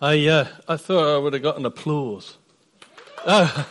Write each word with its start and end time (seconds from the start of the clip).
I, 0.00 0.26
uh, 0.26 0.46
I 0.68 0.76
thought 0.76 1.14
I 1.14 1.16
would 1.16 1.32
have 1.32 1.42
gotten 1.42 1.64
applause. 1.64 2.36
Oh. 3.26 3.66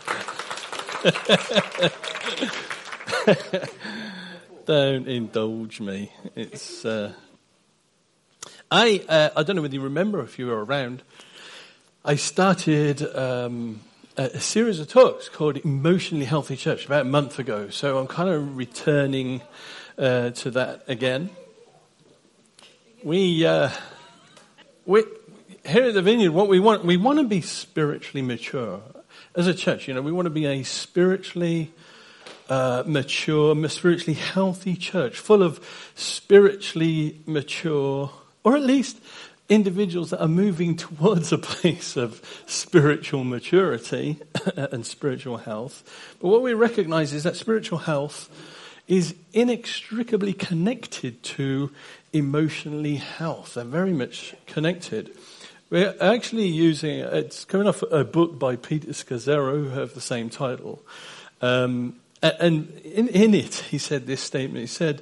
Don't 4.66 5.08
indulge 5.08 5.80
me. 5.80 6.12
It's. 6.36 6.84
Uh, 6.84 7.14
I 8.72 9.06
uh, 9.08 9.30
I 9.36 9.44
don't 9.44 9.56
know 9.56 9.62
whether 9.62 9.76
you 9.76 9.82
remember 9.82 10.22
if 10.22 10.40
you 10.40 10.48
were 10.48 10.66
around. 10.66 11.04
I 12.04 12.16
started 12.16 13.04
um, 13.16 13.82
a, 14.18 14.40
series 14.40 14.80
of 14.80 14.88
talks 14.88 15.30
called 15.30 15.58
Emotionally 15.58 16.26
Healthy 16.26 16.56
Church 16.56 16.88
about 16.88 17.02
a 17.02 17.10
month 17.10 17.38
ago. 17.38 17.70
So 17.70 18.00
I'm 18.00 18.08
kind 18.08 18.30
of 18.30 18.58
returning 18.58 19.44
uh, 20.00 20.32
to 20.32 20.52
that 20.52 20.86
again. 20.88 21.30
We 23.04 23.46
uh, 23.46 23.70
we 24.88 25.04
here 25.66 25.86
at 25.86 25.94
the 25.94 26.02
Vineyard, 26.02 26.32
what 26.32 26.48
we 26.48 26.60
want 26.60 26.86
we 26.86 26.98
want 26.98 27.20
to 27.20 27.26
be 27.26 27.42
spiritually 27.42 28.22
mature 28.22 28.82
as 29.36 29.48
a 29.48 29.54
church. 29.54 29.88
You 29.88 29.94
know, 29.94 30.02
we 30.02 30.12
want 30.12 30.28
to 30.28 30.32
be 30.32 30.46
a 30.46 30.64
spiritually 30.64 31.72
uh, 32.50 32.84
mature, 32.86 33.70
spiritually 33.70 34.14
healthy 34.14 34.76
church, 34.76 35.18
full 35.18 35.42
of 35.42 35.60
spiritually 35.96 37.20
mature, 37.26 38.12
or 38.44 38.56
at 38.56 38.64
least 38.64 39.00
individuals 39.50 40.12
that 40.12 40.22
are 40.22 40.28
moving 40.28 40.76
towards 40.78 41.32
a 41.32 41.38
place 41.38 41.98
of 41.98 42.22
spiritual 42.46 43.24
maturity 43.24 44.20
and 44.56 44.86
spiritual 44.86 45.38
health. 45.38 45.84
But 46.22 46.30
what 46.30 46.42
we 46.42 46.54
recognize 46.54 47.14
is 47.14 47.24
that 47.24 47.36
spiritual 47.36 47.80
health 47.80 48.30
is 48.88 49.16
inextricably 49.34 50.34
connected 50.34 51.24
to 51.24 51.72
emotionally 52.14 52.96
health. 52.96 53.56
They're 53.56 53.64
very 53.64 53.94
much 53.94 54.36
connected. 54.46 55.16
We're 55.72 55.96
actually 56.00 56.48
using, 56.48 57.00
it's 57.00 57.44
coming 57.44 57.68
off 57.68 57.82
a 57.92 58.04
book 58.04 58.38
by 58.38 58.56
Peter 58.56 58.90
Scazzero, 58.90 59.64
who 59.64 59.70
have 59.70 59.96
the 59.96 60.02
same 60.02 60.30
title. 60.30 60.84
Um, 61.42 61.96
and 62.22 62.70
in, 62.84 63.08
in 63.08 63.34
it, 63.34 63.56
he 63.56 63.80
said 63.80 64.06
this 64.06 64.22
statement. 64.22 64.62
He 64.62 64.68
said, 64.68 65.02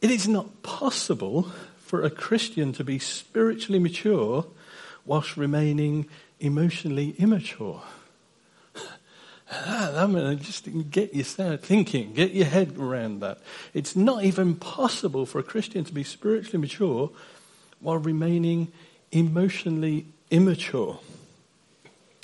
It 0.00 0.10
is 0.10 0.26
not 0.26 0.62
possible 0.62 1.50
for 1.78 2.02
a 2.02 2.10
Christian 2.10 2.72
to 2.74 2.84
be 2.84 2.98
spiritually 2.98 3.78
mature 3.78 4.46
whilst 5.04 5.36
remaining 5.36 6.08
emotionally 6.40 7.10
immature. 7.18 7.82
I 9.50 10.06
mean, 10.06 10.38
just 10.38 10.68
get 10.90 11.12
you 11.12 11.22
thinking, 11.22 12.14
get 12.14 12.32
your 12.32 12.46
head 12.46 12.78
around 12.78 13.20
that. 13.20 13.40
It's 13.74 13.94
not 13.94 14.24
even 14.24 14.54
possible 14.56 15.26
for 15.26 15.38
a 15.38 15.42
Christian 15.42 15.84
to 15.84 15.92
be 15.92 16.04
spiritually 16.04 16.58
mature 16.58 17.10
while 17.80 17.98
remaining 17.98 18.72
emotionally 19.12 20.06
immature. 20.30 20.98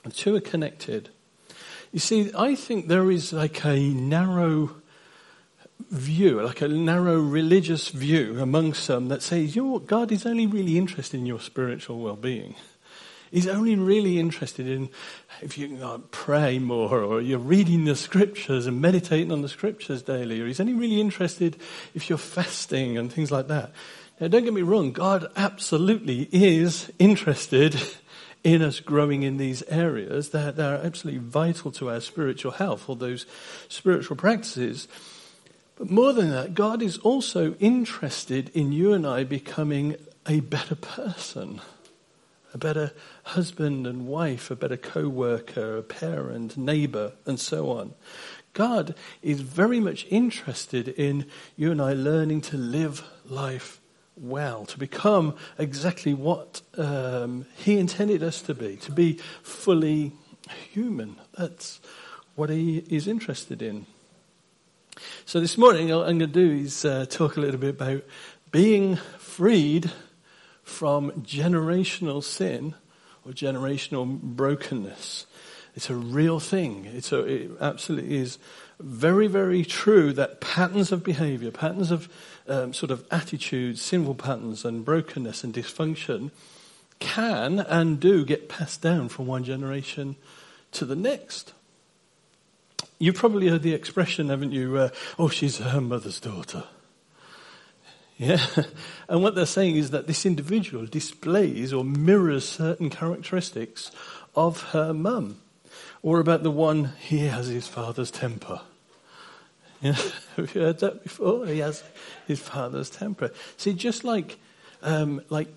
The 0.04 0.10
two 0.10 0.36
are 0.36 0.40
connected. 0.40 1.08
You 1.92 2.00
see, 2.00 2.30
I 2.36 2.54
think 2.54 2.88
there 2.88 3.10
is 3.10 3.32
like 3.32 3.64
a 3.64 3.78
narrow 3.78 4.76
view, 5.90 6.42
like 6.42 6.60
a 6.60 6.68
narrow 6.68 7.20
religious 7.20 7.88
view 7.88 8.40
among 8.40 8.74
some 8.74 9.08
that 9.08 9.22
says, 9.22 9.56
you 9.56 9.62
know 9.62 9.72
what, 9.72 9.86
God 9.86 10.12
is 10.12 10.26
only 10.26 10.46
really 10.46 10.76
interested 10.76 11.18
in 11.18 11.26
your 11.26 11.40
spiritual 11.40 12.00
well-being. 12.00 12.54
He's 13.30 13.48
only 13.48 13.74
really 13.74 14.20
interested 14.20 14.68
in 14.68 14.90
if 15.40 15.58
you 15.58 16.04
pray 16.12 16.60
more 16.60 17.02
or 17.02 17.20
you're 17.20 17.38
reading 17.38 17.84
the 17.84 17.96
scriptures 17.96 18.66
and 18.66 18.80
meditating 18.80 19.32
on 19.32 19.42
the 19.42 19.48
scriptures 19.48 20.02
daily, 20.02 20.40
or 20.40 20.46
he's 20.46 20.60
only 20.60 20.74
really 20.74 21.00
interested 21.00 21.56
if 21.94 22.08
you're 22.08 22.18
fasting 22.18 22.96
and 22.96 23.12
things 23.12 23.32
like 23.32 23.48
that. 23.48 23.72
Now, 24.24 24.28
don't 24.28 24.44
get 24.44 24.54
me 24.54 24.62
wrong, 24.62 24.92
God 24.92 25.30
absolutely 25.36 26.30
is 26.32 26.90
interested 26.98 27.78
in 28.42 28.62
us 28.62 28.80
growing 28.80 29.22
in 29.22 29.36
these 29.36 29.62
areas 29.64 30.30
that, 30.30 30.58
are 30.58 30.76
absolutely 30.76 31.20
vital 31.20 31.70
to 31.72 31.90
our 31.90 32.00
spiritual 32.00 32.52
health, 32.52 32.88
or 32.88 32.96
those 32.96 33.26
spiritual 33.68 34.16
practices. 34.16 34.88
But 35.76 35.90
more 35.90 36.14
than 36.14 36.30
that, 36.30 36.54
God 36.54 36.80
is 36.80 36.96
also 36.96 37.52
interested 37.56 38.48
in 38.54 38.72
you 38.72 38.94
and 38.94 39.06
I 39.06 39.24
becoming 39.24 39.96
a 40.26 40.40
better 40.40 40.74
person, 40.74 41.60
a 42.54 42.56
better 42.56 42.92
husband 43.24 43.86
and 43.86 44.06
wife, 44.06 44.50
a 44.50 44.56
better 44.56 44.78
co 44.78 45.06
worker, 45.06 45.76
a 45.76 45.82
parent, 45.82 46.56
neighbor, 46.56 47.12
and 47.26 47.38
so 47.38 47.72
on. 47.72 47.92
God 48.54 48.94
is 49.20 49.42
very 49.42 49.80
much 49.80 50.06
interested 50.08 50.88
in 50.88 51.26
you 51.56 51.70
and 51.70 51.82
I 51.82 51.92
learning 51.92 52.40
to 52.40 52.56
live 52.56 53.04
life 53.26 53.82
well, 54.16 54.64
to 54.66 54.78
become 54.78 55.34
exactly 55.58 56.14
what 56.14 56.62
um, 56.76 57.46
He 57.56 57.78
intended 57.78 58.22
us 58.22 58.42
to 58.42 58.54
be, 58.54 58.76
to 58.76 58.92
be 58.92 59.14
fully 59.42 60.12
human. 60.72 61.16
That's 61.36 61.80
what 62.34 62.50
He 62.50 62.78
is 62.88 63.08
interested 63.08 63.62
in. 63.62 63.86
So 65.24 65.40
this 65.40 65.58
morning, 65.58 65.88
what 65.88 66.08
I'm 66.08 66.18
going 66.18 66.20
to 66.20 66.26
do 66.26 66.52
is 66.52 66.84
uh, 66.84 67.06
talk 67.08 67.36
a 67.36 67.40
little 67.40 67.58
bit 67.58 67.80
about 67.80 68.04
being 68.52 68.96
freed 69.18 69.90
from 70.62 71.10
generational 71.22 72.22
sin 72.22 72.74
or 73.24 73.32
generational 73.32 74.20
brokenness. 74.20 75.26
It's 75.74 75.90
a 75.90 75.94
real 75.96 76.38
thing. 76.38 76.84
It's 76.84 77.10
a, 77.10 77.24
it 77.24 77.50
absolutely 77.60 78.16
is 78.18 78.38
very, 78.80 79.26
very 79.26 79.64
true 79.64 80.12
that 80.12 80.40
patterns 80.40 80.92
of 80.92 81.04
behavior, 81.04 81.50
patterns 81.50 81.90
of 81.90 82.08
um, 82.48 82.72
sort 82.72 82.90
of 82.90 83.04
attitudes, 83.10 83.80
sinful 83.80 84.16
patterns, 84.16 84.64
and 84.64 84.84
brokenness 84.84 85.44
and 85.44 85.54
dysfunction 85.54 86.30
can 86.98 87.60
and 87.60 88.00
do 88.00 88.24
get 88.24 88.48
passed 88.48 88.82
down 88.82 89.08
from 89.08 89.26
one 89.26 89.44
generation 89.44 90.16
to 90.72 90.84
the 90.84 90.96
next. 90.96 91.52
You've 92.98 93.16
probably 93.16 93.48
heard 93.48 93.62
the 93.62 93.74
expression, 93.74 94.28
haven't 94.28 94.52
you? 94.52 94.76
Uh, 94.76 94.88
oh, 95.18 95.28
she's 95.28 95.58
her 95.58 95.80
mother's 95.80 96.20
daughter. 96.20 96.64
Yeah. 98.16 98.44
And 99.06 99.22
what 99.22 99.34
they're 99.34 99.44
saying 99.44 99.76
is 99.76 99.90
that 99.90 100.06
this 100.06 100.24
individual 100.24 100.86
displays 100.86 101.74
or 101.74 101.84
mirrors 101.84 102.48
certain 102.48 102.88
characteristics 102.88 103.90
of 104.34 104.62
her 104.70 104.94
mum. 104.94 105.40
Or 106.04 106.20
about 106.20 106.42
the 106.42 106.50
one, 106.50 106.92
he 107.00 107.20
has 107.20 107.46
his 107.46 107.66
father's 107.66 108.10
temper. 108.10 108.60
Have 109.82 110.54
you 110.54 110.60
heard 110.60 110.80
that 110.80 111.02
before? 111.02 111.46
He 111.46 111.60
has 111.60 111.82
his 112.26 112.40
father's 112.40 112.90
temper. 112.90 113.30
See, 113.56 113.72
just 113.72 114.04
like, 114.04 114.38
um, 114.82 115.22
like 115.30 115.48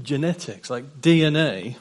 genetics, 0.00 0.70
like 0.70 1.00
DNA, 1.00 1.74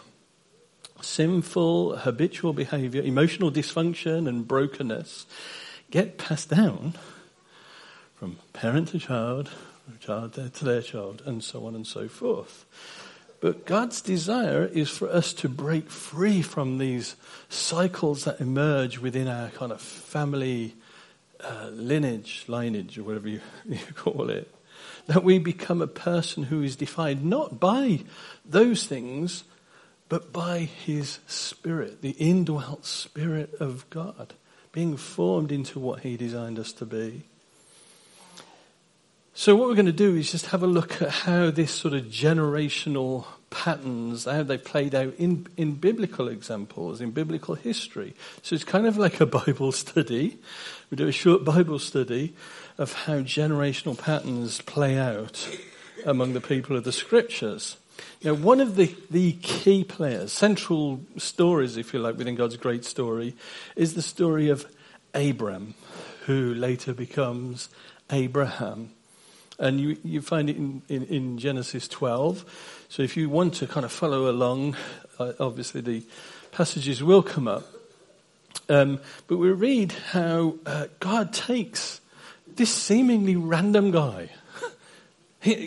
sinful, 1.01 1.97
habitual 1.97 2.53
behavior, 2.53 3.03
emotional 3.03 3.51
dysfunction, 3.51 4.27
and 4.27 4.47
brokenness 4.47 5.27
get 5.91 6.17
passed 6.17 6.49
down 6.49 6.95
from 8.15 8.37
parent 8.53 8.87
to 8.87 8.97
child, 8.97 9.49
from 9.85 9.99
child 9.99 10.33
to 10.33 10.65
their 10.65 10.81
child, 10.81 11.21
and 11.27 11.43
so 11.43 11.67
on 11.67 11.75
and 11.75 11.85
so 11.85 12.07
forth. 12.07 12.65
But 13.45 13.67
God's 13.67 14.01
desire 14.01 14.65
is 14.65 14.89
for 14.89 15.07
us 15.07 15.31
to 15.33 15.47
break 15.47 15.91
free 15.91 16.41
from 16.41 16.79
these 16.79 17.15
cycles 17.47 18.23
that 18.23 18.41
emerge 18.41 18.97
within 18.97 19.27
our 19.27 19.49
kind 19.49 19.71
of 19.71 19.79
family 19.81 20.73
uh, 21.43 21.69
lineage, 21.71 22.45
lineage, 22.47 22.97
or 22.97 23.03
whatever 23.03 23.29
you, 23.29 23.41
you 23.69 23.77
call 23.93 24.31
it. 24.31 24.51
That 25.05 25.23
we 25.23 25.37
become 25.37 25.83
a 25.83 25.85
person 25.85 26.41
who 26.41 26.63
is 26.63 26.75
defined 26.75 27.23
not 27.23 27.59
by 27.59 27.99
those 28.43 28.87
things, 28.87 29.43
but 30.09 30.33
by 30.33 30.61
His 30.61 31.19
Spirit, 31.27 32.01
the 32.01 32.15
indwelt 32.17 32.83
Spirit 32.83 33.53
of 33.59 33.87
God, 33.91 34.33
being 34.71 34.97
formed 34.97 35.51
into 35.51 35.77
what 35.77 35.99
He 35.99 36.17
designed 36.17 36.57
us 36.57 36.73
to 36.73 36.85
be. 36.87 37.25
So 39.37 39.53
what 39.53 39.67
we're 39.67 39.75
going 39.75 39.85
to 39.87 39.91
do 39.91 40.15
is 40.15 40.31
just 40.31 40.45
have 40.47 40.63
a 40.63 40.67
look 40.67 41.01
at 41.01 41.09
how 41.09 41.51
this 41.51 41.69
sort 41.69 41.93
of 41.93 42.05
generational 42.05 43.25
patterns, 43.49 44.23
how 44.23 44.43
they 44.43 44.57
played 44.57 44.95
out 44.95 45.13
in, 45.17 45.47
in 45.57 45.73
biblical 45.73 46.29
examples, 46.29 47.01
in 47.01 47.11
biblical 47.11 47.55
history. 47.55 48.15
So 48.43 48.55
it's 48.55 48.63
kind 48.63 48.87
of 48.87 48.97
like 48.97 49.19
a 49.19 49.25
Bible 49.25 49.73
study. 49.73 50.39
We 50.89 50.95
do 50.95 51.09
a 51.09 51.11
short 51.11 51.43
Bible 51.43 51.79
study 51.79 52.33
of 52.77 52.93
how 52.93 53.15
generational 53.23 54.01
patterns 54.01 54.61
play 54.61 54.97
out 54.97 55.49
among 56.05 56.31
the 56.31 56.39
people 56.39 56.77
of 56.77 56.85
the 56.85 56.93
scriptures. 56.93 57.75
Now, 58.23 58.35
one 58.35 58.61
of 58.61 58.77
the, 58.77 58.95
the 59.11 59.33
key 59.33 59.83
players, 59.83 60.31
central 60.31 61.01
stories, 61.17 61.75
if 61.75 61.93
you 61.93 61.99
like, 61.99 62.15
within 62.17 62.35
God's 62.35 62.55
great 62.55 62.85
story, 62.85 63.35
is 63.75 63.95
the 63.95 64.01
story 64.01 64.47
of 64.47 64.65
Abram, 65.13 65.73
who 66.25 66.53
later 66.53 66.93
becomes 66.93 67.67
Abraham. 68.09 68.91
And 69.57 69.79
you, 69.79 69.97
you 70.03 70.21
find 70.21 70.49
it 70.49 70.57
in, 70.57 70.81
in, 70.89 71.03
in, 71.05 71.37
Genesis 71.37 71.87
12. 71.87 72.85
So 72.89 73.03
if 73.03 73.15
you 73.15 73.29
want 73.29 73.53
to 73.55 73.67
kind 73.67 73.85
of 73.85 73.91
follow 73.91 74.29
along, 74.29 74.75
uh, 75.17 75.33
obviously 75.39 75.81
the 75.81 76.03
passages 76.51 77.01
will 77.01 77.23
come 77.23 77.47
up. 77.47 77.65
Um, 78.67 78.99
but 79.27 79.37
we 79.37 79.51
read 79.51 79.91
how 79.91 80.55
uh, 80.65 80.87
God 80.99 81.31
takes 81.31 82.01
this 82.55 82.73
seemingly 82.73 83.35
random 83.35 83.91
guy. 83.91 84.29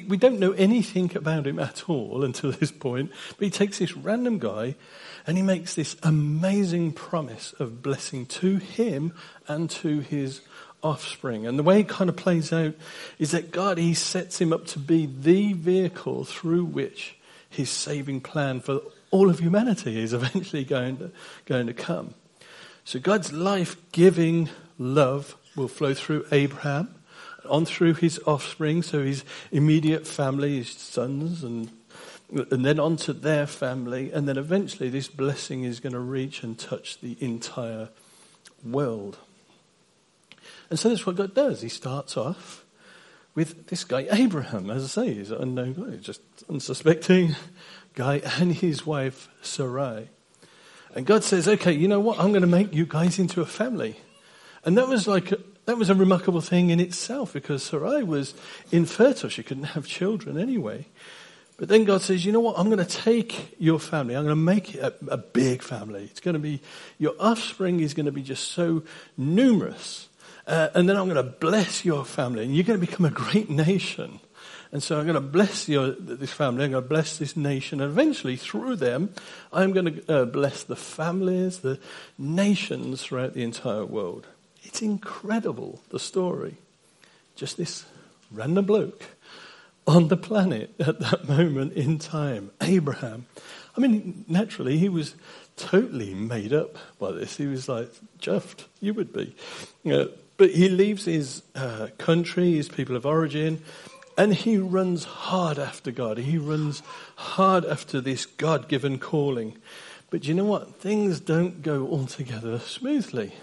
We 0.09 0.17
don't 0.17 0.41
know 0.41 0.51
anything 0.53 1.17
about 1.17 1.47
him 1.47 1.61
at 1.61 1.89
all 1.89 2.25
until 2.25 2.51
this 2.51 2.73
point, 2.73 3.13
but 3.39 3.45
he 3.45 3.51
takes 3.51 3.79
this 3.79 3.97
random 3.97 4.41
guy 4.41 4.75
and 5.25 5.37
he 5.37 5.43
makes 5.45 5.77
this 5.77 5.95
amazing 6.03 6.95
promise 6.95 7.53
of 7.61 7.81
blessing 7.81 8.27
to 8.27 8.57
him 8.57 9.13
and 9.47 9.71
to 9.71 10.01
his 10.01 10.41
offspring. 10.83 11.47
And 11.47 11.59
the 11.59 11.63
way 11.63 11.81
it 11.81 11.89
kind 11.89 12.09
of 12.09 12.17
plays 12.17 12.53
out 12.53 12.75
is 13.19 13.33
that 13.33 13.51
God, 13.51 13.79
he 13.79 13.95
sets 13.95 14.41
him 14.41 14.53
up 14.53 14.67
to 14.69 14.79
be 14.79 15.07
the 15.07 15.53
vehicle 15.53 16.25
through 16.25 16.65
which 16.65 17.17
his 17.51 17.71
saving 17.71 18.21
plan 18.21 18.61
for 18.61 18.81
all 19.11 19.31
of 19.31 19.41
humanity 19.41 20.01
is 20.01 20.13
eventually 20.15 20.65
going 20.65 20.99
to, 20.99 21.11
going 21.47 21.67
to 21.67 21.75
come. 21.75 22.15
So 22.85 22.99
God's 22.99 23.33
life-giving 23.33 24.49
love 24.79 25.37
will 25.57 25.69
flow 25.69 25.95
through 25.95 26.27
Abraham, 26.33 26.95
on 27.49 27.65
through 27.65 27.95
his 27.95 28.21
offspring, 28.27 28.83
so 28.83 29.03
his 29.03 29.25
immediate 29.51 30.07
family, 30.07 30.59
his 30.59 30.71
sons, 30.71 31.43
and, 31.45 31.71
and 32.31 32.65
then 32.65 32.79
on 32.79 32.97
to 32.97 33.13
their 33.13 33.47
family, 33.47 34.11
and 34.13 34.29
then 34.29 34.39
eventually 34.39 34.89
this 34.89 35.09
blessing 35.09 35.65
is 35.65 35.81
going 35.81 35.93
to 35.93 35.99
reach 35.99 36.43
and 36.43 36.59
touch 36.59 37.01
the 37.01 37.17
entire 37.21 37.89
world. 38.65 39.19
And 40.71 40.79
so 40.79 40.89
that's 40.89 41.07
what 41.07 41.17
God 41.17 41.35
does. 41.35 41.63
He 41.63 41.69
starts 41.69 42.17
off 42.17 42.65
with 43.35 43.69
this 43.69 43.85
guy, 43.85 44.07
Abraham, 44.11 44.69
as 44.69 44.83
I 44.83 44.87
say, 44.89 45.15
he's 45.15 45.31
an 45.31 45.41
unknown 45.41 45.75
guy, 45.75 45.97
just 45.97 46.21
unsuspecting 46.49 47.37
guy, 47.95 48.21
and 48.39 48.53
his 48.53 48.85
wife, 48.85 49.29
Sarai. 49.43 50.09
And 50.95 51.07
God 51.07 51.23
says, 51.23 51.47
okay, 51.47 51.73
you 51.73 51.87
know 51.87 52.01
what? 52.01 52.19
I'm 52.19 52.31
going 52.31 52.43
to 52.43 52.49
make 52.49 52.75
you 52.75 52.85
guys 52.85 53.19
into 53.21 53.41
a 53.41 53.47
family. 53.47 53.97
And 54.65 54.77
that 54.77 54.89
was 54.89 55.07
like, 55.07 55.31
a, 55.31 55.39
that 55.67 55.79
was 55.79 55.89
a 55.89 55.95
remarkable 55.95 56.41
thing 56.41 56.71
in 56.71 56.81
itself 56.81 57.33
because 57.33 57.63
Sarai 57.63 58.03
was 58.03 58.35
infertile. 58.73 59.31
She 59.31 59.45
couldn't 59.45 59.65
have 59.65 59.87
children 59.87 60.37
anyway. 60.37 60.87
But 61.59 61.69
then 61.69 61.85
God 61.85 62.03
says, 62.03 62.25
you 62.25 62.33
know 62.33 62.41
what? 62.41 62.59
I'm 62.59 62.67
going 62.67 62.85
to 62.85 62.85
take 62.85 63.55
your 63.61 63.79
family. 63.79 64.17
I'm 64.17 64.25
going 64.25 64.37
to 64.37 64.43
make 64.43 64.75
it 64.75 64.81
a, 64.81 64.95
a 65.13 65.17
big 65.17 65.63
family. 65.63 66.05
It's 66.05 66.21
going 66.21 66.35
to 66.35 66.41
be, 66.41 66.61
your 66.99 67.15
offspring 67.21 67.79
is 67.79 67.95
going 67.95 68.07
to 68.07 68.13
be 68.13 68.23
just 68.23 68.49
so 68.51 68.83
numerous 69.17 70.08
uh, 70.49 70.71
and 70.75 70.89
then 70.89 70.97
I'm 70.97 71.05
going 71.05 71.17
to 71.17 71.23
bless 71.23 71.85
your 71.85 72.05
family, 72.05 72.45
and 72.45 72.55
you're 72.55 72.65
going 72.65 72.81
to 72.81 72.87
become 72.87 73.07
a 73.07 73.11
great 73.11 73.51
nation. 73.51 74.19
And 74.73 74.83
so 74.83 74.99
I'm 74.99 75.05
going 75.05 75.15
to 75.15 75.21
bless 75.21 75.69
your, 75.69 75.93
this 75.93 76.33
family, 76.33 76.65
I'm 76.65 76.73
going 76.73 76.83
to 76.83 76.89
bless 76.89 77.19
this 77.19 77.37
nation, 77.37 77.81
and 77.81 77.91
eventually 77.91 78.37
through 78.37 78.77
them, 78.77 79.15
I'm 79.53 79.73
going 79.73 79.95
to 79.95 80.13
uh, 80.13 80.25
bless 80.25 80.65
the 80.65 80.77
families, 80.77 81.61
the 81.61 81.79
nations 82.19 83.03
throughout 83.03 83.35
the 83.35 83.45
entire 83.45 83.85
world. 83.85 84.27
It's 84.63 84.83
incredible, 84.83 85.81
the 85.91 85.99
story. 85.99 86.57
Just 87.37 87.57
this 87.57 87.85
random 88.31 88.65
bloke 88.67 89.05
on 89.87 90.09
the 90.09 90.17
planet 90.17 90.75
at 90.79 90.99
that 91.01 91.29
moment 91.29 91.75
in 91.75 91.99
time, 91.99 92.51
Abraham. 92.61 93.27
I 93.77 93.81
mean, 93.81 94.25
naturally, 94.29 94.77
he 94.77 94.89
was 94.89 95.15
totally 95.57 96.15
made 96.15 96.53
up 96.53 96.77
by 96.99 97.13
this. 97.13 97.37
He 97.37 97.47
was 97.47 97.69
like, 97.69 97.91
chuffed, 98.21 98.65
you 98.81 98.93
would 98.93 99.13
be. 99.13 99.35
Uh, 99.91 100.07
but 100.39 100.53
he 100.53 100.69
leaves 100.71 101.05
his 101.05 101.43
uh, 101.55 101.89
country, 101.99 102.55
his 102.55 102.69
people 102.69 102.97
of 102.97 103.05
origin, 103.05 103.61
and 104.17 104.33
he 104.33 104.57
runs 104.57 105.05
hard 105.05 105.59
after 105.59 105.91
God. 105.91 106.17
He 106.19 106.39
runs 106.39 106.83
hard 107.17 107.67
after 107.67 108.01
this 108.01 108.25
God 108.25 108.69
given 108.69 108.99
calling. 108.99 109.59
But 110.11 110.27
you 110.27 110.35
know 110.35 110.45
what? 110.45 110.77
Things 110.77 111.21
don't 111.21 111.63
go 111.63 111.87
altogether 111.89 112.59
smoothly. 112.61 113.35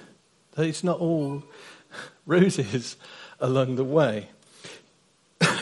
It's 0.58 0.84
not 0.84 1.00
all 1.00 1.44
roses 2.26 2.96
along 3.40 3.76
the 3.76 3.84
way. 3.84 4.30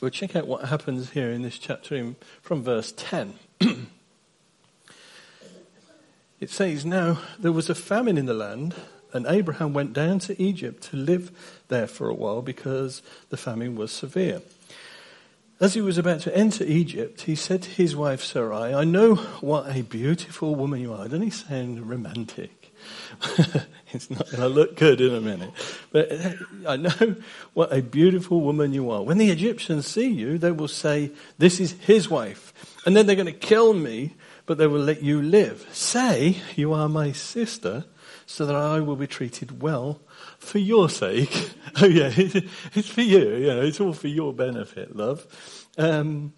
we'll 0.00 0.10
check 0.10 0.34
out 0.34 0.46
what 0.46 0.64
happens 0.64 1.10
here 1.10 1.30
in 1.30 1.42
this 1.42 1.58
chapter 1.58 2.14
from 2.40 2.62
verse 2.62 2.92
10. 2.96 3.34
it 6.40 6.48
says, 6.48 6.86
Now 6.86 7.18
there 7.38 7.52
was 7.52 7.68
a 7.68 7.74
famine 7.74 8.16
in 8.16 8.24
the 8.24 8.34
land 8.34 8.74
and 9.12 9.26
Abraham 9.26 9.72
went 9.72 9.92
down 9.92 10.18
to 10.20 10.40
Egypt 10.42 10.82
to 10.84 10.96
live 10.96 11.30
there 11.68 11.86
for 11.86 12.08
a 12.08 12.14
while 12.14 12.42
because 12.42 13.02
the 13.28 13.36
famine 13.36 13.76
was 13.76 13.92
severe. 13.92 14.42
As 15.60 15.74
he 15.74 15.82
was 15.82 15.98
about 15.98 16.20
to 16.20 16.34
enter 16.34 16.64
Egypt, 16.64 17.22
he 17.22 17.34
said 17.34 17.62
to 17.62 17.70
his 17.70 17.94
wife 17.94 18.22
Sarai, 18.22 18.72
I 18.72 18.84
know 18.84 19.16
what 19.42 19.76
a 19.76 19.82
beautiful 19.82 20.54
woman 20.54 20.80
you 20.80 20.94
are. 20.94 21.04
Doesn't 21.04 21.20
he 21.20 21.30
sound 21.30 21.86
romantic? 21.86 22.60
it's 23.92 24.10
not 24.10 24.24
going 24.30 24.40
to 24.40 24.48
look 24.48 24.76
good 24.76 25.02
in 25.02 25.14
a 25.14 25.20
minute. 25.20 25.50
But 25.92 26.10
I 26.66 26.76
know 26.76 27.16
what 27.52 27.72
a 27.72 27.82
beautiful 27.82 28.40
woman 28.40 28.72
you 28.72 28.90
are. 28.90 29.02
When 29.02 29.18
the 29.18 29.30
Egyptians 29.30 29.86
see 29.86 30.08
you, 30.08 30.38
they 30.38 30.50
will 30.50 30.68
say, 30.68 31.10
This 31.36 31.60
is 31.60 31.72
his 31.72 32.08
wife. 32.08 32.54
And 32.86 32.96
then 32.96 33.06
they're 33.06 33.16
going 33.16 33.26
to 33.26 33.32
kill 33.32 33.74
me, 33.74 34.14
but 34.46 34.56
they 34.56 34.66
will 34.66 34.80
let 34.80 35.02
you 35.02 35.20
live. 35.20 35.68
Say, 35.72 36.38
You 36.56 36.72
are 36.72 36.88
my 36.88 37.12
sister 37.12 37.84
so 38.30 38.46
that 38.46 38.54
I 38.54 38.78
will 38.78 38.94
be 38.94 39.08
treated 39.08 39.60
well 39.60 40.00
for 40.38 40.58
your 40.58 40.88
sake. 40.88 41.50
oh 41.82 41.86
yeah, 41.86 42.12
it's 42.16 42.88
for 42.88 43.00
you. 43.00 43.40
Know, 43.40 43.60
it's 43.60 43.80
all 43.80 43.92
for 43.92 44.06
your 44.06 44.32
benefit, 44.32 44.94
love. 44.94 45.26
Um, 45.76 46.32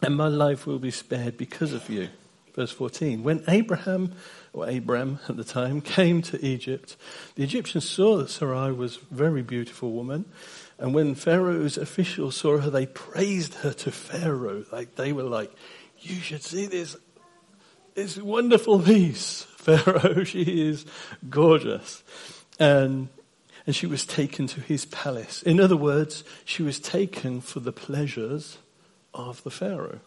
and 0.00 0.14
my 0.14 0.28
life 0.28 0.68
will 0.68 0.78
be 0.78 0.92
spared 0.92 1.36
because 1.36 1.72
of 1.72 1.90
you. 1.90 2.10
Verse 2.54 2.70
14. 2.70 3.24
When 3.24 3.42
Abraham, 3.48 4.12
or 4.52 4.68
Abram 4.68 5.18
at 5.28 5.36
the 5.36 5.42
time, 5.42 5.80
came 5.80 6.22
to 6.22 6.42
Egypt, 6.46 6.96
the 7.34 7.42
Egyptians 7.42 7.88
saw 7.88 8.18
that 8.18 8.30
Sarai 8.30 8.70
was 8.70 8.98
a 8.98 9.14
very 9.14 9.42
beautiful 9.42 9.90
woman. 9.90 10.26
And 10.78 10.94
when 10.94 11.16
Pharaoh's 11.16 11.76
officials 11.76 12.36
saw 12.36 12.58
her, 12.58 12.70
they 12.70 12.86
praised 12.86 13.54
her 13.54 13.72
to 13.72 13.90
Pharaoh. 13.90 14.64
Like 14.70 14.94
they 14.94 15.12
were 15.12 15.24
like, 15.24 15.52
you 15.98 16.20
should 16.20 16.44
see 16.44 16.66
this, 16.66 16.96
this 17.96 18.16
wonderful 18.16 18.78
piece 18.78 19.44
Pharaoh. 19.66 20.24
She 20.24 20.68
is 20.68 20.86
gorgeous. 21.28 22.02
And, 22.58 23.08
and 23.66 23.74
she 23.74 23.86
was 23.86 24.06
taken 24.06 24.46
to 24.48 24.60
his 24.60 24.84
palace. 24.86 25.42
In 25.42 25.60
other 25.60 25.76
words, 25.76 26.24
she 26.44 26.62
was 26.62 26.78
taken 26.78 27.40
for 27.40 27.60
the 27.60 27.72
pleasures 27.72 28.58
of 29.12 29.42
the 29.42 29.50
Pharaoh. 29.50 30.00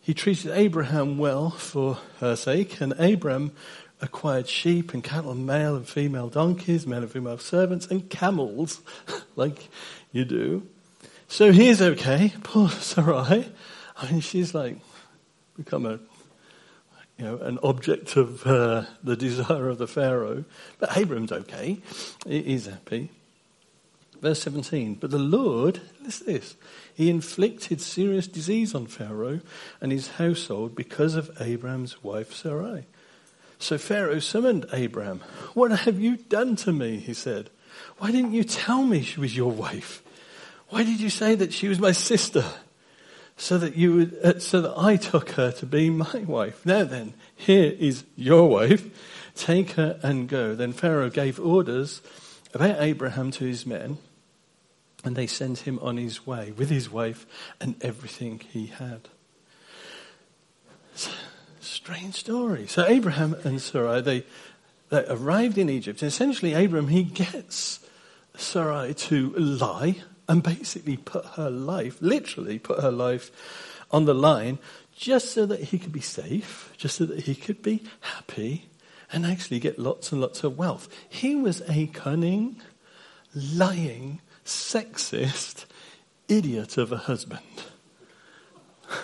He 0.00 0.14
treated 0.14 0.50
Abraham 0.52 1.18
well 1.18 1.50
for 1.50 1.98
her 2.20 2.34
sake, 2.34 2.80
and 2.80 2.94
Abraham 2.98 3.52
acquired 4.00 4.48
sheep 4.48 4.94
and 4.94 5.04
cattle, 5.04 5.34
male 5.34 5.76
and 5.76 5.86
female 5.86 6.28
donkeys, 6.28 6.86
male 6.86 7.02
and 7.02 7.10
female 7.10 7.38
servants, 7.38 7.86
and 7.86 8.08
camels, 8.08 8.80
like 9.36 9.68
you 10.12 10.24
do. 10.24 10.66
So 11.28 11.52
he's 11.52 11.82
okay. 11.82 12.32
Poor 12.42 12.68
Sarai. 12.70 13.52
I 13.96 14.10
mean, 14.10 14.20
she's 14.20 14.54
like 14.54 14.78
become 15.56 15.84
a 15.84 15.98
you 17.18 17.24
know, 17.24 17.38
an 17.38 17.58
object 17.62 18.16
of 18.16 18.46
uh, 18.46 18.84
the 19.02 19.16
desire 19.16 19.68
of 19.68 19.78
the 19.78 19.88
Pharaoh. 19.88 20.44
But 20.78 20.96
Abram's 20.96 21.32
okay. 21.32 21.78
He's 22.26 22.66
happy. 22.66 23.10
Verse 24.20 24.40
17. 24.42 24.94
But 24.94 25.10
the 25.10 25.18
Lord, 25.18 25.80
listen 26.02 26.26
to 26.26 26.32
this, 26.32 26.56
he 26.94 27.10
inflicted 27.10 27.80
serious 27.80 28.26
disease 28.26 28.74
on 28.74 28.86
Pharaoh 28.86 29.40
and 29.80 29.92
his 29.92 30.08
household 30.08 30.74
because 30.74 31.14
of 31.14 31.30
Abram's 31.40 32.02
wife 32.02 32.32
Sarai. 32.32 32.86
So 33.58 33.78
Pharaoh 33.78 34.20
summoned 34.20 34.66
Abram. 34.72 35.20
What 35.54 35.72
have 35.72 35.98
you 35.98 36.16
done 36.16 36.56
to 36.56 36.72
me? 36.72 36.98
He 36.98 37.14
said. 37.14 37.50
Why 37.98 38.10
didn't 38.10 38.32
you 38.32 38.44
tell 38.44 38.84
me 38.84 39.02
she 39.02 39.20
was 39.20 39.36
your 39.36 39.50
wife? 39.50 40.02
Why 40.68 40.84
did 40.84 41.00
you 41.00 41.10
say 41.10 41.34
that 41.34 41.52
she 41.52 41.68
was 41.68 41.80
my 41.80 41.92
sister? 41.92 42.44
So 43.38 43.56
that 43.56 43.76
you 43.76 43.94
would, 43.94 44.18
uh, 44.22 44.38
so 44.40 44.60
that 44.60 44.74
I 44.76 44.96
took 44.96 45.30
her 45.30 45.52
to 45.52 45.66
be 45.66 45.88
my 45.88 46.24
wife. 46.26 46.66
Now 46.66 46.84
then, 46.84 47.14
here 47.36 47.72
is 47.78 48.04
your 48.16 48.48
wife. 48.50 48.84
Take 49.34 49.72
her 49.72 49.98
and 50.02 50.28
go. 50.28 50.54
Then 50.56 50.72
Pharaoh 50.72 51.08
gave 51.08 51.38
orders 51.38 52.02
about 52.52 52.80
Abraham 52.80 53.30
to 53.32 53.44
his 53.44 53.64
men, 53.64 53.98
and 55.04 55.14
they 55.14 55.28
sent 55.28 55.60
him 55.60 55.78
on 55.78 55.96
his 55.96 56.26
way 56.26 56.50
with 56.50 56.68
his 56.68 56.90
wife 56.90 57.26
and 57.60 57.76
everything 57.80 58.40
he 58.50 58.66
had. 58.66 59.08
Strange 61.60 62.14
story. 62.14 62.66
So 62.66 62.84
Abraham 62.86 63.34
and 63.44 63.62
Sarai, 63.62 64.00
they, 64.00 64.24
they 64.88 65.04
arrived 65.06 65.58
in 65.58 65.70
Egypt. 65.70 66.02
And 66.02 66.08
essentially, 66.08 66.54
Abraham, 66.54 66.88
he 66.88 67.04
gets 67.04 67.78
Sarai 68.36 68.94
to 68.94 69.30
lie 69.30 70.02
and 70.28 70.42
basically 70.42 70.96
put 70.96 71.24
her 71.36 71.50
life, 71.50 71.96
literally 72.00 72.58
put 72.58 72.80
her 72.80 72.90
life 72.90 73.30
on 73.90 74.04
the 74.04 74.14
line 74.14 74.58
just 74.94 75.32
so 75.32 75.46
that 75.46 75.60
he 75.60 75.78
could 75.78 75.92
be 75.92 76.00
safe, 76.00 76.72
just 76.76 76.96
so 76.96 77.06
that 77.06 77.20
he 77.20 77.34
could 77.34 77.62
be 77.62 77.82
happy 78.00 78.68
and 79.10 79.24
actually 79.24 79.58
get 79.58 79.78
lots 79.78 80.12
and 80.12 80.20
lots 80.20 80.44
of 80.44 80.58
wealth. 80.58 80.88
He 81.08 81.34
was 81.34 81.62
a 81.68 81.86
cunning, 81.86 82.60
lying, 83.34 84.20
sexist 84.44 85.64
idiot 86.28 86.76
of 86.76 86.92
a 86.92 86.96
husband. 86.96 87.40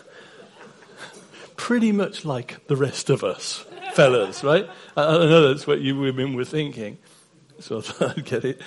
Pretty 1.57 1.93
much 1.93 2.25
like 2.25 2.67
the 2.67 2.77
rest 2.77 3.09
of 3.09 3.25
us, 3.25 3.65
fellas, 3.95 4.45
right? 4.45 4.69
I 4.97 5.13
know 5.13 5.49
that's 5.49 5.67
what 5.67 5.81
you 5.81 5.99
women 5.99 6.35
were 6.35 6.45
thinking. 6.45 6.99
So 7.61 7.79
I 7.79 7.81
thought 7.81 8.19
I'd 8.19 8.25
get 8.25 8.45
it 8.45 8.61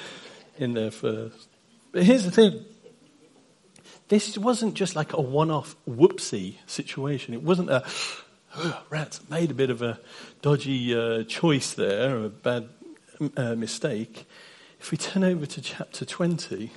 in 0.57 0.73
there 0.73 0.91
first. 0.91 1.46
But 1.97 2.05
here's 2.05 2.25
the 2.25 2.29
thing 2.29 2.63
this 4.07 4.37
wasn't 4.37 4.75
just 4.75 4.95
like 4.95 5.13
a 5.13 5.19
one-off 5.19 5.75
whoopsie 5.89 6.57
situation. 6.67 7.33
It 7.33 7.41
wasn't 7.41 7.71
a 7.71 7.83
oh, 8.55 8.83
rats 8.91 9.27
made 9.31 9.49
a 9.49 9.55
bit 9.55 9.71
of 9.71 9.81
a 9.81 9.99
dodgy 10.43 10.95
uh, 10.95 11.23
choice 11.23 11.73
there, 11.73 12.15
a 12.25 12.29
bad 12.29 12.69
uh, 13.35 13.55
mistake. 13.55 14.27
If 14.79 14.91
we 14.91 14.99
turn 14.99 15.23
over 15.23 15.47
to 15.47 15.59
chapter 15.59 16.05
20, 16.05 16.69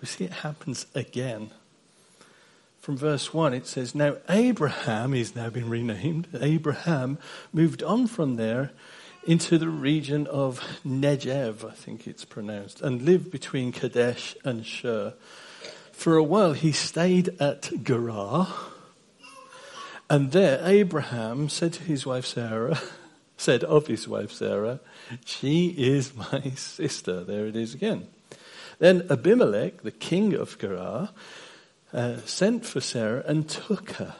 we 0.00 0.06
see 0.06 0.24
it 0.24 0.32
happens 0.32 0.86
again. 0.94 1.50
From 2.80 2.96
verse 2.96 3.34
1, 3.34 3.52
it 3.52 3.66
says, 3.66 3.94
Now 3.94 4.16
Abraham, 4.30 5.12
he's 5.12 5.36
now 5.36 5.50
been 5.50 5.68
renamed, 5.68 6.28
Abraham 6.40 7.18
moved 7.52 7.82
on 7.82 8.06
from 8.06 8.36
there 8.36 8.70
into 9.26 9.58
the 9.58 9.68
region 9.68 10.26
of 10.26 10.60
Negev, 10.86 11.68
I 11.68 11.72
think 11.72 12.06
it's 12.06 12.24
pronounced, 12.24 12.80
and 12.80 13.02
lived 13.02 13.30
between 13.30 13.72
Kadesh 13.72 14.36
and 14.44 14.64
Shur. 14.66 15.14
For 15.92 16.16
a 16.16 16.22
while 16.22 16.52
he 16.52 16.72
stayed 16.72 17.40
at 17.40 17.70
Gerar, 17.82 18.48
and 20.10 20.32
there 20.32 20.60
Abraham 20.62 21.48
said 21.48 21.72
to 21.74 21.82
his 21.82 22.04
wife 22.04 22.26
Sarah, 22.26 22.80
said 23.36 23.64
of 23.64 23.86
his 23.86 24.06
wife 24.06 24.32
Sarah, 24.32 24.80
She 25.24 25.68
is 25.68 26.14
my 26.14 26.50
sister. 26.50 27.24
There 27.24 27.46
it 27.46 27.56
is 27.56 27.74
again. 27.74 28.08
Then 28.78 29.06
Abimelech, 29.10 29.82
the 29.82 29.90
king 29.90 30.34
of 30.34 30.58
Gerar, 30.58 31.10
uh, 31.92 32.16
sent 32.24 32.66
for 32.66 32.80
Sarah 32.80 33.22
and 33.26 33.48
took 33.48 33.92
her. 33.92 34.14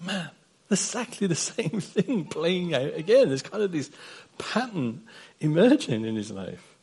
Man, 0.00 0.30
exactly 0.70 1.26
the 1.26 1.34
same 1.34 1.80
thing 1.80 2.24
playing 2.24 2.74
out 2.74 2.94
again. 2.94 3.28
There's 3.28 3.42
kind 3.42 3.62
of 3.62 3.72
this 3.72 3.90
pattern 4.38 5.02
emerging 5.40 6.04
in 6.04 6.16
his 6.16 6.30
life. 6.30 6.74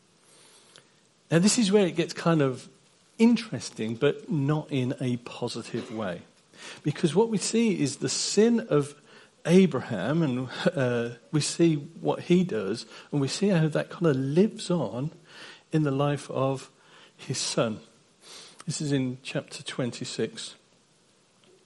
Now, 1.32 1.40
this 1.40 1.58
is 1.58 1.72
where 1.72 1.86
it 1.86 1.96
gets 1.96 2.14
kind 2.14 2.42
of 2.42 2.70
interesting, 3.18 3.96
but 3.96 4.30
not 4.32 4.68
in 4.70 4.94
a 5.02 5.18
positive 5.18 5.94
way. 5.96 6.22
Because 6.84 7.16
what 7.16 7.30
we 7.30 7.38
see 7.38 7.82
is 7.82 7.98
the 7.98 8.10
sin 8.10 8.68
of 8.70 8.96
Abraham, 9.46 10.22
and 10.22 10.48
uh, 10.76 11.16
we 11.32 11.42
see 11.42 11.76
what 11.76 12.22
he 12.22 12.44
does, 12.44 12.86
and 13.12 13.20
we 13.20 13.28
see 13.28 13.50
how 13.50 13.68
that 13.68 13.90
kind 13.90 14.08
of 14.08 14.16
lives 14.16 14.72
on 14.72 15.12
in 15.72 15.84
the 15.84 15.92
life 15.92 16.30
of 16.32 16.70
his 17.18 17.38
son. 17.38 17.80
This 18.66 18.80
is 18.80 18.92
in 18.92 19.18
chapter 19.24 19.62
26. 19.62 20.56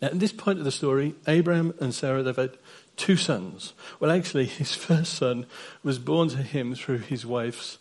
Now, 0.02 0.10
at 0.10 0.20
this 0.20 0.32
point 0.32 0.60
of 0.60 0.66
the 0.66 0.72
story, 0.72 1.16
Abraham 1.28 1.74
and 1.80 1.94
Sarah, 1.94 2.22
they've 2.22 2.36
had 2.36 2.58
two 2.96 3.16
sons. 3.16 3.74
Well, 4.00 4.12
actually, 4.12 4.46
his 4.46 4.76
first 4.76 5.14
son 5.14 5.46
was 5.84 6.00
born 6.00 6.30
to 6.30 6.38
him 6.38 6.76
through 6.76 7.00
his 7.00 7.26
wife's 7.26 7.78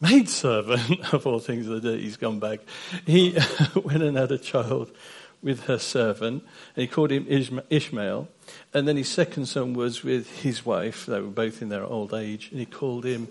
maidservant, 0.00 1.12
of 1.12 1.26
all 1.26 1.38
things, 1.38 1.66
the 1.66 1.80
day 1.80 2.00
he's 2.00 2.16
gone 2.16 2.38
back. 2.38 2.60
He 3.06 3.36
went 3.74 4.02
and 4.02 4.16
had 4.16 4.32
a 4.32 4.38
child 4.38 4.90
with 5.42 5.64
her 5.64 5.78
servant, 5.78 6.42
and 6.74 6.82
he 6.82 6.86
called 6.86 7.10
him 7.10 7.26
Ishmael. 7.70 8.28
And 8.74 8.86
then 8.86 8.96
his 8.96 9.08
second 9.08 9.46
son 9.46 9.74
was 9.74 10.02
with 10.02 10.42
his 10.42 10.64
wife. 10.64 11.06
They 11.06 11.20
were 11.20 11.28
both 11.28 11.62
in 11.62 11.68
their 11.68 11.84
old 11.84 12.14
age, 12.14 12.48
and 12.50 12.60
he 12.60 12.66
called 12.66 13.04
him 13.04 13.28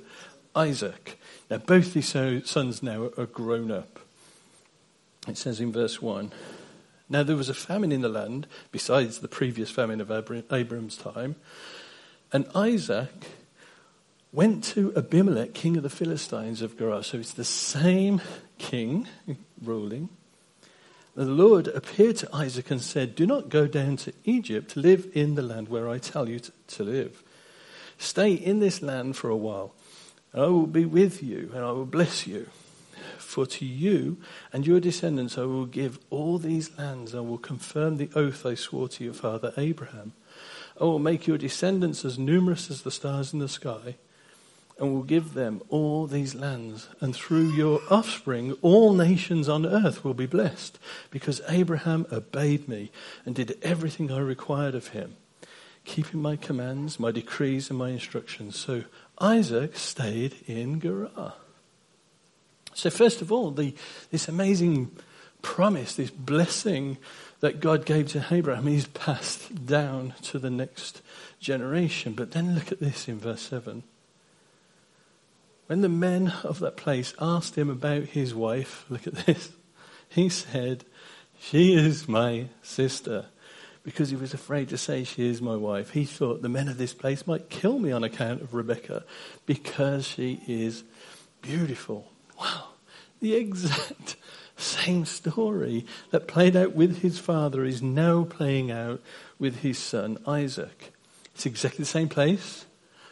Isaac. 0.56 1.20
Now, 1.50 1.58
both 1.58 1.94
these 1.94 2.10
sons 2.10 2.82
now 2.82 3.10
are 3.18 3.26
grown 3.26 3.72
up. 3.72 4.00
It 5.28 5.38
says 5.38 5.60
in 5.60 5.72
verse 5.72 6.02
1 6.02 6.32
Now 7.10 7.24
there 7.24 7.36
was 7.36 7.50
a 7.50 7.54
famine 7.54 7.92
in 7.92 8.02
the 8.02 8.10
land, 8.10 8.48
besides 8.72 9.20
the 9.20 9.28
previous 9.28 9.70
famine 9.70 10.02
of 10.02 10.12
Abram's 10.52 10.98
time, 10.98 11.36
and 12.34 12.48
Isaac 12.56 13.28
went 14.34 14.64
to 14.66 14.94
Abimelech, 14.98 15.54
king 15.54 15.78
of 15.78 15.84
the 15.84 15.90
Philistines 15.90 16.62
of 16.62 16.78
Gerar. 16.78 17.04
So 17.04 17.18
it's 17.20 17.34
the 17.34 17.46
same 17.46 18.22
king 18.58 19.08
ruling. 19.64 20.10
The 21.16 21.24
Lord 21.24 21.70
appeared 21.70 22.18
to 22.18 22.36
Isaac 22.36 22.70
and 22.70 22.82
said, 22.82 23.16
Do 23.16 23.26
not 23.26 23.48
go 23.48 23.68
down 23.68 23.96
to 23.98 24.14
Egypt 24.26 24.76
live 24.76 25.10
in 25.14 25.36
the 25.36 25.42
land 25.42 25.70
where 25.70 25.88
I 25.88 25.98
tell 25.98 26.28
you 26.28 26.40
to, 26.40 26.52
to 26.68 26.84
live. 26.84 27.24
Stay 27.98 28.34
in 28.34 28.60
this 28.60 28.82
land 28.82 29.16
for 29.16 29.30
a 29.30 29.38
while, 29.38 29.74
and 30.34 30.44
I 30.44 30.48
will 30.48 30.68
be 30.68 30.84
with 30.84 31.24
you, 31.24 31.52
and 31.56 31.64
I 31.64 31.72
will 31.72 31.86
bless 31.86 32.28
you. 32.28 32.50
For 33.18 33.46
to 33.46 33.66
you 33.66 34.18
and 34.54 34.66
your 34.66 34.80
descendants 34.80 35.38
I 35.38 35.44
will 35.44 35.66
give 35.66 36.00
all 36.10 36.38
these 36.38 36.78
lands. 36.78 37.14
I 37.16 37.22
will 37.22 37.38
confirm 37.38 37.98
the 37.98 38.10
oath 38.16 38.46
I 38.46 38.56
swore 38.56 38.90
to 38.90 39.04
your 39.04 39.14
father 39.14 39.54
Abraham. 39.58 40.14
I 40.80 40.84
will 40.84 41.00
make 41.00 41.28
your 41.28 41.38
descendants 41.38 42.04
as 42.04 42.20
numerous 42.20 42.70
as 42.70 42.82
the 42.82 42.92
stars 42.92 43.34
in 43.34 43.40
the 43.40 43.48
sky 43.48 43.96
and 44.78 44.94
will 44.94 45.04
give 45.04 45.34
them 45.34 45.62
all 45.70 46.06
these 46.06 46.36
lands. 46.36 46.90
And 47.00 47.16
through 47.16 47.52
your 47.52 47.82
offspring, 47.90 48.58
all 48.62 48.94
nations 48.94 49.48
on 49.48 49.66
earth 49.66 50.04
will 50.04 50.14
be 50.14 50.26
blessed, 50.26 50.78
because 51.12 51.42
Abraham 51.48 52.06
obeyed 52.12 52.68
me 52.68 52.92
and 53.26 53.34
did 53.34 53.58
everything 53.62 54.12
I 54.12 54.20
required 54.20 54.76
of 54.76 54.90
him, 54.90 55.16
keeping 55.86 56.22
my 56.22 56.36
commands, 56.36 57.00
my 57.00 57.12
decrees, 57.12 57.70
and 57.70 57.80
my 57.80 57.90
instructions. 57.90 58.58
So 58.58 58.84
Isaac 59.20 59.78
stayed 59.78 60.36
in 60.46 60.82
Gerar. 60.82 61.36
So, 62.76 62.90
first 62.90 63.22
of 63.22 63.32
all, 63.32 63.52
the, 63.52 63.74
this 64.12 64.28
amazing 64.28 64.92
promise, 65.42 65.96
this 65.96 66.12
blessing 66.12 66.98
that 67.40 67.62
God 67.62 67.86
gave 67.86 68.10
to 68.10 68.26
Abraham 68.30 68.68
is 68.68 68.88
passed 68.88 69.66
down 69.66 70.14
to 70.24 70.40
the 70.40 70.50
next 70.50 71.02
generation. 71.40 72.14
But 72.14 72.32
then 72.32 72.54
look 72.54 72.74
at 72.74 72.82
this 72.82 73.08
in 73.08 73.18
verse 73.18 73.42
7. 73.42 73.84
When 75.68 75.82
the 75.82 75.90
men 75.90 76.34
of 76.44 76.60
that 76.60 76.76
place 76.76 77.14
asked 77.20 77.56
him 77.56 77.70
about 77.70 78.04
his 78.04 78.36
wife, 78.36 78.86
look 78.90 79.08
at 79.08 79.26
this, 79.26 79.54
he 80.10 80.28
said, 80.28 80.84
She 81.40 81.76
is 81.76 82.10
my 82.10 82.50
sister. 82.62 83.28
Because 83.84 84.10
he 84.10 84.16
was 84.16 84.34
afraid 84.34 84.68
to 84.70 84.78
say, 84.78 85.06
She 85.06 85.30
is 85.30 85.42
my 85.42 85.56
wife. 85.56 85.92
He 85.92 86.04
thought 86.04 86.42
the 86.42 86.50
men 86.50 86.68
of 86.68 86.78
this 86.78 86.94
place 86.94 87.26
might 87.26 87.50
kill 87.50 87.80
me 87.80 87.94
on 87.94 88.04
account 88.04 88.42
of 88.42 88.54
Rebecca 88.54 89.06
because 89.46 90.06
she 90.06 90.42
is 90.46 90.84
beautiful. 91.42 92.12
Wow. 92.40 92.70
The 93.22 93.36
exact 93.36 94.16
same 94.58 95.06
story 95.06 95.86
that 96.12 96.28
played 96.28 96.56
out 96.56 96.74
with 96.74 97.02
his 97.02 97.20
father 97.20 97.66
is 97.66 97.82
now 97.82 98.24
playing 98.24 98.72
out 98.72 99.02
with 99.40 99.58
his 99.58 99.78
son 99.78 100.18
Isaac. 100.28 100.94
It's 101.34 101.46
exactly 101.46 101.80
the 101.80 101.86
same 101.86 102.10
place, 102.10 102.66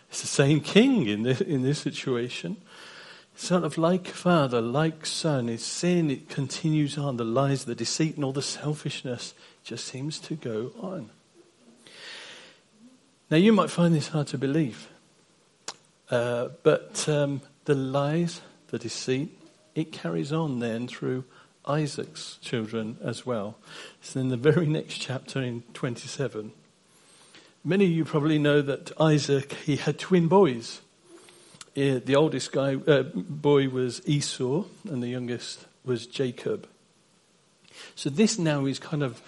it's 0.10 0.22
the 0.22 0.27
same 0.27 0.62
king 0.62 1.08
in 1.08 1.24
this, 1.24 1.42
in 1.42 1.63
this 1.63 1.80
situation. 1.80 2.58
Sort 3.36 3.63
of 3.63 3.80
like 3.80 4.08
father, 4.08 4.62
like 4.62 5.06
son, 5.06 5.48
his 5.48 5.65
sin, 5.65 6.12
it 6.12 6.30
continues 6.30 6.98
on. 6.98 7.18
The 7.18 7.25
lies, 7.25 7.65
the 7.65 7.74
deceit, 7.74 8.15
and 8.15 8.24
all 8.24 8.32
the 8.32 8.44
selfishness 8.44 9.34
just 9.63 9.86
seems 9.86 10.20
to 10.20 10.36
go 10.36 10.72
on. 10.80 11.10
Now, 13.32 13.38
you 13.38 13.51
might 13.51 13.72
find 13.72 13.96
this 13.96 14.10
hard 14.10 14.27
to 14.27 14.38
believe, 14.38 14.88
uh, 16.12 16.50
but 16.62 17.10
um, 17.10 17.42
the 17.65 17.74
lies, 17.74 18.42
the 18.74 18.80
deceit, 18.80 19.30
it 19.75 19.92
carries 19.92 20.34
on 20.34 20.58
then 20.58 20.88
through 20.88 21.25
Isaac's 21.65 22.38
children 22.42 22.98
as 23.03 23.25
well. 23.25 23.58
So, 24.01 24.20
in 24.20 24.30
the 24.30 24.38
very 24.38 24.65
next 24.65 24.98
chapter, 24.98 25.42
in 25.42 25.62
27, 25.74 26.51
Many 27.65 27.86
of 27.86 27.92
you 27.92 28.03
probably 28.03 28.39
know 28.39 28.62
that 28.62 28.92
Isaac, 29.00 29.53
he 29.65 29.77
had 29.77 29.98
twin 29.98 30.27
boys. 30.27 30.82
The 31.75 32.13
oldest 32.13 32.51
guy, 32.51 32.75
uh, 32.75 33.03
boy 33.03 33.70
was 33.70 34.01
Esau, 34.06 34.65
and 34.89 35.01
the 35.01 35.08
youngest 35.08 35.65
was 35.86 36.06
Jacob. 36.06 36.68
So 37.96 38.10
this 38.10 38.38
now 38.38 38.65
is 38.65 38.80
kind 38.80 39.01
of 39.01 39.22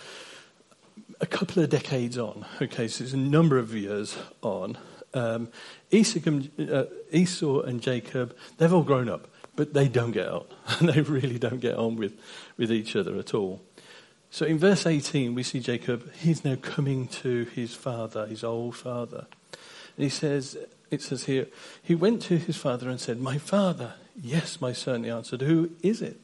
a 1.22 1.26
couple 1.26 1.64
of 1.64 1.70
decades 1.70 2.18
on. 2.18 2.46
Okay, 2.62 2.90
so 2.90 3.06
it's 3.06 3.14
a 3.14 3.18
number 3.18 3.58
of 3.58 3.74
years 3.74 4.18
on. 4.42 4.78
Um, 5.14 5.48
uh, 5.94 6.84
Esau 7.14 7.62
and 7.62 7.82
Jacob, 7.82 8.36
they've 8.58 8.74
all 8.74 8.84
grown 8.84 9.08
up, 9.08 9.30
but 9.56 9.74
they 9.74 9.88
don't 9.88 10.12
get 10.12 10.28
on. 10.28 10.46
they 10.82 11.02
really 11.02 11.40
don't 11.40 11.60
get 11.60 11.76
on 11.76 11.96
with, 11.96 12.20
with 12.58 12.72
each 12.72 12.96
other 12.96 13.18
at 13.18 13.34
all. 13.34 13.62
So 14.30 14.46
in 14.46 14.60
verse 14.60 14.86
18, 14.86 15.34
we 15.34 15.44
see 15.44 15.60
Jacob, 15.60 16.14
he's 16.16 16.44
now 16.44 16.56
coming 16.56 17.08
to 17.08 17.46
his 17.46 17.74
father, 17.74 18.26
his 18.26 18.44
old 18.44 18.76
father. 18.76 19.28
And 19.96 20.04
he 20.04 20.10
says, 20.10 20.58
it 20.92 21.02
says 21.02 21.24
here, 21.24 21.48
he 21.82 21.96
went 21.96 22.22
to 22.24 22.38
his 22.38 22.58
father 22.58 22.90
and 22.90 23.00
said, 23.00 23.20
My 23.20 23.38
father, 23.38 23.94
yes, 24.22 24.60
my 24.60 24.74
son, 24.74 25.04
he 25.04 25.10
answered, 25.10 25.42
Who 25.42 25.72
is 25.82 26.02
it? 26.02 26.20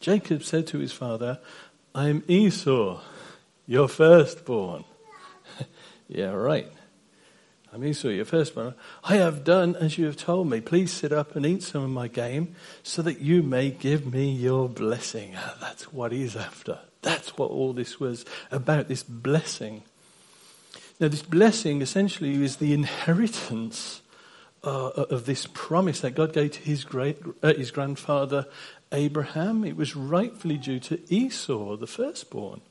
Jacob 0.00 0.42
said 0.42 0.66
to 0.68 0.78
his 0.78 0.92
father, 0.92 1.38
I 1.94 2.08
am 2.08 2.24
Esau, 2.28 3.00
your 3.66 3.88
firstborn. 3.88 4.84
yeah, 6.08 6.30
right. 6.30 6.72
I'm 7.72 7.84
Esau, 7.84 8.08
your 8.08 8.24
firstborn. 8.24 8.74
I 9.04 9.16
have 9.16 9.44
done 9.44 9.76
as 9.76 9.96
you 9.96 10.06
have 10.06 10.16
told 10.16 10.50
me. 10.50 10.60
Please 10.60 10.92
sit 10.92 11.12
up 11.12 11.36
and 11.36 11.46
eat 11.46 11.62
some 11.62 11.84
of 11.84 11.90
my 11.90 12.08
game 12.08 12.56
so 12.82 13.00
that 13.02 13.20
you 13.20 13.44
may 13.44 13.70
give 13.70 14.12
me 14.12 14.28
your 14.32 14.68
blessing. 14.68 15.36
That's 15.60 15.92
what 15.92 16.10
he's 16.10 16.34
after. 16.34 16.80
That's 17.02 17.38
what 17.38 17.52
all 17.52 17.72
this 17.72 18.00
was 18.00 18.24
about, 18.50 18.88
this 18.88 19.04
blessing. 19.04 19.84
Now, 20.98 21.08
this 21.08 21.22
blessing 21.22 21.80
essentially 21.80 22.42
is 22.42 22.56
the 22.56 22.74
inheritance 22.74 24.02
uh, 24.64 24.88
of 24.88 25.26
this 25.26 25.46
promise 25.46 26.00
that 26.00 26.16
God 26.16 26.32
gave 26.32 26.52
to 26.52 26.60
his, 26.60 26.82
great, 26.82 27.18
uh, 27.40 27.54
his 27.54 27.70
grandfather 27.70 28.46
Abraham. 28.90 29.64
It 29.64 29.76
was 29.76 29.94
rightfully 29.94 30.58
due 30.58 30.80
to 30.80 31.00
Esau, 31.08 31.76
the 31.76 31.86
firstborn. 31.86 32.62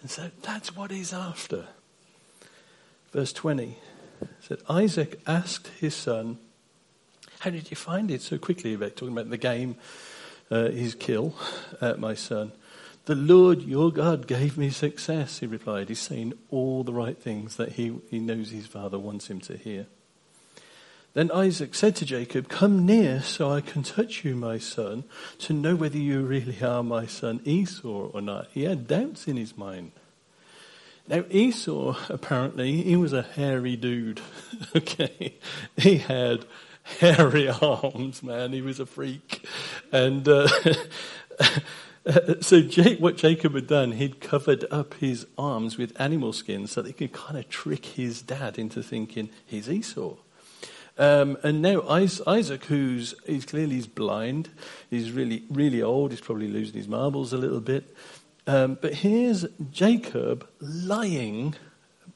And 0.00 0.10
so 0.10 0.30
that's 0.40 0.74
what 0.74 0.90
he's 0.90 1.12
after. 1.12 1.66
Verse 3.12 3.34
20 3.34 3.76
said, 4.40 4.58
Isaac 4.68 5.20
asked 5.26 5.68
his 5.80 5.94
son, 5.94 6.38
How 7.40 7.50
did 7.50 7.70
you 7.70 7.76
find 7.76 8.10
it 8.10 8.22
so 8.22 8.38
quickly? 8.38 8.74
About 8.74 8.96
talking 8.96 9.12
about 9.12 9.30
the 9.30 9.36
game, 9.36 9.76
uh, 10.50 10.68
his 10.68 10.94
kill, 10.94 11.34
uh, 11.80 11.94
my 11.98 12.14
son. 12.14 12.52
The 13.06 13.14
Lord 13.14 13.62
your 13.62 13.90
God 13.90 14.26
gave 14.26 14.58
me 14.58 14.68
success, 14.70 15.38
he 15.38 15.46
replied. 15.46 15.88
He's 15.88 15.98
saying 15.98 16.34
all 16.50 16.84
the 16.84 16.92
right 16.92 17.16
things 17.16 17.56
that 17.56 17.72
he, 17.72 17.98
he 18.10 18.18
knows 18.18 18.50
his 18.50 18.66
father 18.66 18.98
wants 18.98 19.28
him 19.28 19.40
to 19.40 19.56
hear. 19.56 19.86
Then 21.14 21.30
Isaac 21.32 21.74
said 21.74 21.96
to 21.96 22.04
Jacob, 22.04 22.48
Come 22.48 22.84
near 22.84 23.22
so 23.22 23.50
I 23.50 23.60
can 23.60 23.82
touch 23.82 24.24
you, 24.24 24.36
my 24.36 24.58
son, 24.58 25.04
to 25.38 25.52
know 25.52 25.74
whether 25.74 25.96
you 25.96 26.20
really 26.20 26.62
are 26.62 26.82
my 26.82 27.06
son 27.06 27.40
Esau 27.44 27.88
or 27.88 28.20
not. 28.20 28.48
He 28.52 28.64
had 28.64 28.86
doubts 28.86 29.26
in 29.26 29.36
his 29.36 29.56
mind. 29.56 29.92
Now, 31.08 31.24
Esau, 31.30 31.96
apparently, 32.10 32.82
he 32.82 32.94
was 32.94 33.14
a 33.14 33.22
hairy 33.22 33.76
dude. 33.76 34.20
okay. 34.76 35.34
He 35.76 35.98
had 35.98 36.44
hairy 36.98 37.48
arms, 37.62 38.22
man. 38.22 38.52
He 38.52 38.60
was 38.60 38.78
a 38.78 38.84
freak. 38.84 39.46
And, 39.90 40.28
uh, 40.28 40.48
so 42.40 42.60
Jake, 42.60 43.00
what 43.00 43.16
Jacob 43.16 43.54
had 43.54 43.66
done, 43.66 43.92
he'd 43.92 44.20
covered 44.20 44.66
up 44.70 44.94
his 44.94 45.26
arms 45.38 45.78
with 45.78 45.98
animal 45.98 46.34
skins 46.34 46.72
so 46.72 46.82
that 46.82 46.88
he 46.88 46.92
could 46.92 47.12
kind 47.12 47.38
of 47.38 47.48
trick 47.48 47.86
his 47.86 48.20
dad 48.20 48.58
into 48.58 48.82
thinking 48.82 49.30
he's 49.46 49.70
Esau. 49.70 50.14
Um, 50.98 51.38
and 51.44 51.62
now 51.62 51.88
Isaac, 51.88 52.64
who's 52.64 53.14
he's 53.24 53.44
clearly 53.44 53.76
he's 53.76 53.86
blind, 53.86 54.50
he's 54.90 55.12
really 55.12 55.44
really 55.48 55.80
old, 55.80 56.10
he's 56.10 56.20
probably 56.20 56.48
losing 56.48 56.74
his 56.74 56.88
marbles 56.88 57.32
a 57.32 57.38
little 57.38 57.60
bit. 57.60 57.94
Um, 58.48 58.78
but 58.80 58.94
here's 58.94 59.44
Jacob 59.70 60.48
lying, 60.58 61.54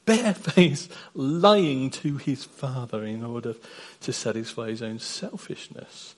barefaced, 0.03 0.91
lying 1.13 1.91
to 1.91 2.17
his 2.17 2.43
father 2.43 3.05
in 3.05 3.23
order 3.23 3.53
to 4.01 4.11
satisfy 4.11 4.69
his 4.69 4.81
own 4.81 4.97
selfishness, 4.97 6.15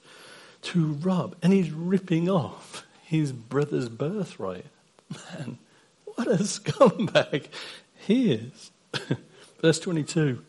to 0.62 0.93
rob, 0.93 1.36
and 1.43 1.51
he's 1.51 1.69
ripping 1.69 2.29
off 2.29 2.86
his 3.03 3.34
brother's 3.34 3.89
birthright. 3.89 4.67
Man, 5.10 5.57
what 6.05 6.27
a 6.27 6.38
scumbag 6.43 7.48
he 7.98 8.31
is. 8.31 8.72
Verse 9.62 9.81
22. 9.81 10.41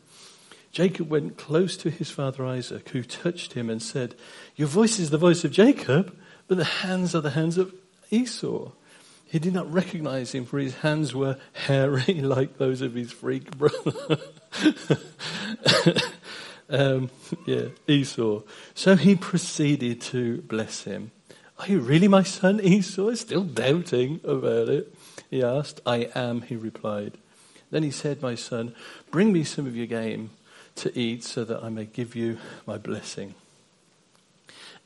Jacob 0.70 1.10
went 1.10 1.38
close 1.38 1.76
to 1.78 1.90
his 1.90 2.08
father 2.08 2.46
Isaac, 2.46 2.88
who 2.90 3.02
touched 3.02 3.54
him 3.54 3.68
and 3.68 3.82
said, 3.82 4.14
Your 4.54 4.68
voice 4.68 5.00
is 5.00 5.10
the 5.10 5.18
voice 5.18 5.42
of 5.42 5.50
Jacob, 5.50 6.16
but 6.46 6.56
the 6.56 6.64
hands 6.64 7.16
are 7.16 7.20
the 7.20 7.30
hands 7.30 7.58
of 7.58 7.74
Esau. 8.12 8.70
He 9.28 9.38
did 9.40 9.52
not 9.52 9.70
recognize 9.72 10.32
him, 10.32 10.44
for 10.44 10.58
his 10.58 10.76
hands 10.76 11.14
were 11.14 11.36
hairy 11.52 12.14
like 12.22 12.58
those 12.58 12.80
of 12.80 12.94
his 12.94 13.12
freak 13.12 13.56
brother. 13.56 14.18
um, 16.70 17.10
yeah, 17.44 17.66
Esau. 17.88 18.42
So 18.74 18.96
he 18.96 19.16
proceeded 19.16 20.00
to 20.02 20.42
bless 20.42 20.84
him. 20.84 21.10
Are 21.58 21.66
you 21.66 21.80
really 21.80 22.08
my 22.08 22.22
son, 22.22 22.60
Esau? 22.60 23.14
Still 23.14 23.42
doubting 23.42 24.20
about 24.24 24.68
it. 24.68 24.94
He 25.30 25.42
asked. 25.42 25.80
I 25.84 26.10
am, 26.14 26.42
he 26.42 26.54
replied. 26.54 27.14
Then 27.70 27.82
he 27.82 27.90
said, 27.90 28.22
My 28.22 28.34
son, 28.36 28.74
bring 29.10 29.32
me 29.32 29.42
some 29.42 29.66
of 29.66 29.76
your 29.76 29.86
game 29.86 30.30
to 30.76 30.96
eat 30.96 31.24
so 31.24 31.44
that 31.44 31.64
I 31.64 31.68
may 31.68 31.86
give 31.86 32.14
you 32.14 32.38
my 32.66 32.78
blessing. 32.78 33.34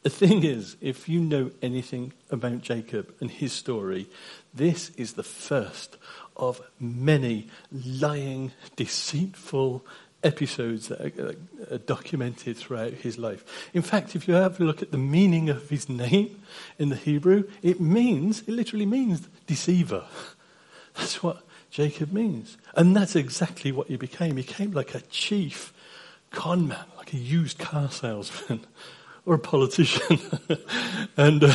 The 0.02 0.10
thing 0.10 0.44
is, 0.44 0.76
if 0.80 1.08
you 1.08 1.20
know 1.20 1.50
anything 1.60 2.14
about 2.30 2.62
Jacob 2.62 3.14
and 3.20 3.30
his 3.30 3.52
story, 3.52 4.08
this 4.54 4.90
is 4.96 5.12
the 5.12 5.22
first 5.22 5.98
of 6.36 6.62
many 6.78 7.48
lying, 7.70 8.52
deceitful 8.76 9.84
episodes 10.22 10.88
that 10.88 11.00
are, 11.00 11.28
uh, 11.28 11.74
are, 11.74 11.78
documented 11.78 12.56
throughout 12.56 12.92
his 12.92 13.18
life. 13.18 13.68
In 13.74 13.82
fact, 13.82 14.16
if 14.16 14.26
you 14.26 14.34
have 14.34 14.58
a 14.58 14.64
look 14.64 14.80
at 14.80 14.90
the 14.90 14.98
meaning 14.98 15.50
of 15.50 15.68
his 15.68 15.88
name 15.88 16.42
in 16.78 16.88
the 16.88 16.96
Hebrew, 16.96 17.44
it 17.62 17.80
means, 17.80 18.40
it 18.40 18.50
literally 18.50 18.86
means 18.86 19.28
deceiver. 19.46 20.04
That's 20.94 21.22
what 21.22 21.42
Jacob 21.70 22.12
means. 22.12 22.58
And 22.74 22.96
that's 22.96 23.14
exactly 23.14 23.70
what 23.70 23.86
he 23.86 23.96
became. 23.96 24.36
He 24.36 24.42
became 24.42 24.72
like 24.72 24.94
a 24.94 25.00
chief 25.02 25.72
conman, 26.32 26.84
like 26.96 27.12
a 27.12 27.16
used 27.16 27.58
car 27.58 27.90
salesman 27.90 28.66
or 29.26 29.34
a 29.34 29.38
politician. 29.38 30.18
and 31.16 31.44
uh, 31.44 31.54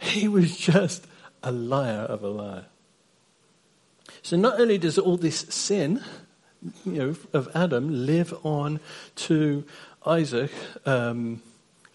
he 0.00 0.28
was 0.28 0.56
just 0.56 1.06
a 1.42 1.52
liar 1.52 2.02
of 2.02 2.22
a 2.22 2.28
liar. 2.28 2.66
So 4.22 4.36
not 4.36 4.60
only 4.60 4.78
does 4.78 4.98
all 4.98 5.16
this 5.16 5.40
sin, 5.48 6.02
you 6.84 6.92
know, 6.92 7.16
of 7.32 7.48
Adam 7.54 8.06
live 8.06 8.34
on 8.44 8.80
to 9.16 9.64
Isaac 10.04 10.50
um, 10.84 11.42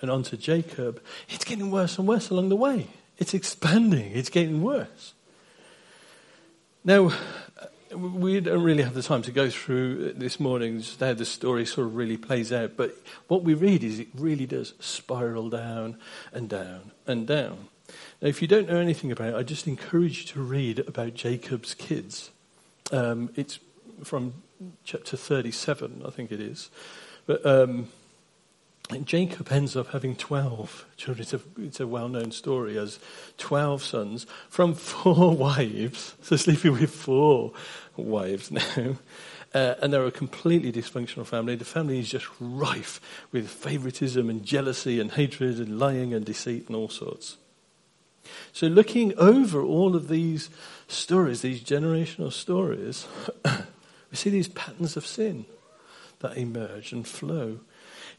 and 0.01 0.09
on 0.09 0.23
to 0.23 0.37
Jacob, 0.37 1.01
it's 1.29 1.43
getting 1.43 1.71
worse 1.71 1.97
and 1.97 2.07
worse 2.07 2.29
along 2.29 2.49
the 2.49 2.55
way. 2.55 2.87
It's 3.17 3.33
expanding. 3.33 4.11
It's 4.13 4.29
getting 4.29 4.61
worse. 4.61 5.13
Now, 6.83 7.11
we 7.95 8.39
don't 8.39 8.63
really 8.63 8.83
have 8.83 8.93
the 8.93 9.03
time 9.03 9.21
to 9.23 9.31
go 9.31 9.49
through 9.49 10.13
this 10.13 10.39
morning 10.39 10.79
just 10.79 10.99
how 10.99 11.13
the 11.13 11.25
story 11.25 11.65
sort 11.65 11.87
of 11.87 11.95
really 11.95 12.17
plays 12.17 12.51
out. 12.51 12.77
But 12.77 12.95
what 13.27 13.43
we 13.43 13.53
read 13.53 13.83
is 13.83 13.99
it 13.99 14.07
really 14.15 14.45
does 14.45 14.73
spiral 14.79 15.49
down 15.49 15.97
and 16.31 16.49
down 16.49 16.91
and 17.05 17.27
down. 17.27 17.67
Now, 18.21 18.27
if 18.27 18.41
you 18.41 18.47
don't 18.47 18.69
know 18.69 18.77
anything 18.77 19.11
about 19.11 19.29
it, 19.29 19.35
I 19.35 19.43
just 19.43 19.67
encourage 19.67 20.19
you 20.19 20.27
to 20.27 20.41
read 20.41 20.79
about 20.79 21.13
Jacob's 21.13 21.73
kids. 21.73 22.31
Um, 22.91 23.31
it's 23.35 23.59
from 24.03 24.33
chapter 24.83 25.17
37, 25.17 26.03
I 26.05 26.09
think 26.09 26.31
it 26.31 26.39
is. 26.39 26.69
But 27.25 27.45
um, 27.45 27.89
Jacob 29.03 29.51
ends 29.51 29.75
up 29.75 29.87
having 29.87 30.15
12 30.15 30.85
children. 30.97 31.21
It's 31.21 31.33
a, 31.33 31.41
it's 31.57 31.79
a 31.79 31.87
well 31.87 32.09
known 32.09 32.31
story 32.31 32.77
as 32.77 32.99
12 33.37 33.83
sons 33.83 34.25
from 34.49 34.73
four 34.73 35.35
wives, 35.35 36.15
so 36.21 36.35
sleeping 36.35 36.73
with 36.73 36.91
four 36.91 37.53
wives 37.97 38.51
now. 38.77 38.97
Uh, 39.53 39.75
and 39.81 39.91
they're 39.91 40.05
a 40.05 40.11
completely 40.11 40.71
dysfunctional 40.71 41.25
family. 41.25 41.55
The 41.55 41.65
family 41.65 41.99
is 41.99 42.09
just 42.09 42.27
rife 42.39 43.01
with 43.31 43.49
favoritism 43.49 44.29
and 44.29 44.45
jealousy 44.45 44.99
and 44.99 45.11
hatred 45.11 45.57
and 45.57 45.77
lying 45.77 46.13
and 46.13 46.25
deceit 46.25 46.67
and 46.67 46.75
all 46.75 46.89
sorts. 46.89 47.37
So, 48.53 48.67
looking 48.67 49.17
over 49.17 49.61
all 49.61 49.95
of 49.95 50.07
these 50.07 50.49
stories, 50.87 51.41
these 51.41 51.61
generational 51.61 52.31
stories, 52.31 53.07
we 53.45 54.15
see 54.15 54.29
these 54.29 54.47
patterns 54.47 54.95
of 54.95 55.05
sin 55.05 55.45
that 56.19 56.37
emerge 56.37 56.93
and 56.93 57.05
flow 57.05 57.59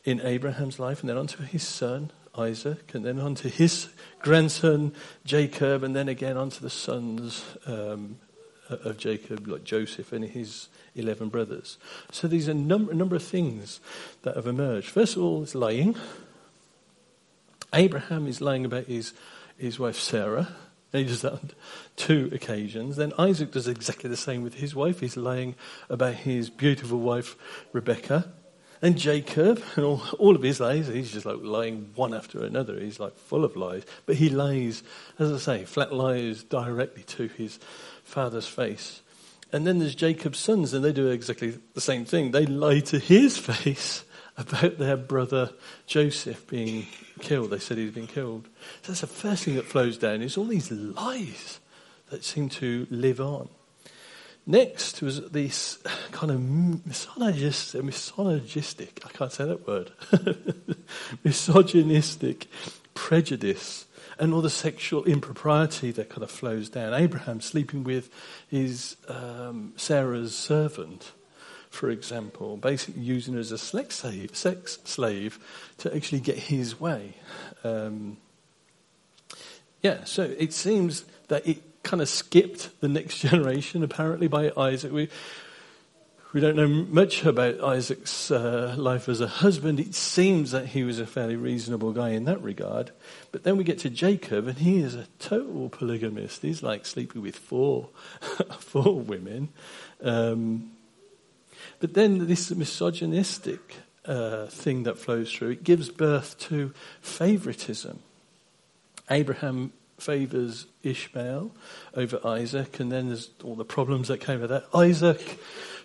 in 0.05 0.21
Abraham's 0.21 0.79
life 0.79 1.01
and 1.01 1.09
then 1.09 1.17
onto 1.17 1.43
his 1.45 1.67
son, 1.67 2.11
Isaac, 2.37 2.95
and 2.95 3.05
then 3.05 3.21
onto 3.21 3.49
his 3.49 3.89
grandson, 4.21 4.93
Jacob, 5.25 5.83
and 5.83 5.95
then 5.95 6.09
again 6.09 6.37
onto 6.37 6.61
the 6.61 6.71
sons 6.71 7.45
um, 7.67 8.19
Uh, 8.73 8.89
of 8.89 8.97
Jacob, 8.97 9.47
like 9.47 9.65
Joseph 9.65 10.13
and 10.13 10.25
his 10.25 10.69
11 10.95 11.29
brothers. 11.29 11.79
So 12.11 12.29
these 12.29 12.49
are 12.49 12.53
a 12.53 12.55
number, 12.55 12.93
a 12.93 12.95
number 12.95 13.17
of 13.17 13.23
things 13.23 13.81
that 14.23 14.37
have 14.37 14.47
emerged. 14.47 14.89
First 14.89 15.17
of 15.17 15.23
all, 15.23 15.43
it's 15.43 15.55
lying. 15.55 15.97
Abraham 17.75 18.27
is 18.27 18.41
lying 18.41 18.65
about 18.65 18.85
his, 18.85 19.13
his 19.59 19.79
wife 19.79 19.97
Sarah. 19.97 20.49
He 20.93 21.05
does 21.05 21.23
that 21.23 21.33
on 21.33 21.51
two 21.97 22.31
occasions. 22.33 22.97
Then 22.97 23.13
Isaac 23.19 23.53
does 23.53 23.67
exactly 23.67 24.11
the 24.11 24.17
same 24.17 24.43
with 24.43 24.55
his 24.55 24.75
wife. 24.75 25.01
He's 25.01 25.17
lying 25.17 25.55
about 25.89 26.15
his 26.15 26.51
beautiful 26.51 26.99
wife 26.99 27.37
Rebecca. 27.73 28.33
And 28.83 28.99
Jacob, 28.99 29.63
and 29.77 29.85
all, 29.85 30.03
all 30.19 30.35
of 30.35 30.43
his 30.43 30.59
lies, 30.59 30.89
he's 30.89 31.13
just 31.13 31.25
like 31.25 31.39
lying 31.41 31.93
one 31.95 32.13
after 32.13 32.43
another. 32.45 32.81
He's 32.81 32.99
like 32.99 33.17
full 33.17 33.45
of 33.45 33.55
lies. 33.55 33.85
But 34.07 34.17
he 34.17 34.29
lies, 34.29 34.83
as 35.21 35.33
I 35.33 35.39
say, 35.39 35.65
flat 35.65 35.95
lies 35.95 36.43
directly 36.43 37.05
to 37.05 37.29
his 37.29 37.61
father's 38.05 38.47
face. 38.47 39.03
And 39.53 39.67
then 39.67 39.79
there's 39.79 39.95
Jacob's 39.95 40.39
sons, 40.39 40.73
and 40.73 40.85
they 40.85 40.93
do 40.93 41.09
exactly 41.09 41.59
the 41.75 41.81
same 41.81 42.05
thing. 42.05 42.31
They 42.31 42.47
lie 42.47 42.81
to 42.81 42.99
his 42.99 43.37
face 43.39 44.05
about 44.37 44.79
their 44.79 44.97
brother 44.97 45.51
Joseph 45.87 46.47
being 46.47 46.87
killed. 47.21 47.51
They 47.51 47.59
said 47.59 47.79
he's 47.79 47.91
been 47.91 48.07
killed. 48.07 48.49
So 48.83 48.93
that's 48.93 49.03
the 49.03 49.07
first 49.07 49.45
thing 49.45 49.57
that 49.57 49.67
flows 49.67 49.99
down 49.99 50.23
is 50.23 50.37
all 50.37 50.47
these 50.47 50.71
lies 50.71 51.61
that 52.11 52.25
seem 52.25 52.49
to 52.51 52.87
live 52.91 53.21
on. 53.21 53.49
Next 54.47 55.03
was 55.03 55.31
this 55.31 55.79
kind 56.11 56.33
of 56.33 56.41
misogynist, 56.41 57.75
misogynistic, 57.77 59.01
I 59.07 59.11
can't 59.11 59.31
say 59.31 59.45
that 59.45 59.67
word, 59.67 59.93
misogynistic 61.25 62.49
prejudice 62.93 63.87
and 64.23 64.33
all 64.33 64.41
the 64.41 64.49
sexual 64.49 65.05
impropriety 65.05 65.91
that 65.91 66.09
kind 66.09 66.23
of 66.23 66.31
flows 66.31 66.69
down. 66.69 66.95
Abraham 66.95 67.41
sleeping 67.41 67.83
with 67.83 68.09
his 68.49 68.97
um, 69.09 69.73
Sarah's 69.77 70.35
servant 70.35 71.13
for 71.71 71.89
example, 71.89 72.59
basically 72.59 73.01
using 73.01 73.33
her 73.33 73.41
as 73.41 73.51
a 73.51 73.57
sex 73.57 73.97
slave, 73.97 74.37
sex 74.37 74.79
slave 74.85 75.39
to 75.79 75.95
actually 75.97 76.21
get 76.21 76.37
his 76.37 76.79
way. 76.79 77.15
Um, 77.65 78.19
yeah, 79.83 80.05
so 80.05 80.23
it 80.39 80.53
seems 80.53 81.07
that 81.29 81.49
it 81.49 81.63
kind 81.83 82.03
of 82.03 82.11
skipped 82.11 82.79
the 82.81 82.89
next 82.89 83.19
generation, 83.27 83.83
apparently, 83.83 84.29
by 84.29 84.53
Isaac. 84.55 84.93
We, 84.93 85.09
we 86.33 86.41
don't 86.41 86.57
know 86.57 86.69
much 86.69 87.25
about 87.25 87.61
Isaac's 87.61 88.31
uh, 88.31 88.75
life 88.79 89.09
as 89.09 89.21
a 89.21 89.27
husband. 89.27 89.79
It 89.79 89.95
seems 89.95 90.53
that 90.53 90.67
he 90.67 90.83
was 90.83 90.99
a 90.99 91.07
fairly 91.07 91.37
reasonable 91.37 91.93
guy 91.93 92.11
in 92.11 92.25
that 92.25 92.43
regard. 92.43 92.91
But 93.33 93.43
then 93.43 93.59
we 93.59 93.65
get 93.65 93.79
to 93.81 93.91
Jacob, 93.91 94.49
and 94.49 94.57
he 94.57 94.79
is 94.79 94.95
a 94.95 95.07
total 95.19 95.69
polygamist. 95.69 96.41
He's 96.41 96.63
like 96.63 96.87
sleeping 96.87 97.21
with 97.21 97.37
four, 97.37 97.91
four 98.59 98.99
women. 98.99 99.51
Um, 100.03 100.73
but 101.81 101.93
then 101.93 102.27
this 102.27 102.51
misogynistic 102.51 103.77
uh, 104.07 104.47
thing 104.47 104.85
that 104.85 104.99
flows 104.99 105.31
through, 105.31 105.51
it 105.51 105.65
gives 105.65 105.91
birth 105.91 106.39
to 106.41 106.73
favoritism. 107.03 107.99
Abraham 109.11 109.73
favors 109.99 110.67
Ishmael 110.83 111.53
over 111.95 112.27
Isaac, 112.27 112.81
and 112.81 112.91
then 112.91 113.09
there's 113.09 113.31
all 113.45 113.55
the 113.55 113.67
problems 113.67 114.09
that 114.09 114.19
came 114.19 114.41
with 114.41 114.51
that. 114.51 114.65
Isaac 114.75 115.39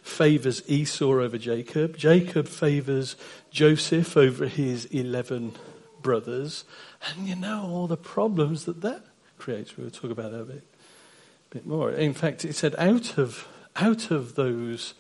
favors 0.07 0.63
Esau 0.67 1.19
over 1.19 1.37
Jacob. 1.37 1.97
Jacob 1.97 2.47
favors 2.47 3.15
Joseph 3.51 4.15
over 4.15 4.47
his 4.47 4.85
11 4.85 5.53
brothers. 6.01 6.63
And 7.09 7.27
you 7.27 7.35
know 7.35 7.67
all 7.69 7.87
the 7.87 7.97
problems 7.97 8.65
that 8.65 8.81
that 8.81 9.03
creates. 9.37 9.77
We'll 9.77 9.89
talk 9.89 10.11
about 10.11 10.31
that 10.31 10.41
a 10.41 10.45
bit, 10.45 10.63
bit 11.49 11.65
more. 11.65 11.91
In 11.91 12.13
fact, 12.13 12.45
it 12.45 12.55
said 12.55 12.75
out 12.77 13.17
of, 13.17 13.47
out 13.75 14.09
of 14.09 14.35
those, 14.35 14.93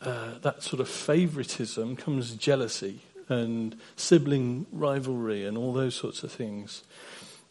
uh, 0.00 0.38
that 0.42 0.62
sort 0.62 0.80
of 0.80 0.88
favoritism 0.88 1.96
comes 1.96 2.34
jealousy 2.34 3.00
and 3.28 3.76
sibling 3.96 4.66
rivalry 4.72 5.44
and 5.44 5.58
all 5.58 5.72
those 5.72 5.94
sorts 5.94 6.22
of 6.22 6.32
things. 6.32 6.82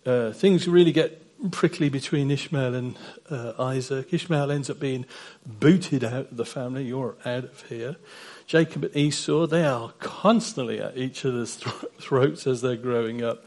Uh, 0.06 0.32
things 0.32 0.68
really 0.68 0.92
get 0.92 1.22
prickly 1.52 1.90
between 1.90 2.32
Ishmael 2.32 2.76
and 2.76 2.96
uh, 3.30 3.54
Isaac. 3.60 4.14
Ishmael 4.14 4.52
ends 4.52 4.70
up 4.70 4.80
being 4.80 5.06
booted 5.46 6.04
out 6.04 6.32
of 6.32 6.38
the 6.38 6.46
family. 6.46 6.86
You're 6.86 7.16
out 7.26 7.46
of 7.46 7.62
here. 7.70 7.96
Jacob 8.46 8.86
and 8.86 8.96
Esau, 8.96 9.46
they 9.46 9.66
are 9.66 9.92
constantly 10.00 10.80
at 10.80 10.98
each 10.98 11.26
other's 11.26 11.56
throats 12.00 12.48
as 12.48 12.62
they're 12.62 12.76
growing 12.76 13.24
up. 13.24 13.46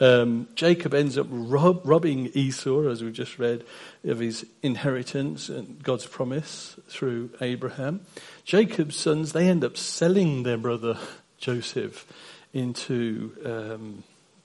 Um, 0.00 0.48
Jacob 0.54 0.94
ends 0.94 1.18
up 1.18 1.26
rob- 1.28 1.82
robbing 1.84 2.30
Esau, 2.32 2.88
as 2.88 3.02
we 3.02 3.10
just 3.10 3.38
read, 3.38 3.64
of 4.04 4.20
his 4.20 4.46
inheritance 4.62 5.48
and 5.48 5.82
God's 5.82 6.06
promise 6.06 6.78
through 6.88 7.30
Abraham. 7.40 8.00
Jacob's 8.44 8.96
sons, 8.96 9.32
they 9.32 9.48
end 9.48 9.64
up 9.64 9.76
selling 9.76 10.44
their 10.44 10.58
brother 10.58 10.98
Joseph 11.38 12.06
into 12.52 13.32
um, 13.44 14.04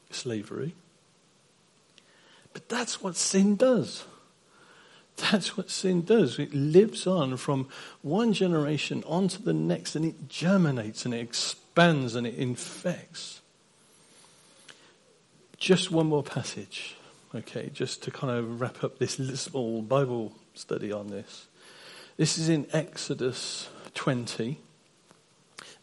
slavery. 0.09 0.73
But 2.53 2.69
that's 2.69 3.01
what 3.01 3.15
sin 3.15 3.55
does. 3.55 4.05
That's 5.17 5.55
what 5.57 5.69
sin 5.69 6.03
does. 6.03 6.39
It 6.39 6.53
lives 6.53 7.05
on 7.05 7.37
from 7.37 7.67
one 8.01 8.33
generation 8.33 9.03
onto 9.05 9.41
the 9.43 9.53
next 9.53 9.95
and 9.95 10.05
it 10.05 10.27
germinates 10.27 11.05
and 11.05 11.13
it 11.13 11.19
expands 11.19 12.15
and 12.15 12.25
it 12.25 12.35
infects. 12.35 13.41
Just 15.57 15.91
one 15.91 16.07
more 16.07 16.23
passage, 16.23 16.95
okay, 17.33 17.69
just 17.73 18.03
to 18.03 18.11
kind 18.11 18.37
of 18.37 18.59
wrap 18.59 18.83
up 18.83 18.97
this 18.97 19.17
little 19.17 19.81
Bible 19.81 20.33
study 20.55 20.91
on 20.91 21.07
this. 21.07 21.47
This 22.17 22.37
is 22.37 22.49
in 22.49 22.67
Exodus 22.73 23.69
20. 23.93 24.59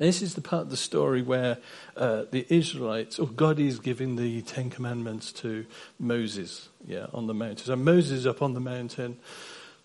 This 0.00 0.22
is 0.22 0.34
the 0.34 0.40
part 0.40 0.62
of 0.62 0.70
the 0.70 0.78
story 0.78 1.20
where 1.20 1.58
uh, 1.94 2.22
the 2.30 2.46
Israelites, 2.48 3.18
or 3.18 3.26
God 3.26 3.60
is 3.60 3.78
giving 3.78 4.16
the 4.16 4.40
Ten 4.40 4.70
Commandments 4.70 5.30
to 5.32 5.66
Moses, 5.98 6.70
yeah, 6.86 7.08
on 7.12 7.26
the 7.26 7.34
mountain. 7.34 7.66
So 7.66 7.76
Moses 7.76 8.20
is 8.20 8.26
up 8.26 8.40
on 8.40 8.54
the 8.54 8.60
mountain, 8.60 9.18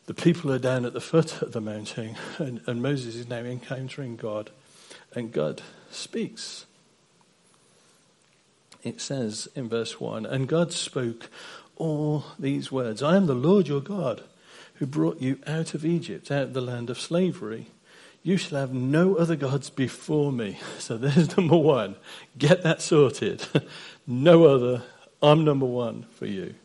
the 0.05 0.13
people 0.13 0.53
are 0.53 0.57
down 0.57 0.85
at 0.85 0.93
the 0.93 1.01
foot 1.01 1.41
of 1.41 1.51
the 1.51 1.59
mountain, 1.59 2.15
and, 2.37 2.61
and 2.65 2.81
Moses 2.81 3.15
is 3.15 3.27
now 3.27 3.39
encountering 3.39 4.15
God, 4.15 4.51
and 5.13 5.33
God 5.33 5.61
speaks. 5.91 6.65
It 8.83 9.01
says 9.01 9.49
in 9.53 9.67
verse 9.67 9.99
1 9.99 10.25
And 10.25 10.47
God 10.47 10.71
spoke 10.71 11.29
all 11.75 12.23
these 12.39 12.71
words 12.71 13.03
I 13.03 13.17
am 13.17 13.25
the 13.25 13.35
Lord 13.35 13.67
your 13.67 13.81
God, 13.81 14.23
who 14.75 14.85
brought 14.85 15.19
you 15.19 15.39
out 15.45 15.73
of 15.73 15.83
Egypt, 15.83 16.31
out 16.31 16.43
of 16.43 16.53
the 16.53 16.61
land 16.61 16.89
of 16.89 17.01
slavery. 17.01 17.67
You 18.25 18.37
shall 18.37 18.57
have 18.59 18.73
no 18.73 19.17
other 19.17 19.35
gods 19.35 19.69
before 19.69 20.31
me. 20.31 20.57
So 20.79 20.97
there's 20.97 21.37
number 21.37 21.57
one. 21.57 21.95
Get 22.39 22.63
that 22.63 22.81
sorted. 22.81 23.45
no 24.07 24.45
other. 24.45 24.81
I'm 25.21 25.45
number 25.45 25.67
one 25.67 26.07
for 26.15 26.25
you. 26.25 26.55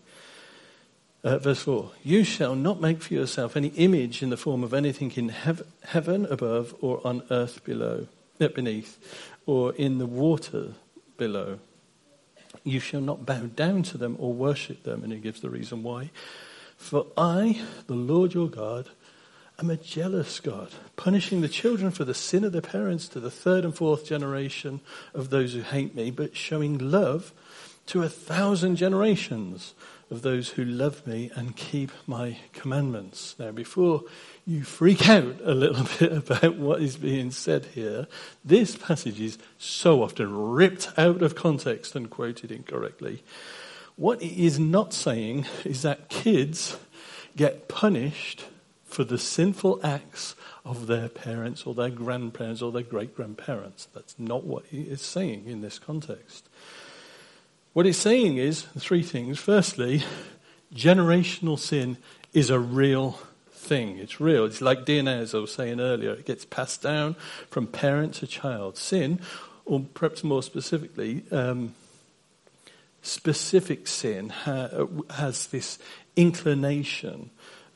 Uh, 1.23 1.37
verse 1.37 1.61
4 1.61 1.90
You 2.03 2.25
shall 2.25 2.55
not 2.55 2.81
make 2.81 3.03
for 3.03 3.12
yourself 3.12 3.59
any 3.59 3.68
image 3.68 4.23
in 4.23 4.31
the 4.31 4.38
form 4.38 4.64
of 4.64 4.73
anything 4.73 5.12
in 5.16 5.29
hev- 5.29 5.62
heaven 5.85 6.25
above 6.31 6.75
or 6.81 7.07
on 7.07 7.25
earth 7.31 7.62
below, 7.62 8.07
uh, 8.40 8.49
beneath, 8.49 8.96
or 9.44 9.75
in 9.75 9.99
the 9.99 10.07
water 10.07 10.73
below. 11.18 11.59
You 12.64 12.81
shall 12.81 13.03
not 13.03 13.27
bow 13.27 13.51
down 13.55 13.83
to 13.83 13.99
them 13.99 14.16
or 14.18 14.33
worship 14.33 14.85
them. 14.85 15.05
And 15.05 15.12
he 15.12 15.18
gives 15.18 15.42
the 15.42 15.51
reason 15.51 15.83
why. 15.83 16.11
For 16.79 17.07
I, 17.18 17.61
the 17.87 17.94
Lord 17.94 18.33
your 18.33 18.49
God, 18.49 18.88
I'm 19.61 19.68
a 19.68 19.77
jealous 19.77 20.40
God, 20.40 20.70
punishing 20.96 21.42
the 21.42 21.49
children 21.49 21.90
for 21.90 22.07
the 22.07 22.14
sin 22.14 22.44
of 22.44 22.53
their 22.53 22.62
parents 22.62 23.07
to 23.09 23.20
the 23.20 23.31
third 23.31 23.62
and 23.62 23.77
fourth 23.77 24.07
generation 24.07 24.81
of 25.12 25.29
those 25.29 25.53
who 25.53 25.61
hate 25.61 25.94
me, 25.94 26.11
but 26.11 26.35
showing 26.35 26.79
love 26.79 27.35
to 27.88 28.03
a 28.03 28.09
thousand 28.09 28.77
generations 28.77 29.75
of 30.11 30.23
those 30.23 30.49
who 30.49 30.64
love 30.64 31.07
me 31.07 31.31
and 31.35 31.57
keep 31.57 31.90
my 32.07 32.38
commandments. 32.55 33.37
Now, 33.38 33.51
before 33.51 34.05
you 34.46 34.64
freak 34.64 35.11
out 35.11 35.37
a 35.44 35.53
little 35.53 35.87
bit 35.99 36.31
about 36.31 36.57
what 36.57 36.81
is 36.81 36.96
being 36.96 37.31
said 37.31 37.66
here, 37.66 38.07
this 38.42 38.77
passage 38.77 39.20
is 39.20 39.37
so 39.59 40.03
often 40.03 40.35
ripped 40.53 40.88
out 40.96 41.20
of 41.20 41.35
context 41.35 41.94
and 41.94 42.09
quoted 42.09 42.51
incorrectly. 42.51 43.23
What 43.96 44.23
it 44.23 44.42
is 44.42 44.59
not 44.59 44.94
saying 44.94 45.44
is 45.66 45.83
that 45.83 46.09
kids 46.09 46.79
get 47.37 47.68
punished 47.68 48.46
for 48.90 49.05
the 49.05 49.18
sinful 49.18 49.81
acts 49.85 50.35
of 50.64 50.87
their 50.87 51.09
parents 51.09 51.64
or 51.64 51.74
their 51.74 51.90
grandparents 51.90 52.61
or 52.61 52.72
their 52.72 52.83
great 52.83 53.14
grandparents. 53.14 53.87
That's 53.94 54.18
not 54.18 54.44
what 54.44 54.66
he 54.66 54.83
is 54.83 55.00
saying 55.00 55.44
in 55.46 55.61
this 55.61 55.79
context. 55.79 56.48
What 57.72 57.87
he's 57.87 57.96
saying 57.96 58.37
is 58.37 58.62
three 58.79 59.03
things. 59.03 59.38
Firstly, 59.38 60.03
generational 60.74 61.59
sin 61.59 61.98
is 62.33 62.50
a 62.50 62.59
real 62.59 63.18
thing. 63.50 63.98
It's 63.98 64.20
real. 64.20 64.44
It's 64.44 64.61
like 64.61 64.85
DNA, 64.85 65.20
as 65.20 65.35
I 65.35 65.38
was 65.38 65.53
saying 65.53 65.81
earlier. 65.81 66.11
It 66.11 66.26
gets 66.26 66.44
passed 66.44 66.83
down 66.83 67.14
from 67.48 67.68
parent 67.68 68.14
to 68.14 68.26
child. 68.26 68.76
Sin, 68.76 69.20
or 69.64 69.87
perhaps 69.94 70.24
more 70.24 70.42
specifically, 70.42 71.22
um, 71.31 71.74
specific 73.03 73.87
sin 73.87 74.31
ha- 74.31 74.87
has 75.11 75.46
this 75.46 75.79
inclination 76.16 77.31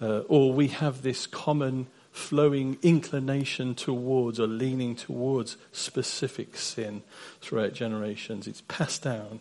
uh, 0.04 0.22
or 0.28 0.52
we 0.52 0.68
have 0.68 1.00
this 1.00 1.26
common 1.26 1.86
flowing 2.12 2.76
inclination 2.82 3.74
towards 3.74 4.38
or 4.38 4.46
leaning 4.46 4.94
towards 4.94 5.56
specific 5.72 6.56
sin 6.56 7.02
throughout 7.40 7.72
generations. 7.72 8.46
It's 8.46 8.60
passed 8.68 9.02
down. 9.02 9.40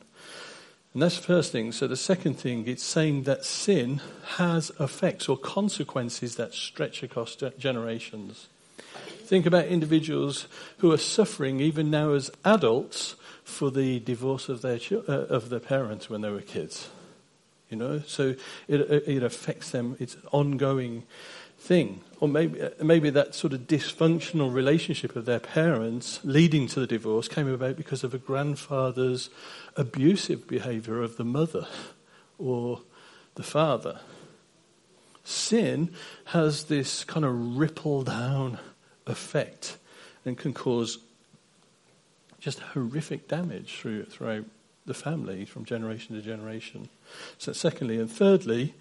And 0.93 1.01
that's 1.01 1.17
the 1.17 1.23
first 1.23 1.51
thing. 1.51 1.73
So 1.73 1.85
the 1.85 1.97
second 1.97 2.35
thing, 2.35 2.65
it's 2.65 2.83
saying 2.83 3.23
that 3.23 3.43
sin 3.43 3.99
has 4.37 4.71
effects 4.79 5.27
or 5.27 5.37
consequences 5.37 6.37
that 6.37 6.53
stretch 6.53 7.03
across 7.03 7.35
generations. 7.57 8.47
Think 9.25 9.45
about 9.45 9.65
individuals 9.65 10.47
who 10.77 10.93
are 10.93 10.97
suffering 10.97 11.59
even 11.59 11.91
now 11.91 12.13
as 12.13 12.31
adults 12.45 13.15
for 13.43 13.69
the 13.69 13.99
divorce 13.99 14.47
of 14.47 14.61
their, 14.61 14.79
uh, 15.09 15.11
of 15.11 15.49
their 15.49 15.59
parents 15.59 16.09
when 16.09 16.21
they 16.21 16.29
were 16.29 16.41
kids 16.41 16.87
you 17.73 17.79
know. 17.79 18.03
So 18.05 18.35
it, 18.67 18.81
it 19.07 19.23
affects 19.23 19.71
them. 19.71 19.97
It's 19.99 20.13
an 20.13 20.27
ongoing 20.31 21.03
thing. 21.57 22.01
Or 22.19 22.27
maybe, 22.27 22.61
maybe 22.81 23.09
that 23.09 23.33
sort 23.33 23.53
of 23.53 23.61
dysfunctional 23.61 24.53
relationship 24.53 25.15
of 25.15 25.25
their 25.25 25.39
parents 25.39 26.19
leading 26.23 26.67
to 26.67 26.79
the 26.79 26.87
divorce 26.87 27.27
came 27.27 27.47
about 27.47 27.75
because 27.75 28.03
of 28.03 28.13
a 28.13 28.19
grandfather's 28.19 29.31
abusive 29.75 30.47
behavior 30.47 31.01
of 31.01 31.17
the 31.17 31.23
mother 31.23 31.65
or 32.37 32.81
the 33.35 33.43
father. 33.43 33.99
Sin 35.23 35.89
has 36.25 36.65
this 36.65 37.03
kind 37.03 37.25
of 37.25 37.57
ripple 37.57 38.03
down 38.03 38.59
effect 39.07 39.77
and 40.25 40.37
can 40.37 40.53
cause 40.53 40.99
just 42.39 42.59
horrific 42.59 43.27
damage 43.27 43.73
through, 43.77 44.03
throughout 44.03 44.45
the 44.85 44.93
family 44.93 45.45
from 45.45 45.65
generation 45.65 46.15
to 46.15 46.21
generation. 46.21 46.89
So, 47.37 47.53
secondly, 47.53 47.97
and 47.97 48.11
thirdly, 48.11 48.73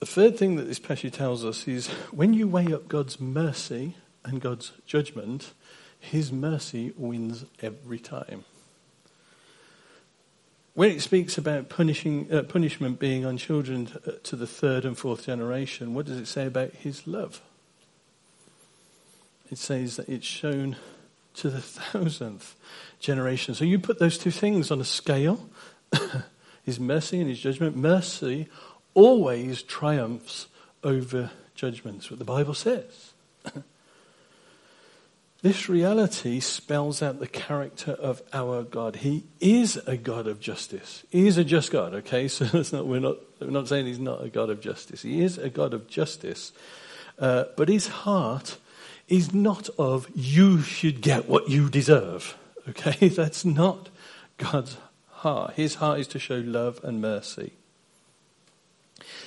the 0.00 0.06
third 0.06 0.38
thing 0.38 0.56
that 0.56 0.64
this 0.64 0.78
passage 0.78 1.14
tells 1.14 1.44
us 1.44 1.66
is 1.66 1.88
when 2.10 2.34
you 2.34 2.48
weigh 2.48 2.72
up 2.72 2.88
God's 2.88 3.20
mercy 3.20 3.96
and 4.24 4.40
God's 4.40 4.72
judgment, 4.86 5.52
his 5.98 6.32
mercy 6.32 6.92
wins 6.96 7.44
every 7.62 7.98
time. 7.98 8.44
When 10.74 10.90
it 10.90 11.00
speaks 11.00 11.38
about 11.38 11.70
punishing, 11.70 12.30
uh, 12.30 12.42
punishment 12.42 12.98
being 12.98 13.24
on 13.24 13.38
children 13.38 13.88
to 14.24 14.36
the 14.36 14.46
third 14.46 14.84
and 14.84 14.96
fourth 14.96 15.24
generation, 15.24 15.94
what 15.94 16.04
does 16.04 16.18
it 16.18 16.26
say 16.26 16.46
about 16.46 16.72
his 16.72 17.06
love? 17.06 17.40
It 19.50 19.56
says 19.56 19.96
that 19.96 20.08
it's 20.08 20.26
shown 20.26 20.76
to 21.36 21.50
the 21.50 21.60
thousandth 21.62 22.54
generation. 23.00 23.54
So 23.54 23.64
you 23.64 23.78
put 23.78 23.98
those 23.98 24.18
two 24.18 24.30
things 24.30 24.70
on 24.70 24.80
a 24.80 24.84
scale 24.84 25.48
his 26.62 26.80
mercy 26.80 27.20
and 27.20 27.28
his 27.28 27.38
judgment. 27.38 27.76
Mercy 27.76 28.48
always 28.94 29.62
triumphs 29.62 30.48
over 30.82 31.30
judgments, 31.54 32.10
what 32.10 32.18
the 32.18 32.24
Bible 32.24 32.54
says. 32.54 33.12
This 35.42 35.68
reality 35.68 36.40
spells 36.40 37.02
out 37.02 37.20
the 37.20 37.28
character 37.28 37.92
of 37.92 38.20
our 38.32 38.64
God. 38.64 38.96
He 38.96 39.24
is 39.38 39.76
a 39.86 39.96
God 39.96 40.26
of 40.26 40.40
justice. 40.40 41.04
He 41.10 41.28
is 41.28 41.36
a 41.36 41.44
just 41.44 41.70
God, 41.70 41.94
okay? 41.94 42.26
So 42.28 42.46
not, 42.72 42.86
we're, 42.86 42.98
not, 42.98 43.18
we're 43.38 43.50
not 43.50 43.68
saying 43.68 43.86
he's 43.86 44.00
not 44.00 44.24
a 44.24 44.28
God 44.28 44.50
of 44.50 44.60
justice. 44.60 45.02
He 45.02 45.22
is 45.22 45.38
a 45.38 45.50
God 45.50 45.72
of 45.72 45.86
justice. 45.86 46.52
Uh, 47.16 47.44
but 47.56 47.68
his 47.68 47.86
heart 47.86 48.56
is 49.08 49.32
not 49.32 49.68
of 49.78 50.08
you 50.14 50.60
should 50.62 51.00
get 51.00 51.28
what 51.28 51.48
you 51.48 51.68
deserve, 51.68 52.36
okay? 52.68 53.08
That's 53.08 53.44
not 53.44 53.88
God's 54.38 54.76
heart. 55.08 55.54
His 55.54 55.76
heart 55.76 56.00
is 56.00 56.08
to 56.08 56.18
show 56.18 56.36
love 56.36 56.80
and 56.82 57.00
mercy. 57.00 57.52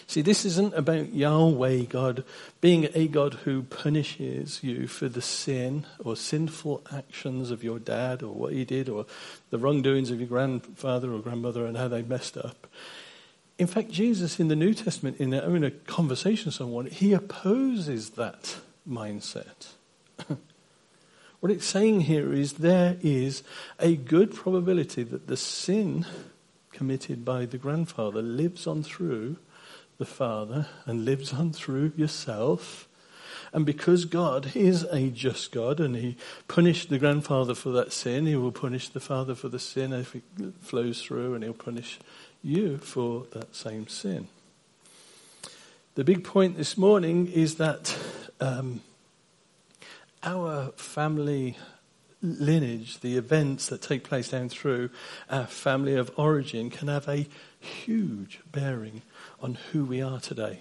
See, 0.07 0.21
this 0.21 0.43
isn't 0.43 0.73
about 0.73 1.13
Yahweh 1.13 1.83
God 1.83 2.23
being 2.61 2.87
a 2.95 3.07
God 3.07 3.35
who 3.45 3.61
punishes 3.61 4.63
you 4.63 4.87
for 4.87 5.07
the 5.07 5.21
sin 5.21 5.85
or 6.03 6.15
sinful 6.15 6.81
actions 6.91 7.51
of 7.51 7.63
your 7.63 7.77
dad 7.77 8.23
or 8.23 8.33
what 8.33 8.53
he 8.53 8.65
did 8.65 8.89
or 8.89 9.05
the 9.51 9.59
wrongdoings 9.59 10.09
of 10.09 10.19
your 10.19 10.27
grandfather 10.27 11.13
or 11.13 11.19
grandmother 11.19 11.63
and 11.65 11.77
how 11.77 11.87
they 11.87 12.01
messed 12.01 12.37
up. 12.37 12.65
In 13.59 13.67
fact, 13.67 13.91
Jesus 13.91 14.39
in 14.39 14.47
the 14.47 14.55
New 14.55 14.73
Testament, 14.73 15.17
in 15.19 15.33
a, 15.33 15.69
conversation 15.69 16.45
with 16.45 16.55
someone, 16.55 16.87
he 16.87 17.13
opposes 17.13 18.11
that 18.11 18.57
mindset. 18.89 19.73
what 21.39 21.51
it's 21.51 21.65
saying 21.65 22.01
here 22.01 22.33
is 22.33 22.53
there 22.53 22.97
is 23.01 23.43
a 23.79 23.95
good 23.95 24.33
probability 24.33 25.03
that 25.03 25.27
the 25.27 25.37
sin 25.37 26.05
committed 26.71 27.25
by 27.25 27.45
the 27.45 27.57
grandfather 27.57 28.21
lives 28.21 28.65
on 28.65 28.83
through 28.83 29.37
the 29.97 30.05
Father 30.05 30.67
and 30.85 31.05
lives 31.05 31.33
on 31.33 31.51
through 31.51 31.91
yourself. 31.95 32.87
And 33.51 33.65
because 33.65 34.05
God 34.05 34.55
is 34.55 34.83
a 34.83 35.09
just 35.09 35.51
God 35.51 35.79
and 35.79 35.95
He 35.95 36.17
punished 36.47 36.89
the 36.89 36.99
grandfather 36.99 37.55
for 37.55 37.71
that 37.71 37.91
sin, 37.91 38.25
He 38.25 38.35
will 38.35 38.51
punish 38.51 38.89
the 38.89 38.99
father 38.99 39.35
for 39.35 39.49
the 39.49 39.59
sin 39.59 39.91
if 39.91 40.15
it 40.15 40.23
flows 40.61 41.01
through, 41.01 41.33
and 41.33 41.43
He'll 41.43 41.53
punish 41.53 41.99
you 42.43 42.77
for 42.77 43.25
that 43.31 43.55
same 43.55 43.87
sin. 43.87 44.27
The 45.95 46.03
big 46.03 46.23
point 46.23 46.57
this 46.57 46.77
morning 46.77 47.27
is 47.27 47.55
that 47.55 47.97
um, 48.39 48.81
our 50.23 50.71
family 50.75 51.57
lineage, 52.21 52.99
the 52.99 53.17
events 53.17 53.67
that 53.67 53.81
take 53.81 54.03
place 54.03 54.29
down 54.29 54.49
through 54.49 54.89
our 55.29 55.45
family 55.45 55.95
of 55.95 56.11
origin, 56.17 56.69
can 56.69 56.87
have 56.87 57.07
a 57.07 57.27
huge 57.59 58.39
bearing 58.51 59.01
on 59.41 59.57
who 59.71 59.85
we 59.85 60.01
are 60.01 60.19
today. 60.19 60.59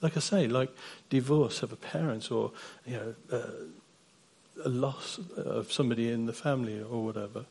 Like 0.00 0.16
I 0.16 0.20
say, 0.20 0.46
like 0.46 0.74
divorce 1.08 1.62
of 1.62 1.72
a 1.72 1.76
parent 1.76 2.30
or 2.30 2.52
you 2.86 2.94
know 2.94 3.14
uh, 3.32 4.64
a 4.64 4.68
loss 4.68 5.18
of 5.36 5.72
somebody 5.72 6.10
in 6.10 6.26
the 6.26 6.32
family 6.32 6.80
or 6.80 7.04
whatever, 7.04 7.46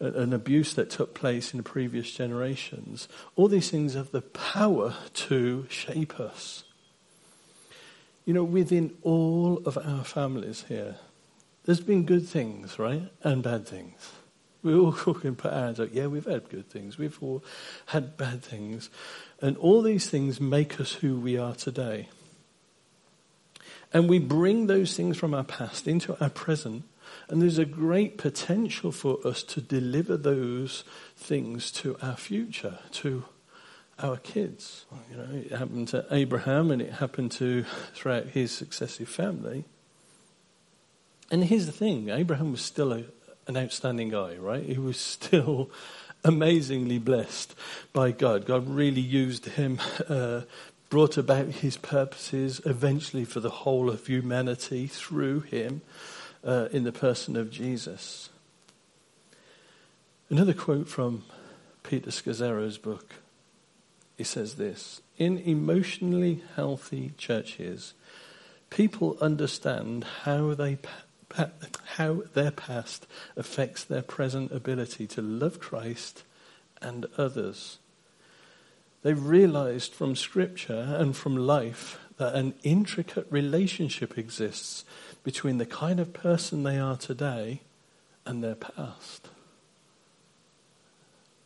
an 0.00 0.32
abuse 0.32 0.74
that 0.74 0.90
took 0.90 1.14
place 1.14 1.54
in 1.54 1.62
previous 1.62 2.10
generations. 2.10 3.08
All 3.34 3.48
these 3.48 3.70
things 3.70 3.94
have 3.94 4.10
the 4.10 4.22
power 4.22 4.94
to 5.14 5.66
shape 5.68 6.20
us. 6.20 6.64
You 8.26 8.34
know, 8.34 8.44
within 8.44 8.92
all 9.02 9.62
of 9.64 9.78
our 9.78 10.04
families 10.04 10.64
here, 10.68 10.96
there's 11.64 11.80
been 11.80 12.04
good 12.04 12.28
things, 12.28 12.78
right, 12.78 13.08
and 13.22 13.42
bad 13.42 13.66
things. 13.66 14.12
We 14.62 14.74
all 14.74 14.92
can 15.14 15.36
put 15.36 15.52
our 15.52 15.60
hands 15.60 15.80
up. 15.80 15.90
Yeah, 15.92 16.08
we've 16.08 16.26
had 16.26 16.48
good 16.50 16.68
things. 16.68 16.98
We've 16.98 17.16
all 17.22 17.44
had 17.86 18.16
bad 18.16 18.42
things. 18.42 18.90
And 19.40 19.56
all 19.58 19.80
these 19.80 20.10
things 20.10 20.40
make 20.40 20.80
us 20.80 20.92
who 20.92 21.20
we 21.20 21.38
are 21.38 21.54
today. 21.54 22.08
And 23.92 24.08
we 24.08 24.18
bring 24.18 24.66
those 24.66 24.96
things 24.96 25.16
from 25.16 25.32
our 25.32 25.44
past 25.44 25.86
into 25.86 26.20
our 26.20 26.30
present. 26.30 26.82
And 27.28 27.40
there's 27.40 27.58
a 27.58 27.64
great 27.64 28.18
potential 28.18 28.90
for 28.90 29.24
us 29.24 29.44
to 29.44 29.60
deliver 29.60 30.16
those 30.16 30.82
things 31.16 31.70
to 31.72 31.96
our 32.02 32.16
future, 32.16 32.80
to 32.92 33.24
our 33.98 34.16
kids. 34.18 34.84
You 35.10 35.16
know, 35.16 35.28
it 35.32 35.52
happened 35.52 35.88
to 35.88 36.06
Abraham 36.10 36.70
and 36.70 36.82
it 36.82 36.94
happened 36.94 37.32
to 37.32 37.64
throughout 37.94 38.26
his 38.28 38.52
successive 38.52 39.08
family. 39.08 39.64
And 41.30 41.44
here's 41.44 41.66
the 41.66 41.72
thing 41.72 42.08
Abraham 42.10 42.52
was 42.52 42.60
still 42.60 42.92
a, 42.92 43.04
an 43.46 43.56
outstanding 43.56 44.10
guy, 44.10 44.36
right? 44.36 44.62
He 44.62 44.78
was 44.78 44.98
still 44.98 45.70
amazingly 46.24 46.98
blessed 46.98 47.54
by 47.92 48.12
God. 48.12 48.46
God 48.46 48.68
really 48.68 49.00
used 49.00 49.46
him, 49.46 49.78
uh, 50.08 50.42
brought 50.88 51.16
about 51.16 51.46
his 51.46 51.76
purposes 51.76 52.60
eventually 52.64 53.24
for 53.24 53.40
the 53.40 53.50
whole 53.50 53.90
of 53.90 54.06
humanity 54.06 54.86
through 54.86 55.40
him 55.40 55.80
uh, 56.44 56.68
in 56.70 56.84
the 56.84 56.92
person 56.92 57.36
of 57.36 57.50
Jesus. 57.50 58.28
Another 60.28 60.54
quote 60.54 60.88
from 60.88 61.24
Peter 61.82 62.10
Scazzero's 62.10 62.78
book. 62.78 63.14
He 64.16 64.24
says 64.24 64.54
this 64.54 65.02
In 65.18 65.38
emotionally 65.38 66.42
healthy 66.56 67.12
churches, 67.18 67.94
people 68.70 69.16
understand 69.20 70.04
how 70.24 70.54
they 70.54 70.78
how 71.96 72.22
their 72.34 72.50
past 72.50 73.06
affects 73.36 73.84
their 73.84 74.02
present 74.02 74.52
ability 74.52 75.06
to 75.08 75.22
love 75.22 75.60
Christ 75.60 76.22
and 76.80 77.06
others. 77.18 77.78
They've 79.02 79.22
realized 79.22 79.92
from 79.92 80.16
Scripture 80.16 80.96
and 80.98 81.16
from 81.16 81.36
life 81.36 81.98
that 82.16 82.34
an 82.34 82.54
intricate 82.62 83.26
relationship 83.28 84.16
exists 84.16 84.84
between 85.22 85.58
the 85.58 85.66
kind 85.66 86.00
of 86.00 86.12
person 86.12 86.62
they 86.62 86.78
are 86.78 86.96
today 86.96 87.60
and 88.24 88.42
their 88.42 88.54
past. 88.54 89.28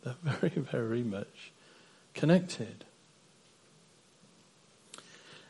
They're 0.05 0.15
very, 0.23 0.63
very 0.63 1.03
much 1.03 1.53
connected. 2.15 2.85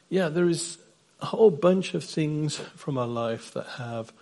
Yeah, 0.08 0.28
there 0.28 0.48
is 0.48 0.78
a 1.22 1.26
whole 1.26 1.50
bunch 1.50 1.94
of 1.94 2.04
things 2.04 2.56
from 2.76 2.98
our 2.98 3.06
life 3.06 3.52
that 3.54 3.66
have 3.78 4.12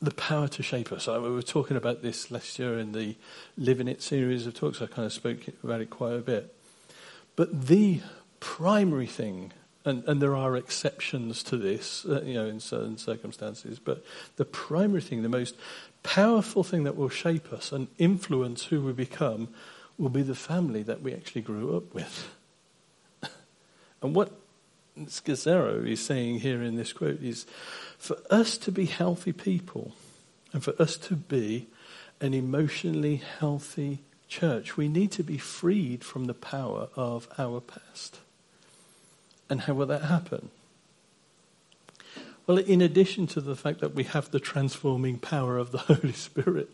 the 0.00 0.12
power 0.12 0.46
to 0.46 0.62
shape 0.62 0.92
us. 0.92 1.08
I, 1.08 1.18
we 1.18 1.30
were 1.30 1.42
talking 1.42 1.76
about 1.76 2.02
this 2.02 2.30
last 2.30 2.58
year 2.58 2.78
in 2.78 2.92
the 2.92 3.16
Living 3.56 3.88
It 3.88 4.00
series 4.00 4.46
of 4.46 4.54
talks. 4.54 4.80
I 4.80 4.86
kind 4.86 5.06
of 5.06 5.12
spoke 5.12 5.40
about 5.64 5.80
it 5.80 5.90
quite 5.90 6.14
a 6.14 6.18
bit. 6.18 6.54
But 7.34 7.66
the 7.66 8.00
primary 8.38 9.06
thing, 9.06 9.52
and, 9.84 10.04
and 10.04 10.22
there 10.22 10.36
are 10.36 10.56
exceptions 10.56 11.42
to 11.44 11.56
this, 11.56 12.04
uh, 12.04 12.22
you 12.22 12.34
know, 12.34 12.46
in 12.46 12.60
certain 12.60 12.96
circumstances, 12.96 13.80
but 13.80 14.04
the 14.36 14.44
primary 14.44 15.00
thing, 15.00 15.22
the 15.22 15.28
most 15.28 15.56
powerful 16.04 16.62
thing 16.62 16.84
that 16.84 16.96
will 16.96 17.08
shape 17.08 17.52
us 17.52 17.72
and 17.72 17.88
influence 17.98 18.66
who 18.66 18.80
we 18.82 18.92
become 18.92 19.48
will 19.98 20.08
be 20.08 20.22
the 20.22 20.34
family 20.34 20.82
that 20.84 21.02
we 21.02 21.12
actually 21.12 21.42
grew 21.42 21.76
up 21.76 21.92
with. 21.92 22.34
and 24.02 24.14
what 24.14 24.32
Scazzero 24.96 25.86
is 25.86 26.04
saying 26.04 26.40
here 26.40 26.62
in 26.62 26.76
this 26.76 26.92
quote 26.92 27.22
is 27.22 27.46
for 27.98 28.16
us 28.30 28.56
to 28.58 28.72
be 28.72 28.86
healthy 28.86 29.32
people 29.32 29.94
and 30.52 30.62
for 30.62 30.74
us 30.80 30.96
to 30.96 31.16
be 31.16 31.66
an 32.20 32.34
emotionally 32.34 33.22
healthy 33.38 34.00
church, 34.28 34.76
we 34.76 34.88
need 34.88 35.10
to 35.12 35.22
be 35.22 35.38
freed 35.38 36.04
from 36.04 36.26
the 36.26 36.34
power 36.34 36.88
of 36.94 37.28
our 37.38 37.60
past. 37.60 38.18
And 39.50 39.62
how 39.62 39.74
will 39.74 39.86
that 39.86 40.02
happen? 40.02 40.50
Well, 42.46 42.58
in 42.58 42.80
addition 42.80 43.26
to 43.28 43.40
the 43.40 43.56
fact 43.56 43.80
that 43.80 43.94
we 43.94 44.04
have 44.04 44.30
the 44.30 44.40
transforming 44.40 45.18
power 45.18 45.58
of 45.58 45.70
the 45.70 45.78
Holy 45.78 46.12
Spirit 46.12 46.70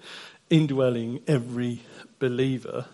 indwelling 0.50 1.20
every 1.26 1.80
believer, 2.18 2.86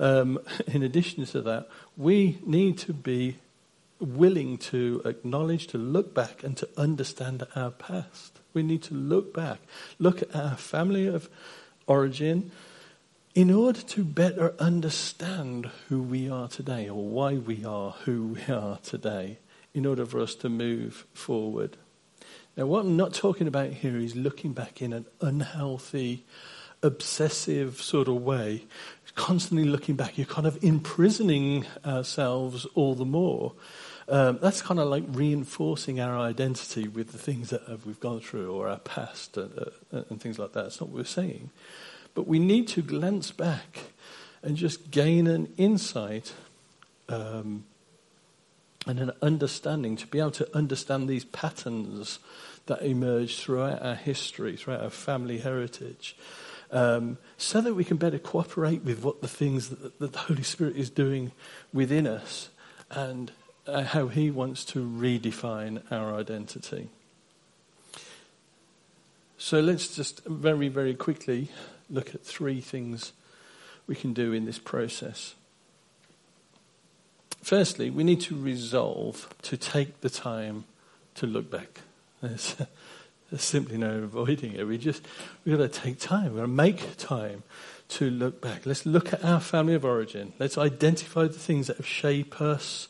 um, 0.00 0.40
in 0.66 0.82
addition 0.82 1.24
to 1.26 1.42
that, 1.42 1.68
we 1.96 2.38
need 2.44 2.78
to 2.78 2.92
be 2.92 3.36
willing 4.00 4.56
to 4.56 5.02
acknowledge, 5.04 5.66
to 5.68 5.78
look 5.78 6.14
back, 6.14 6.42
and 6.42 6.56
to 6.56 6.68
understand 6.76 7.46
our 7.54 7.70
past. 7.70 8.40
We 8.54 8.62
need 8.62 8.82
to 8.84 8.94
look 8.94 9.32
back, 9.34 9.60
look 9.98 10.22
at 10.22 10.34
our 10.34 10.56
family 10.56 11.06
of 11.06 11.28
origin, 11.86 12.50
in 13.34 13.50
order 13.50 13.80
to 13.80 14.02
better 14.02 14.54
understand 14.58 15.70
who 15.88 16.02
we 16.02 16.28
are 16.28 16.48
today 16.48 16.88
or 16.88 17.04
why 17.04 17.34
we 17.34 17.64
are 17.64 17.92
who 18.04 18.28
we 18.28 18.52
are 18.52 18.78
today, 18.78 19.38
in 19.72 19.86
order 19.86 20.04
for 20.04 20.20
us 20.20 20.34
to 20.36 20.48
move 20.48 21.06
forward. 21.12 21.76
Now, 22.56 22.66
what 22.66 22.80
I'm 22.80 22.96
not 22.96 23.14
talking 23.14 23.46
about 23.46 23.70
here 23.70 23.96
is 23.96 24.16
looking 24.16 24.52
back 24.52 24.82
in 24.82 24.92
an 24.92 25.06
unhealthy, 25.20 26.24
obsessive 26.82 27.80
sort 27.80 28.08
of 28.08 28.22
way, 28.22 28.64
constantly 29.14 29.68
looking 29.68 29.96
back. 29.96 30.16
You're 30.16 30.26
kind 30.26 30.46
of 30.46 30.62
imprisoning 30.62 31.66
ourselves 31.84 32.66
all 32.74 32.94
the 32.94 33.04
more. 33.04 33.52
Um, 34.08 34.38
that's 34.42 34.60
kind 34.60 34.80
of 34.80 34.88
like 34.88 35.04
reinforcing 35.08 36.00
our 36.00 36.18
identity 36.18 36.88
with 36.88 37.12
the 37.12 37.18
things 37.18 37.50
that 37.50 37.86
we've 37.86 38.00
gone 38.00 38.20
through 38.20 38.52
or 38.52 38.68
our 38.68 38.78
past 38.78 39.36
and, 39.36 39.56
uh, 39.92 40.02
and 40.08 40.20
things 40.20 40.38
like 40.38 40.52
that. 40.52 40.66
It's 40.66 40.80
not 40.80 40.88
what 40.88 40.98
we're 40.98 41.04
saying. 41.04 41.50
But 42.14 42.26
we 42.26 42.40
need 42.40 42.66
to 42.68 42.82
glance 42.82 43.30
back 43.30 43.92
and 44.42 44.56
just 44.56 44.90
gain 44.90 45.26
an 45.26 45.52
insight 45.56 46.32
um, 47.08 47.64
and 48.86 48.98
an 48.98 49.12
understanding 49.22 49.96
to 49.96 50.06
be 50.06 50.18
able 50.18 50.30
to 50.32 50.56
understand 50.56 51.08
these 51.08 51.24
patterns 51.26 52.18
that 52.66 52.82
emerge 52.82 53.38
throughout 53.38 53.82
our 53.82 53.94
history, 53.94 54.56
throughout 54.56 54.82
our 54.82 54.90
family 54.90 55.38
heritage, 55.38 56.16
um, 56.72 57.18
so 57.36 57.60
that 57.60 57.74
we 57.74 57.84
can 57.84 57.96
better 57.96 58.18
cooperate 58.18 58.82
with 58.82 59.02
what 59.02 59.20
the 59.20 59.28
things 59.28 59.70
that, 59.70 59.98
that 59.98 60.12
the 60.12 60.18
Holy 60.18 60.42
Spirit 60.42 60.76
is 60.76 60.90
doing 60.90 61.32
within 61.72 62.06
us 62.06 62.50
and 62.90 63.32
uh, 63.66 63.82
how 63.82 64.08
He 64.08 64.30
wants 64.30 64.64
to 64.66 64.84
redefine 64.84 65.82
our 65.90 66.14
identity. 66.14 66.90
So 69.38 69.60
let's 69.60 69.96
just 69.96 70.24
very, 70.26 70.68
very 70.68 70.94
quickly 70.94 71.48
look 71.88 72.14
at 72.14 72.22
three 72.22 72.60
things 72.60 73.12
we 73.86 73.94
can 73.94 74.12
do 74.12 74.32
in 74.32 74.44
this 74.44 74.58
process. 74.58 75.34
Firstly, 77.42 77.90
we 77.90 78.04
need 78.04 78.20
to 78.22 78.36
resolve 78.36 79.34
to 79.42 79.56
take 79.56 80.02
the 80.02 80.10
time 80.10 80.64
to 81.14 81.26
look 81.26 81.50
back. 81.50 81.80
There's, 82.20 82.54
there's 83.30 83.42
simply 83.42 83.78
no 83.78 84.02
avoiding 84.02 84.54
it. 84.54 84.66
We 84.66 84.78
just 84.78 85.06
we've 85.44 85.56
got 85.56 85.72
to 85.72 85.80
take 85.80 85.98
time. 85.98 86.32
We've 86.32 86.36
got 86.36 86.42
to 86.42 86.48
make 86.48 86.96
time 86.96 87.42
to 87.90 88.10
look 88.10 88.40
back. 88.40 88.66
Let's 88.66 88.86
look 88.86 89.12
at 89.12 89.24
our 89.24 89.40
family 89.40 89.74
of 89.74 89.84
origin. 89.84 90.32
Let's 90.38 90.58
identify 90.58 91.24
the 91.24 91.38
things 91.38 91.66
that 91.68 91.76
have 91.76 91.86
shaped 91.86 92.40
us 92.40 92.88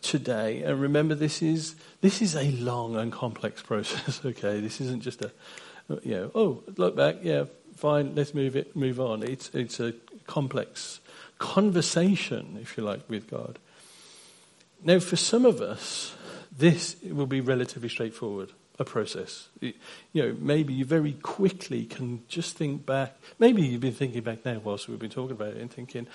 today. 0.00 0.62
And 0.62 0.80
remember, 0.80 1.14
this 1.14 1.42
is 1.42 1.76
this 2.00 2.22
is 2.22 2.34
a 2.34 2.50
long 2.52 2.96
and 2.96 3.12
complex 3.12 3.62
process. 3.70 4.24
Okay, 4.24 4.60
this 4.60 4.80
isn't 4.80 5.02
just 5.02 5.22
a 5.22 5.30
you 6.02 6.14
know 6.14 6.30
oh 6.34 6.62
look 6.76 6.96
back 6.96 7.16
yeah 7.22 7.44
fine 7.76 8.14
let's 8.14 8.34
move 8.34 8.56
it 8.56 8.74
move 8.74 9.00
on. 9.00 9.22
It's 9.22 9.50
it's 9.54 9.80
a 9.80 9.94
complex 10.26 11.00
conversation, 11.42 12.56
if 12.62 12.76
you 12.76 12.84
like, 12.84 13.00
with 13.08 13.28
God. 13.28 13.58
Now, 14.84 15.00
for 15.00 15.16
some 15.16 15.44
of 15.44 15.60
us, 15.60 16.14
this 16.56 16.96
will 17.02 17.26
be 17.26 17.40
relatively 17.40 17.88
straightforward, 17.88 18.52
a 18.78 18.84
process. 18.84 19.48
You 19.60 19.74
know, 20.14 20.36
maybe 20.38 20.72
you 20.72 20.84
very 20.84 21.12
quickly 21.12 21.84
can 21.84 22.22
just 22.28 22.56
think 22.56 22.86
back. 22.86 23.16
Maybe 23.38 23.62
you've 23.62 23.80
been 23.80 23.92
thinking 23.92 24.22
back 24.22 24.44
now 24.44 24.60
whilst 24.62 24.88
we've 24.88 24.98
been 24.98 25.10
talking 25.10 25.36
about 25.36 25.54
it 25.54 25.58
and 25.58 25.70
thinking, 25.70 26.06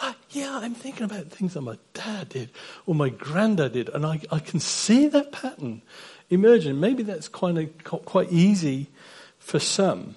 ah, 0.00 0.16
yeah, 0.30 0.58
I'm 0.58 0.74
thinking 0.74 1.04
about 1.04 1.28
things 1.28 1.54
that 1.54 1.62
my 1.62 1.78
dad 1.94 2.30
did 2.30 2.50
or 2.86 2.94
my 2.94 3.08
granddad 3.08 3.72
did, 3.72 3.88
and 3.90 4.04
I, 4.04 4.20
I 4.30 4.38
can 4.38 4.60
see 4.60 5.08
that 5.08 5.32
pattern 5.32 5.82
emerging. 6.30 6.80
Maybe 6.80 7.02
that's 7.02 7.28
kind 7.28 7.58
of 7.58 7.84
quite 8.04 8.30
easy 8.32 8.88
for 9.38 9.58
some. 9.58 10.16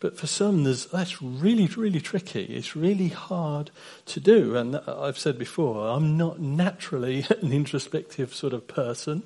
But 0.00 0.16
for 0.16 0.26
some, 0.26 0.64
that's 0.64 1.20
really, 1.20 1.66
really 1.66 2.00
tricky. 2.00 2.44
It's 2.44 2.74
really 2.74 3.08
hard 3.08 3.70
to 4.06 4.18
do. 4.18 4.56
And 4.56 4.76
I've 4.76 5.18
said 5.18 5.38
before, 5.38 5.88
I'm 5.88 6.16
not 6.16 6.40
naturally 6.40 7.26
an 7.42 7.52
introspective 7.52 8.34
sort 8.34 8.54
of 8.54 8.66
person. 8.66 9.22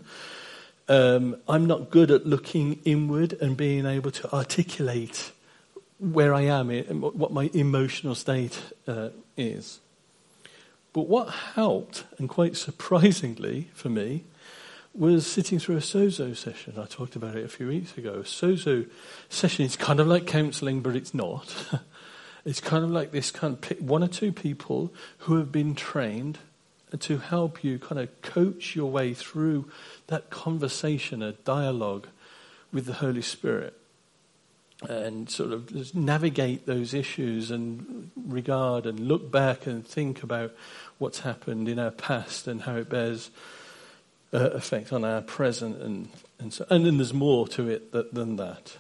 Um, 0.88 1.36
I'm 1.48 1.66
not 1.66 1.90
good 1.90 2.10
at 2.10 2.26
looking 2.26 2.80
inward 2.84 3.32
and 3.40 3.56
being 3.56 3.86
able 3.86 4.10
to 4.10 4.34
articulate 4.34 5.32
where 5.98 6.34
I 6.34 6.42
am 6.42 6.70
and 6.70 7.00
what 7.00 7.32
my 7.32 7.50
emotional 7.54 8.14
state 8.14 8.60
uh, 8.86 9.10
is. 9.36 9.80
But 10.92 11.08
what 11.08 11.30
helped, 11.54 12.04
and 12.18 12.28
quite 12.28 12.56
surprisingly 12.56 13.70
for 13.74 13.88
me, 13.88 14.24
was 14.94 15.26
sitting 15.26 15.58
through 15.58 15.76
a 15.76 15.80
sozo 15.80 16.36
session. 16.36 16.74
I 16.78 16.86
talked 16.86 17.16
about 17.16 17.34
it 17.34 17.44
a 17.44 17.48
few 17.48 17.66
weeks 17.66 17.98
ago. 17.98 18.14
A 18.14 18.22
sozo 18.22 18.88
session 19.28 19.64
is 19.64 19.76
kind 19.76 19.98
of 19.98 20.06
like 20.06 20.26
counseling, 20.26 20.82
but 20.82 20.94
it's 20.94 21.12
not. 21.12 21.52
it's 22.44 22.60
kind 22.60 22.84
of 22.84 22.90
like 22.90 23.10
this 23.10 23.30
kind 23.30 23.58
of 23.60 23.80
one 23.80 24.04
or 24.04 24.08
two 24.08 24.32
people 24.32 24.92
who 25.18 25.36
have 25.36 25.50
been 25.50 25.74
trained 25.74 26.38
to 27.00 27.18
help 27.18 27.64
you 27.64 27.78
kind 27.78 28.00
of 28.00 28.22
coach 28.22 28.76
your 28.76 28.90
way 28.90 29.14
through 29.14 29.70
that 30.06 30.30
conversation, 30.30 31.22
a 31.22 31.32
dialogue 31.32 32.08
with 32.72 32.86
the 32.86 32.94
Holy 32.94 33.22
Spirit. 33.22 33.78
And 34.88 35.30
sort 35.30 35.52
of 35.52 35.94
navigate 35.94 36.66
those 36.66 36.92
issues 36.92 37.50
and 37.50 38.10
regard 38.16 38.84
and 38.84 39.00
look 39.00 39.30
back 39.30 39.66
and 39.66 39.86
think 39.86 40.22
about 40.22 40.52
what's 40.98 41.20
happened 41.20 41.68
in 41.68 41.78
our 41.78 41.92
past 41.92 42.46
and 42.46 42.62
how 42.62 42.76
it 42.76 42.90
bears 42.90 43.30
uh, 44.34 44.50
effect 44.50 44.92
on 44.92 45.04
our 45.04 45.22
present, 45.22 45.80
and 45.80 46.08
and, 46.38 46.52
so, 46.52 46.66
and 46.68 46.84
then 46.84 46.96
there's 46.98 47.14
more 47.14 47.46
to 47.48 47.68
it 47.68 47.92
that, 47.92 48.12
than 48.12 48.36
that. 48.36 48.76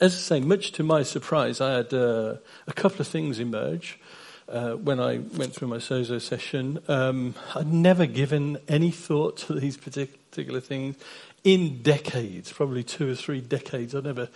As 0.00 0.14
I 0.14 0.18
say, 0.18 0.40
much 0.40 0.72
to 0.72 0.82
my 0.82 1.02
surprise, 1.02 1.60
I 1.60 1.72
had 1.74 1.92
uh, 1.92 2.36
a 2.66 2.72
couple 2.72 3.00
of 3.00 3.08
things 3.08 3.40
emerge. 3.40 3.98
Uh, 4.48 4.72
when 4.72 5.00
I 5.00 5.18
went 5.18 5.54
through 5.54 5.68
my 5.68 5.78
Sozo 5.78 6.20
session, 6.20 6.78
um, 6.88 7.34
I'd 7.54 7.72
never 7.72 8.06
given 8.06 8.58
any 8.68 8.90
thought 8.90 9.38
to 9.38 9.54
these 9.54 9.76
particular 9.76 10.60
things 10.60 10.96
in 11.44 11.82
decades, 11.82 12.52
probably 12.52 12.82
two 12.82 13.10
or 13.10 13.14
three 13.14 13.40
decades. 13.40 13.94
I'd 13.94 14.04
never 14.04 14.28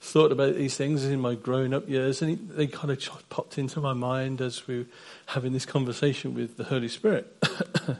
thought 0.00 0.32
about 0.32 0.54
these 0.54 0.76
things 0.76 1.04
in 1.04 1.20
my 1.20 1.34
grown 1.34 1.74
up 1.74 1.88
years, 1.88 2.22
and 2.22 2.32
it, 2.32 2.56
they 2.56 2.66
kind 2.66 2.90
of 2.90 3.28
popped 3.28 3.58
into 3.58 3.80
my 3.80 3.92
mind 3.92 4.40
as 4.40 4.66
we 4.66 4.78
were 4.78 4.86
having 5.26 5.52
this 5.52 5.66
conversation 5.66 6.34
with 6.34 6.56
the 6.56 6.64
Holy 6.64 6.88
Spirit. 6.88 7.26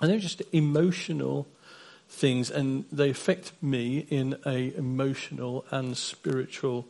And 0.00 0.10
they're 0.10 0.18
just 0.18 0.42
emotional 0.52 1.46
things, 2.08 2.50
and 2.50 2.84
they 2.90 3.10
affect 3.10 3.52
me 3.62 4.06
in 4.08 4.36
a 4.46 4.74
emotional 4.74 5.64
and 5.70 5.96
spiritual 5.96 6.86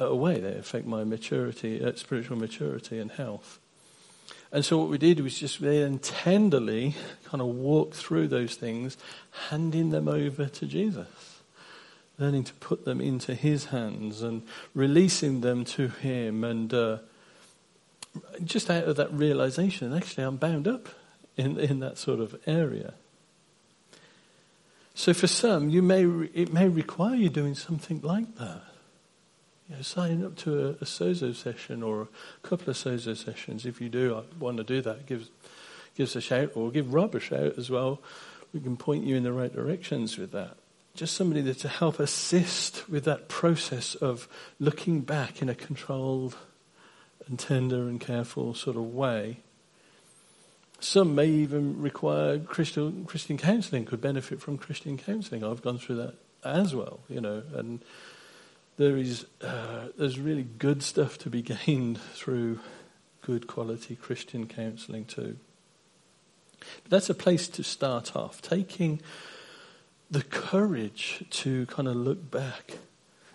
uh, 0.00 0.14
way. 0.14 0.40
They 0.40 0.54
affect 0.54 0.86
my 0.86 1.04
maturity, 1.04 1.84
uh, 1.84 1.92
spiritual 1.96 2.36
maturity 2.36 2.98
and 2.98 3.10
health. 3.10 3.58
And 4.52 4.64
so 4.64 4.78
what 4.78 4.88
we 4.88 4.98
did 4.98 5.20
was 5.20 5.38
just 5.38 5.60
then 5.60 5.98
tenderly 5.98 6.96
kind 7.24 7.40
of 7.40 7.48
walk 7.48 7.94
through 7.94 8.28
those 8.28 8.56
things, 8.56 8.96
handing 9.48 9.90
them 9.90 10.08
over 10.08 10.46
to 10.46 10.66
Jesus, 10.66 11.40
learning 12.18 12.44
to 12.44 12.54
put 12.54 12.84
them 12.84 13.00
into 13.00 13.34
His 13.34 13.66
hands 13.66 14.22
and 14.22 14.42
releasing 14.74 15.40
them 15.42 15.64
to 15.66 15.88
Him, 15.88 16.42
and 16.42 16.74
uh, 16.74 16.98
just 18.44 18.70
out 18.70 18.84
of 18.84 18.96
that 18.96 19.12
realization, 19.12 19.94
actually, 19.94 20.24
I'm 20.24 20.36
bound 20.36 20.66
up 20.66 20.88
in, 21.36 21.58
in 21.58 21.80
that 21.80 21.98
sort 21.98 22.20
of 22.20 22.34
area. 22.46 22.94
So 24.94 25.14
for 25.14 25.28
some, 25.28 25.70
you 25.70 25.80
may, 25.80 26.04
it 26.34 26.52
may 26.52 26.68
require 26.68 27.14
you 27.14 27.28
doing 27.28 27.54
something 27.54 28.00
like 28.02 28.36
that. 28.36 28.62
You 29.70 29.76
know, 29.76 29.82
signing 29.82 30.24
up 30.24 30.36
to 30.38 30.58
a, 30.58 30.70
a 30.70 30.84
sozo 30.84 31.34
session 31.34 31.82
or 31.82 32.02
a 32.02 32.46
couple 32.46 32.70
of 32.70 32.76
sozo 32.76 33.16
sessions. 33.16 33.64
If 33.64 33.80
you 33.80 33.88
do 33.88 34.16
uh, 34.16 34.22
want 34.38 34.56
to 34.56 34.64
do 34.64 34.82
that, 34.82 35.06
give, 35.06 35.28
give 35.96 36.08
us 36.08 36.16
a 36.16 36.20
shout 36.20 36.52
or 36.56 36.70
give 36.70 36.92
Rob 36.92 37.14
a 37.14 37.20
shout 37.20 37.56
as 37.56 37.70
well. 37.70 38.00
We 38.52 38.60
can 38.60 38.76
point 38.76 39.04
you 39.04 39.16
in 39.16 39.22
the 39.22 39.32
right 39.32 39.52
directions 39.52 40.18
with 40.18 40.32
that. 40.32 40.56
Just 40.96 41.14
somebody 41.14 41.40
there 41.40 41.54
to 41.54 41.68
help 41.68 42.00
assist 42.00 42.88
with 42.90 43.04
that 43.04 43.28
process 43.28 43.94
of 43.94 44.26
looking 44.58 45.02
back 45.02 45.40
in 45.40 45.48
a 45.48 45.54
controlled 45.54 46.36
and 47.28 47.38
tender 47.38 47.88
and 47.88 48.00
careful 48.00 48.54
sort 48.54 48.76
of 48.76 48.92
way 48.92 49.38
some 50.80 51.14
may 51.14 51.26
even 51.26 51.80
require 51.80 52.38
Christian, 52.38 53.04
Christian 53.04 53.36
counseling, 53.36 53.84
could 53.84 54.00
benefit 54.00 54.40
from 54.40 54.56
Christian 54.56 54.96
counseling. 54.96 55.44
I've 55.44 55.62
gone 55.62 55.78
through 55.78 55.96
that 55.96 56.14
as 56.42 56.74
well, 56.74 57.00
you 57.08 57.20
know, 57.20 57.42
and 57.54 57.80
there 58.76 58.96
is, 58.96 59.26
uh, 59.42 59.88
there's 59.98 60.18
really 60.18 60.46
good 60.58 60.82
stuff 60.82 61.18
to 61.18 61.30
be 61.30 61.42
gained 61.66 62.00
through 62.00 62.60
good 63.22 63.46
quality 63.46 63.96
Christian 63.96 64.46
counseling 64.46 65.04
too. 65.04 65.36
But 66.82 66.90
that's 66.90 67.10
a 67.10 67.14
place 67.14 67.48
to 67.48 67.62
start 67.62 68.16
off, 68.16 68.42
taking 68.42 69.00
the 70.10 70.22
courage 70.22 71.24
to 71.30 71.66
kind 71.66 71.88
of 71.88 71.96
look 71.96 72.30
back. 72.30 72.78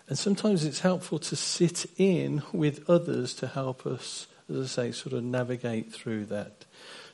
And 0.08 0.18
sometimes 0.18 0.64
it's 0.64 0.80
helpful 0.80 1.18
to 1.20 1.34
sit 1.34 1.86
in 1.96 2.42
with 2.52 2.88
others 2.88 3.34
to 3.34 3.48
help 3.48 3.86
us, 3.86 4.28
as 4.48 4.56
I 4.56 4.66
say, 4.66 4.92
sort 4.92 5.14
of 5.14 5.24
navigate 5.24 5.92
through 5.92 6.26
that 6.26 6.66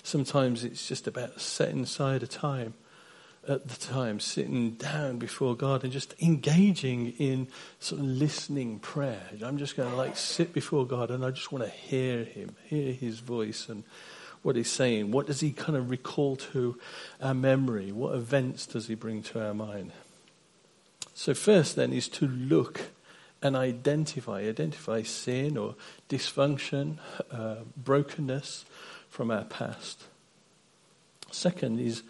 Sometimes 0.03 0.65
it's 0.65 0.87
just 0.89 1.07
about 1.07 1.41
setting 1.41 1.81
aside 1.81 2.23
a 2.23 2.27
time 2.27 2.75
at 3.49 3.69
the 3.69 3.77
time, 3.77 4.21
sitting 4.21 4.73
down 4.73 5.19
before 5.19 5.57
God 5.57 5.83
and 5.83 5.93
just 5.93 6.15
engaging 6.21 7.13
in 7.19 7.49
sort 7.81 8.01
of 8.01 8.07
listening 8.07 8.79
prayer. 8.79 9.23
I'm 9.45 9.59
just 9.59 9.77
going 9.77 9.91
to 9.91 9.97
like 9.97 10.17
sit 10.17 10.53
before 10.53 10.87
God 10.87 11.11
and 11.11 11.25
I 11.25 11.31
just 11.31 11.51
want 11.51 11.65
to 11.65 11.71
hear 11.71 12.25
Him, 12.25 12.55
hear 12.67 12.93
His 12.93 13.19
voice 13.19 13.69
and 13.69 13.85
what 14.43 14.57
he's 14.57 14.71
saying? 14.71 15.11
What 15.11 15.27
does 15.27 15.41
he 15.41 15.53
kind 15.53 15.77
of 15.77 15.89
recall 15.89 16.37
to 16.37 16.79
our 17.21 17.35
memory? 17.35 17.93
What 17.93 18.15
events 18.15 18.67
does 18.67 18.89
he 18.89 18.95
bring 18.95 19.23
to 19.25 19.45
our 19.45 19.55
mind? 19.55 19.93
So, 21.15 21.35
first 21.35 21.77
then 21.77 21.93
is 21.93 22.09
to 22.09 22.27
look 22.27 22.91
and 23.41 23.57
identify, 23.57 24.41
identify 24.41 25.03
sin 25.03 25.57
or 25.57 25.75
dysfunction, 26.09 26.99
uh, 27.31 27.57
brokenness 27.77 28.65
from 29.09 29.31
our 29.31 29.45
past. 29.45 30.05
Second 31.31 31.81
is 31.81 32.03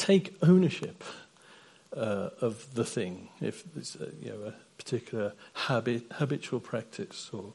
take 0.00 0.34
ownership 0.42 1.04
uh, 1.94 2.30
of 2.40 2.74
the 2.74 2.84
thing, 2.84 3.28
if 3.40 3.64
it's 3.76 3.96
a, 3.96 4.08
you 4.22 4.30
know, 4.30 4.48
a 4.48 4.54
particular 4.78 5.34
habit, 5.52 6.04
habitual 6.12 6.58
practice, 6.58 7.28
or 7.32 7.52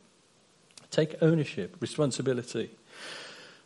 take 0.91 1.15
ownership, 1.21 1.75
responsibility. 1.79 2.69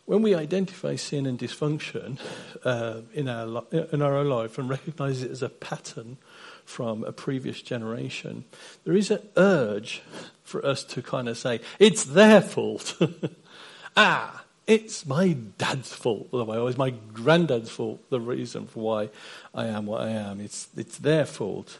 When 0.05 0.21
we 0.21 0.33
identify 0.33 0.95
sin 0.95 1.25
and 1.25 1.37
dysfunction 1.37 2.19
uh, 2.63 3.01
in, 3.13 3.27
our, 3.27 3.63
in 3.71 4.01
our 4.01 4.15
own 4.15 4.29
life 4.29 4.57
and 4.57 4.69
recognize 4.69 5.21
it 5.21 5.29
as 5.29 5.43
a 5.43 5.49
pattern 5.49 6.17
from 6.63 7.03
a 7.03 7.11
previous 7.11 7.61
generation, 7.61 8.45
there 8.85 8.95
is 8.95 9.11
an 9.11 9.21
urge 9.35 10.01
for 10.43 10.65
us 10.65 10.83
to 10.85 11.01
kind 11.01 11.27
of 11.27 11.37
say, 11.37 11.59
it's 11.79 12.05
their 12.05 12.41
fault. 12.41 12.99
ah, 13.97 14.45
it's 14.69 15.05
my 15.07 15.33
dad's 15.57 15.91
fault. 15.91 16.29
the 16.31 16.45
way, 16.45 16.57
Or 16.57 16.69
it's 16.69 16.77
my 16.77 16.91
granddad's 16.91 17.71
fault, 17.71 18.07
the 18.11 18.19
reason 18.19 18.67
for 18.67 18.79
why 18.81 19.09
I 19.53 19.65
am 19.65 19.87
what 19.87 20.01
I 20.01 20.09
am. 20.09 20.39
It's, 20.39 20.67
it's 20.77 20.99
their 20.99 21.25
fault. 21.25 21.79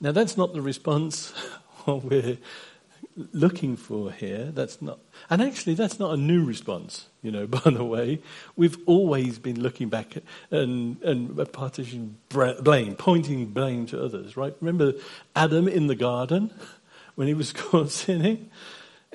Now, 0.00 0.12
that's 0.12 0.36
not 0.36 0.54
the 0.54 0.62
response 0.62 1.34
we're 1.86 2.38
looking 3.32 3.76
for 3.76 4.10
here. 4.10 4.46
That's 4.46 4.80
not, 4.80 4.98
and 5.28 5.42
actually, 5.42 5.74
that's 5.74 5.98
not 5.98 6.14
a 6.14 6.16
new 6.16 6.42
response. 6.42 7.06
You 7.22 7.32
know, 7.32 7.46
by 7.64 7.70
the 7.70 7.84
way, 7.84 8.20
we've 8.56 8.78
always 8.86 9.38
been 9.38 9.60
looking 9.60 9.90
back 9.90 10.14
and 10.50 11.00
and 11.02 11.52
partitioning 11.52 12.16
blame, 12.30 12.94
pointing 12.96 13.46
blame 13.46 13.86
to 13.86 14.02
others. 14.02 14.38
Right? 14.38 14.54
Remember 14.60 14.94
Adam 15.34 15.68
in 15.68 15.86
the 15.86 15.94
garden 15.94 16.50
when 17.14 17.28
he 17.28 17.34
was 17.34 17.52
caught 17.52 17.90
sinning. 17.90 18.50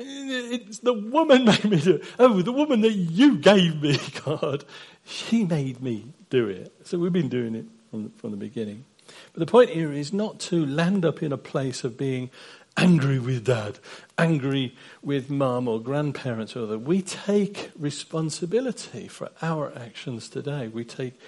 It's 0.03 0.79
the 0.79 0.93
woman 0.93 1.45
made 1.45 1.63
me 1.65 1.79
do 1.79 1.95
it. 1.95 2.03
Oh, 2.19 2.41
the 2.41 2.51
woman 2.51 2.81
that 2.81 2.93
you 2.93 3.37
gave 3.37 3.81
me, 3.81 3.99
God, 4.25 4.65
she 5.05 5.43
made 5.45 5.81
me 5.81 6.13
do 6.29 6.47
it. 6.47 6.73
So 6.83 6.97
we've 6.97 7.13
been 7.13 7.29
doing 7.29 7.55
it 7.55 7.65
from 7.89 8.09
from 8.11 8.31
the 8.31 8.37
beginning. 8.37 8.85
But 9.33 9.39
the 9.39 9.45
point 9.45 9.71
here 9.71 9.91
is 9.91 10.13
not 10.13 10.39
to 10.41 10.65
land 10.65 11.05
up 11.05 11.21
in 11.21 11.31
a 11.31 11.37
place 11.37 11.83
of 11.83 11.97
being 11.97 12.29
angry 12.77 13.19
with 13.19 13.45
dad, 13.45 13.79
angry 14.17 14.75
with 15.01 15.29
mum 15.29 15.67
or 15.67 15.81
grandparents 15.81 16.55
or 16.55 16.63
other. 16.63 16.77
We 16.77 17.01
take 17.01 17.71
responsibility 17.77 19.07
for 19.07 19.29
our 19.41 19.73
actions 19.75 20.29
today. 20.29 20.67
We 20.67 20.85
take 20.85 21.19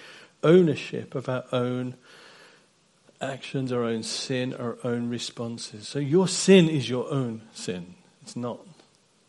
ownership 0.42 1.14
of 1.14 1.28
our 1.28 1.44
own 1.52 1.94
actions, 3.20 3.72
our 3.72 3.84
own 3.84 4.02
sin, 4.02 4.54
our 4.54 4.76
own 4.84 5.08
responses. 5.08 5.88
So 5.88 5.98
your 5.98 6.28
sin 6.28 6.68
is 6.68 6.88
your 6.88 7.10
own 7.10 7.42
sin. 7.52 7.94
It's 8.24 8.36
not 8.36 8.58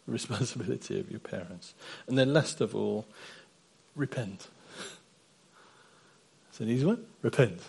the 0.05 0.13
responsibility 0.13 0.97
of 1.01 1.11
your 1.11 1.19
parents. 1.19 1.73
And 2.07 2.17
then 2.17 2.33
last 2.33 2.61
of 2.61 2.73
all, 2.73 3.05
repent. 3.93 4.47
It's 6.49 6.61
an 6.61 6.69
easy 6.69 6.85
one. 6.85 7.03
Repent. 7.21 7.59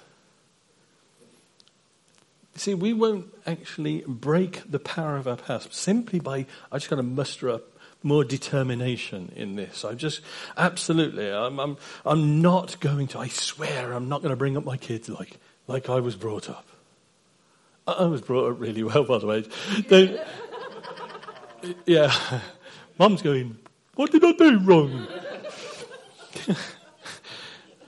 See, 2.54 2.74
we 2.74 2.92
won't 2.92 3.26
actually 3.44 4.04
break 4.06 4.70
the 4.70 4.78
power 4.78 5.16
of 5.16 5.26
our 5.26 5.36
past 5.36 5.74
simply 5.74 6.20
by, 6.20 6.46
I 6.70 6.78
just 6.78 6.88
got 6.88 6.96
to 6.96 7.02
muster 7.02 7.50
up 7.50 7.64
more 8.04 8.22
determination 8.22 9.32
in 9.34 9.56
this. 9.56 9.84
I 9.84 9.94
just, 9.94 10.20
absolutely, 10.56 11.28
I'm, 11.28 11.58
I'm, 11.58 11.76
I'm 12.04 12.40
not 12.40 12.78
going 12.78 13.08
to, 13.08 13.18
I 13.18 13.26
swear, 13.26 13.92
I'm 13.92 14.08
not 14.08 14.22
going 14.22 14.30
to 14.30 14.36
bring 14.36 14.56
up 14.56 14.64
my 14.64 14.76
kids 14.76 15.08
like, 15.08 15.38
like 15.66 15.90
I 15.90 15.98
was 15.98 16.14
brought 16.14 16.48
up. 16.48 16.66
I 17.88 18.04
was 18.04 18.20
brought 18.20 18.50
up 18.50 18.60
really 18.60 18.82
well, 18.82 19.04
by 19.04 19.18
the 19.18 19.26
way. 19.26 19.44
They, 19.88 20.20
yeah. 21.86 22.40
Mum's 22.98 23.22
going, 23.22 23.58
what 23.94 24.10
did 24.10 24.24
I 24.24 24.32
do 24.32 24.58
wrong? 24.60 25.06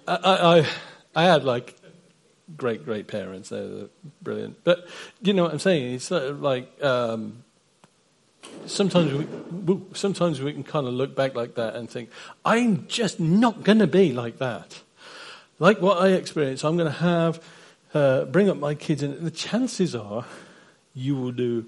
I, 0.06 0.16
I, 0.16 0.66
I 1.14 1.24
had 1.24 1.44
like 1.44 1.76
great, 2.56 2.84
great 2.84 3.08
parents. 3.08 3.50
They 3.50 3.60
were 3.60 3.88
brilliant. 4.22 4.64
But 4.64 4.86
you 5.22 5.32
know 5.32 5.44
what 5.44 5.52
I'm 5.52 5.58
saying? 5.58 5.94
It's 5.94 6.06
sort 6.06 6.24
of 6.24 6.42
like 6.42 6.82
um, 6.82 7.44
sometimes 8.66 9.12
we 9.12 9.80
sometimes 9.94 10.40
we 10.40 10.52
can 10.52 10.64
kind 10.64 10.86
of 10.86 10.94
look 10.94 11.14
back 11.14 11.34
like 11.34 11.54
that 11.56 11.76
and 11.76 11.88
think, 11.90 12.10
I'm 12.44 12.86
just 12.88 13.20
not 13.20 13.62
going 13.62 13.78
to 13.78 13.86
be 13.86 14.12
like 14.12 14.38
that. 14.38 14.82
Like 15.58 15.80
what 15.80 16.00
I 16.00 16.10
experienced, 16.10 16.64
I'm 16.64 16.76
going 16.76 16.92
to 16.92 16.98
have 16.98 17.42
uh, 17.94 18.24
bring 18.26 18.48
up 18.48 18.56
my 18.56 18.74
kids, 18.74 19.02
and 19.02 19.18
the 19.18 19.30
chances 19.30 19.94
are 19.94 20.24
you 20.94 21.16
will 21.16 21.32
do 21.32 21.66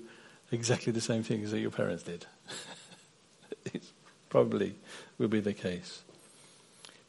exactly 0.52 0.92
the 0.92 1.00
same 1.00 1.22
things 1.22 1.50
that 1.50 1.60
your 1.60 1.70
parents 1.70 2.02
did. 2.02 2.26
it 3.72 3.82
probably 4.28 4.74
will 5.18 5.28
be 5.28 5.40
the 5.40 5.52
case. 5.52 6.02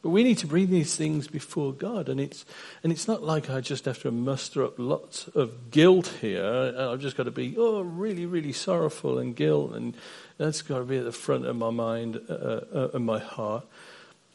But 0.02 0.10
we 0.10 0.24
need 0.24 0.38
to 0.38 0.48
bring 0.48 0.68
these 0.68 0.96
things 0.96 1.28
before 1.28 1.72
God. 1.72 2.08
And 2.08 2.20
it's, 2.20 2.44
and 2.82 2.92
it's 2.92 3.06
not 3.06 3.22
like 3.22 3.48
I 3.48 3.60
just 3.60 3.84
have 3.84 4.02
to 4.02 4.10
muster 4.10 4.64
up 4.64 4.74
lots 4.76 5.28
of 5.28 5.70
guilt 5.70 6.08
here. 6.20 6.74
I've 6.76 7.00
just 7.00 7.16
got 7.16 7.24
to 7.24 7.30
be, 7.30 7.54
oh, 7.56 7.82
really, 7.82 8.26
really 8.26 8.52
sorrowful 8.52 9.18
and 9.18 9.34
guilt. 9.34 9.74
And 9.74 9.94
that's 10.38 10.60
got 10.60 10.78
to 10.78 10.84
be 10.84 10.98
at 10.98 11.04
the 11.04 11.12
front 11.12 11.46
of 11.46 11.54
my 11.54 11.70
mind 11.70 12.20
uh, 12.28 12.32
uh, 12.32 12.88
and 12.94 13.06
my 13.06 13.20
heart. 13.20 13.64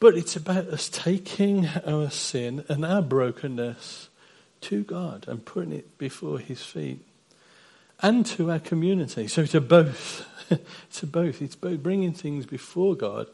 But 0.00 0.16
it's 0.16 0.36
about 0.36 0.68
us 0.68 0.88
taking 0.88 1.66
our 1.86 2.08
sin 2.10 2.64
and 2.68 2.84
our 2.84 3.02
brokenness 3.02 4.08
to 4.62 4.84
God 4.84 5.26
and 5.28 5.44
putting 5.44 5.72
it 5.72 5.98
before 5.98 6.38
His 6.38 6.62
feet 6.62 7.04
and 8.00 8.24
to 8.26 8.50
our 8.50 8.58
community. 8.58 9.28
So 9.28 9.46
to 9.46 9.60
both. 9.60 10.26
to 10.94 11.06
both. 11.06 11.42
It's 11.42 11.56
both 11.56 11.82
bringing 11.82 12.12
things 12.12 12.46
before 12.46 12.94
God 12.94 13.28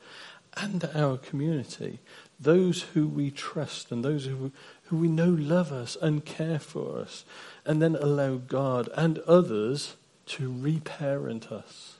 and 0.56 0.88
our 0.94 1.16
community 1.16 2.00
those 2.40 2.82
who 2.94 3.06
we 3.06 3.30
trust 3.30 3.90
and 3.90 4.04
those 4.04 4.26
who, 4.26 4.52
who 4.84 4.96
we 4.96 5.08
know 5.08 5.28
love 5.28 5.72
us 5.72 5.96
and 6.00 6.24
care 6.24 6.58
for 6.58 6.98
us, 6.98 7.24
and 7.64 7.80
then 7.80 7.96
allow 7.96 8.36
God 8.36 8.88
and 8.94 9.18
others 9.20 9.96
to 10.26 10.52
reparent 10.52 11.50
us. 11.50 11.96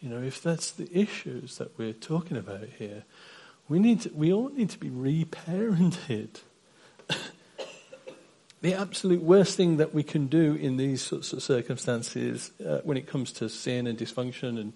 You 0.00 0.10
know, 0.10 0.22
if 0.22 0.42
that's 0.42 0.70
the 0.70 0.88
issues 0.96 1.58
that 1.58 1.76
we're 1.78 1.92
talking 1.92 2.36
about 2.36 2.68
here, 2.78 3.04
we 3.68 3.78
need 3.78 4.02
to, 4.02 4.10
we 4.10 4.32
all 4.32 4.50
need 4.50 4.70
to 4.70 4.78
be 4.78 4.90
reparented. 4.90 6.40
The 8.66 8.74
absolute 8.74 9.22
worst 9.22 9.56
thing 9.56 9.76
that 9.76 9.94
we 9.94 10.02
can 10.02 10.26
do 10.26 10.54
in 10.54 10.76
these 10.76 11.00
sorts 11.00 11.32
of 11.32 11.40
circumstances, 11.40 12.50
uh, 12.66 12.78
when 12.82 12.96
it 12.96 13.06
comes 13.06 13.30
to 13.30 13.48
sin 13.48 13.86
and 13.86 13.96
dysfunction, 13.96 14.58
and 14.60 14.72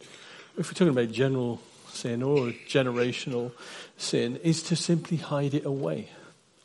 if 0.56 0.68
we're 0.68 0.74
talking 0.74 0.90
about 0.90 1.10
general 1.10 1.60
sin 1.88 2.22
or 2.22 2.52
generational 2.68 3.50
sin 3.96 4.36
is 4.44 4.62
to 4.62 4.76
simply 4.76 5.16
hide 5.16 5.54
it 5.54 5.64
away 5.64 6.08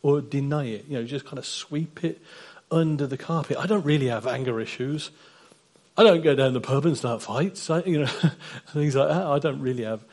or 0.03 0.21
deny 0.21 0.65
it. 0.65 0.85
You 0.87 0.99
know, 0.99 1.03
just 1.03 1.25
kind 1.25 1.39
of 1.39 1.47
sweep 1.47 2.03
it 2.03 2.21
under 2.69 3.07
the 3.07 3.17
carpet. 3.17 3.57
I 3.57 3.65
don't 3.65 3.83
really 3.83 4.09
have 4.09 4.27
anger 4.27 4.59
issues. 4.61 5.09
I 5.97 6.03
don't 6.03 6.21
go 6.21 6.35
down 6.35 6.53
the 6.53 6.61
pub 6.61 6.85
and 6.85 6.95
start 6.95 7.23
fights. 7.23 7.71
I, 7.71 7.81
you 7.85 8.01
know, 8.01 8.05
things 8.67 8.95
like 8.95 9.09
that. 9.09 9.25
I 9.25 9.39
don't 9.39 9.61
really 9.61 9.83
have 9.83 10.03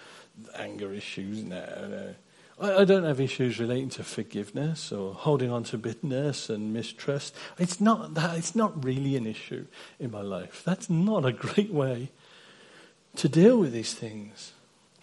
anger 0.56 0.94
issues. 0.94 1.42
No, 1.42 1.62
no. 1.90 2.14
I, 2.62 2.80
I 2.80 2.84
don't 2.84 3.04
have 3.04 3.20
issues 3.20 3.58
relating 3.58 3.90
to 3.90 4.04
forgiveness 4.04 4.92
or 4.92 5.12
holding 5.12 5.50
on 5.50 5.64
to 5.64 5.78
bitterness 5.78 6.48
and 6.48 6.72
mistrust. 6.72 7.34
It's 7.58 7.80
not 7.80 8.14
that. 8.14 8.38
It's 8.38 8.56
not 8.56 8.84
really 8.84 9.16
an 9.16 9.26
issue 9.26 9.66
in 9.98 10.10
my 10.10 10.22
life. 10.22 10.62
That's 10.64 10.88
not 10.88 11.26
a 11.26 11.32
great 11.32 11.72
way 11.72 12.10
to 13.16 13.28
deal 13.28 13.58
with 13.58 13.72
these 13.72 13.92
things 13.92 14.52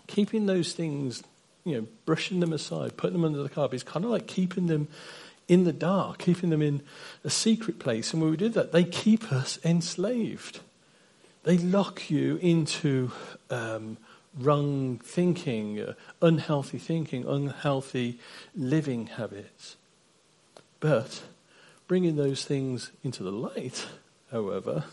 keeping 0.09 0.47
those 0.47 0.73
things, 0.73 1.23
you 1.63 1.75
know, 1.75 1.87
brushing 2.05 2.39
them 2.39 2.51
aside, 2.51 2.97
putting 2.97 3.13
them 3.13 3.23
under 3.23 3.43
the 3.43 3.49
carpet 3.49 3.75
is 3.75 3.83
kind 3.83 4.03
of 4.03 4.11
like 4.11 4.27
keeping 4.27 4.67
them 4.67 4.87
in 5.47 5.63
the 5.63 5.73
dark, 5.73 6.17
keeping 6.17 6.49
them 6.49 6.61
in 6.61 6.81
a 7.23 7.29
secret 7.29 7.79
place. 7.79 8.11
And 8.11 8.21
when 8.21 8.31
we 8.31 8.37
do 8.37 8.49
that, 8.49 8.71
they 8.71 8.83
keep 8.83 9.31
us 9.31 9.59
enslaved. 9.63 10.59
They 11.43 11.57
lock 11.57 12.09
you 12.09 12.37
into 12.37 13.11
um, 13.49 13.97
wrong 14.39 14.99
thinking, 14.99 15.93
unhealthy 16.21 16.77
thinking, 16.77 17.25
unhealthy 17.27 18.19
living 18.55 19.07
habits. 19.07 19.75
But 20.79 21.21
bringing 21.87 22.15
those 22.15 22.45
things 22.45 22.91
into 23.03 23.23
the 23.23 23.31
light, 23.31 23.85
however, 24.31 24.85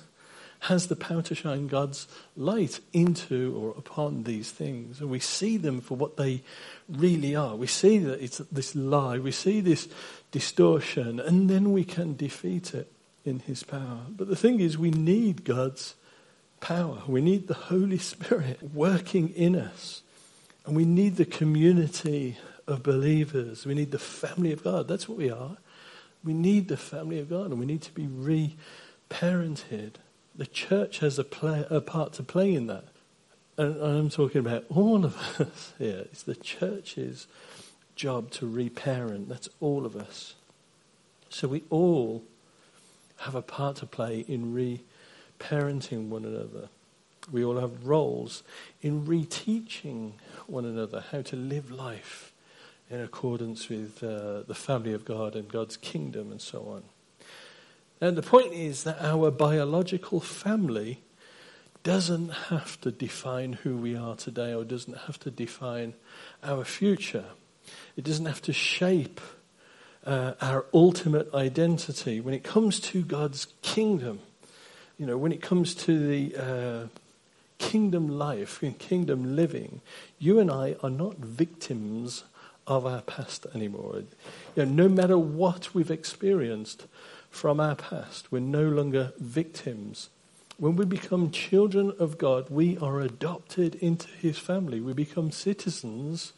has 0.61 0.89
the 0.89 0.97
power 0.97 1.23
to 1.23 1.35
shine 1.35 1.69
God's 1.69 2.09
light 2.37 2.81
into 2.93 3.57
or 3.57 3.71
upon 3.79 4.25
these 4.25 4.51
things. 4.51 5.01
And 5.01 5.11
we 5.11 5.21
see 5.21 5.57
them 5.57 5.81
for 5.81 5.97
what 5.97 6.17
they 6.17 6.43
really 6.89 7.37
are. 7.37 7.55
We 7.55 7.67
see 7.67 7.99
that 7.99 8.23
it's 8.23 8.39
this 8.39 8.75
lie, 8.75 9.19
we 9.19 9.33
see 9.33 9.61
this 9.61 9.89
distortion, 10.33 11.21
and 11.21 11.49
then 11.49 11.73
we 11.73 11.85
can 11.85 12.17
defeat 12.17 12.75
it 12.75 12.91
in 13.25 13.41
His 13.41 13.63
power. 13.63 14.01
But 14.09 14.29
the 14.29 14.37
thing 14.37 14.61
is, 14.61 14.79
we 14.79 14.91
need 14.91 15.45
God's 15.45 15.95
power. 16.61 17.03
We 17.07 17.21
need 17.21 17.49
the 17.49 17.55
Holy 17.55 17.99
Spirit 17.99 18.59
working 18.75 19.31
in 19.31 19.57
us. 19.57 20.03
And 20.65 20.75
we 20.75 20.85
need 20.85 21.17
the 21.17 21.25
community 21.25 22.37
of 22.67 22.83
believers. 22.83 23.65
We 23.65 23.75
need 23.75 23.93
the 23.93 23.99
family 23.99 24.53
of 24.53 24.65
God. 24.65 24.89
That's 24.89 25.09
what 25.09 25.19
we 25.19 25.31
are. 25.31 25.57
We 26.25 26.35
need 26.35 26.69
the 26.69 26.77
family 26.77 27.21
of 27.21 27.31
God 27.31 27.51
and 27.51 27.61
we 27.61 27.67
need 27.67 27.83
to 27.83 27.93
be 27.93 28.07
re-parented. 28.07 29.93
The 30.35 30.47
church 30.47 30.99
has 30.99 31.19
a, 31.19 31.25
play, 31.25 31.65
a 31.71 31.81
part 31.81 32.13
to 32.15 32.23
play 32.23 32.53
in 32.53 32.67
that. 32.67 32.85
And 33.57 33.81
I'm 33.81 34.11
talking 34.11 34.41
about 34.41 34.65
all 34.69 35.05
of 35.05 35.17
us 35.41 35.73
here. 35.79 36.07
It's 36.11 36.25
the 36.25 36.35
church's 36.35 37.27
job 37.95 38.31
to 38.33 38.47
reparent. 38.47 39.29
That's 39.29 39.49
all 39.61 39.87
of 39.87 39.97
us. 39.97 40.35
So 41.31 41.49
we 41.49 41.63
all 41.71 42.25
have 43.19 43.35
a 43.35 43.43
part 43.43 43.77
to 43.77 43.87
play 43.87 44.25
in 44.29 44.53
reparenting 44.53 44.83
one 46.11 46.25
another. 46.25 46.69
We 47.31 47.45
all 47.45 47.59
have 47.59 47.87
roles 47.87 48.43
in 48.83 49.07
reteaching 49.07 50.13
one 50.47 50.65
another 50.65 51.05
how 51.11 51.23
to 51.23 51.37
live 51.37 51.71
life 51.71 52.33
in 52.91 53.01
accordance 53.01 53.69
with 53.69 54.03
uh, 54.03 54.43
the 54.43 54.55
family 54.55 54.93
of 54.93 55.05
God 55.05 55.35
and 55.35 55.49
God's 55.49 55.77
kingdom 55.77 56.31
and 56.31 56.41
so 56.41 56.61
on. 56.69 56.83
And 58.01 58.17
the 58.17 58.23
point 58.23 58.53
is 58.53 58.85
that 58.85 59.01
our 59.01 59.31
biological 59.31 60.21
family 60.21 61.01
doesn't 61.83 62.31
have 62.31 62.81
to 62.83 62.91
define 62.91 63.55
who 63.55 63.77
we 63.77 63.97
are 63.97 64.17
today 64.17 64.53
or 64.53 64.65
doesn't 64.65 64.99
have 65.07 65.19
to 65.21 65.31
define 65.31 65.95
our 66.43 66.65
future. 66.65 67.25
It 67.97 68.05
doesn't 68.05 68.27
have 68.27 68.43
to 68.43 68.53
shape 68.53 69.21
uh, 70.05 70.35
our 70.41 70.67
ultimate 70.75 71.33
identity 71.35 72.21
when 72.21 72.35
it 72.35 72.45
comes 72.45 72.81
to 72.81 73.03
God's 73.03 73.47
kingdom. 73.63 74.21
You 74.99 75.07
know, 75.07 75.19
when 75.19 75.33
it 75.33 75.43
comes 75.43 75.75
to 75.75 76.07
the 76.07 76.37
uh, 76.37 76.87
kingdom 77.59 78.19
life 78.19 78.63
and 78.63 78.79
kingdom 78.79 79.37
living, 79.37 79.81
you 80.19 80.39
and 80.39 80.51
I 80.51 80.77
are 80.83 80.91
not 80.91 81.19
victims 81.19 82.25
of 82.67 82.87
our 82.87 83.03
past 83.03 83.47
anymore. 83.55 84.03
You 84.55 84.65
know, 84.65 84.85
no 84.85 84.89
matter 84.89 85.19
what 85.19 85.75
we've 85.75 85.91
experienced 85.91 86.87
from 87.31 87.61
our 87.61 87.75
past, 87.75 88.33
we're 88.33 88.41
no 88.41 88.65
longer 88.65 89.13
victims. 89.19 90.09
When 90.59 90.77
we 90.77 90.87
become 90.87 91.31
children 91.31 91.93
of 91.99 92.17
God, 92.17 92.49
we 92.49 92.79
are 92.79 93.01
adopted 93.01 93.75
into 93.77 94.09
His 94.09 94.39
family. 94.39 94.81
We 94.81 94.95
become 94.95 95.31
citizens 95.31 96.33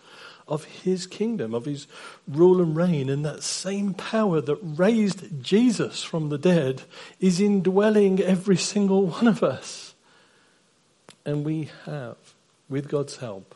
of 0.49 0.65
His 0.65 1.07
kingdom, 1.07 1.55
of 1.55 1.65
His 1.67 1.87
rule 2.27 2.61
and 2.61 2.75
reign. 2.77 3.09
And 3.09 3.25
that 3.25 3.43
same 3.43 3.95
power 3.95 4.41
that 4.41 4.59
raised 4.63 5.43
Jesus 5.43 6.03
from 6.03 6.29
the 6.29 6.39
dead 6.39 6.83
is 7.21 7.41
indwelling 7.41 8.21
every 8.21 8.57
single 8.57 9.07
one 9.07 9.29
of 9.29 9.43
us. 9.43 9.95
And 11.25 11.45
we 11.45 11.71
have, 11.85 12.17
with 12.69 12.89
God's 12.89 13.17
help, 13.17 13.55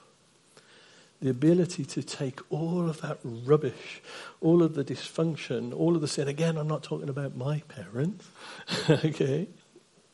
the 1.22 1.30
ability 1.30 1.84
to 1.84 2.02
take 2.02 2.40
all 2.50 2.90
of 2.90 3.00
that 3.00 3.18
rubbish, 3.22 4.02
all 4.40 4.62
of 4.62 4.74
the 4.74 4.84
dysfunction, 4.84 5.72
all 5.72 5.94
of 5.94 6.00
the 6.00 6.08
sin. 6.08 6.26
Again, 6.26 6.58
I'm 6.58 6.66
not 6.66 6.82
talking 6.82 7.08
about 7.08 7.36
my 7.36 7.62
parents, 7.68 8.28
okay? 8.90 9.46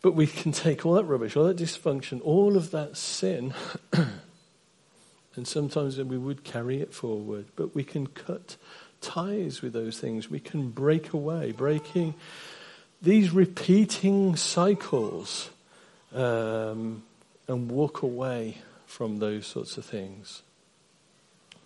But 0.03 0.15
we 0.15 0.27
can 0.27 0.53
take 0.53 0.85
all 0.85 0.95
that 0.95 1.05
rubbish, 1.05 1.35
all 1.35 1.45
that 1.45 1.57
dysfunction, 1.57 2.21
all 2.23 2.57
of 2.57 2.71
that 2.73 2.97
sin, 2.97 3.55
and 5.39 5.49
sometimes 5.49 5.97
we 5.97 6.19
would 6.19 6.45
carry 6.45 6.83
it 6.83 6.93
forward, 6.93 7.47
but 7.57 7.75
we 7.75 7.85
can 7.85 8.07
cut 8.07 8.57
ties 9.01 9.63
with 9.63 9.73
those 9.73 9.99
things. 9.99 10.31
We 10.31 10.41
can 10.41 10.69
break 10.71 11.15
away, 11.15 11.53
breaking 11.53 12.15
these 13.01 13.31
repeating 13.31 14.37
cycles 14.37 15.49
um, 16.15 17.05
and 17.47 17.71
walk 17.71 18.03
away 18.03 18.59
from 18.87 19.19
those 19.19 19.47
sorts 19.47 19.79
of 19.79 19.87
things 19.87 20.43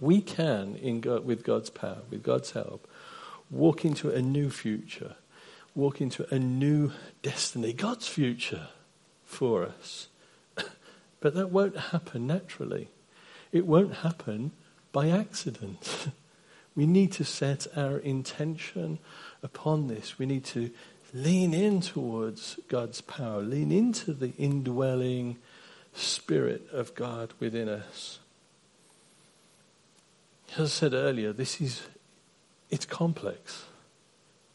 we 0.03 0.21
can, 0.21 0.75
in 0.77 1.01
God, 1.01 1.25
with 1.25 1.45
God's 1.45 1.71
power, 1.71 1.99
with 2.11 2.25
God's 2.25 2.51
help, 2.51 2.89
walk 3.53 3.85
into 3.85 4.11
a 4.11 4.21
new 4.21 4.51
future, 4.51 5.15
walk 5.77 6.01
into 6.01 6.27
a 6.35 6.41
new 6.41 6.91
destiny, 7.23 7.73
God's 7.73 8.09
future 8.09 8.67
for 9.25 9.65
us. 9.65 10.09
but 11.21 11.35
that 11.35 11.51
won't 11.51 11.77
happen 11.77 12.27
naturally. 12.27 12.89
It 13.53 13.67
won't 13.67 13.97
happen 13.97 14.53
by 14.91 15.11
accident. 15.11 16.09
we 16.75 16.87
need 16.87 17.13
to 17.13 17.25
set 17.25 17.67
our 17.77 17.99
intention 17.99 18.99
upon 19.43 19.89
this. 19.89 20.19
We 20.19 20.27
need 20.27 20.45
to 20.47 20.71
lean 21.15 21.53
in 21.53 21.81
towards 21.81 22.59
God's 22.69 23.03
power, 23.03 23.43
lean 23.43 23.71
into 23.71 24.13
the 24.15 24.33
indwelling 24.39 25.37
Spirit 25.95 26.67
of 26.73 26.95
God 26.95 27.35
within 27.39 27.69
us. 27.69 28.19
As 30.57 30.61
I 30.61 30.67
said 30.67 30.95
earlier, 30.95 31.33
this 31.33 31.61
is 31.61 31.83
it's 32.71 32.87
complex 32.87 33.67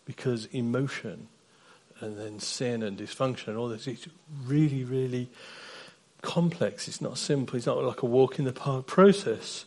because 0.05 0.45
emotion 0.47 1.27
and 1.99 2.17
then 2.17 2.39
sin 2.39 2.81
and 2.81 2.97
dysfunction 2.97 3.49
and 3.49 3.57
all 3.57 3.69
this 3.69 3.87
it's 3.87 4.07
really, 4.45 4.83
really 4.83 5.29
complex. 6.21 6.87
It's 6.87 7.01
not 7.01 7.17
simple. 7.17 7.57
It's 7.57 7.65
not 7.65 7.83
like 7.83 8.01
a 8.01 8.07
walk 8.07 8.39
in 8.39 8.45
the 8.45 8.53
park 8.53 8.87
process. 8.87 9.65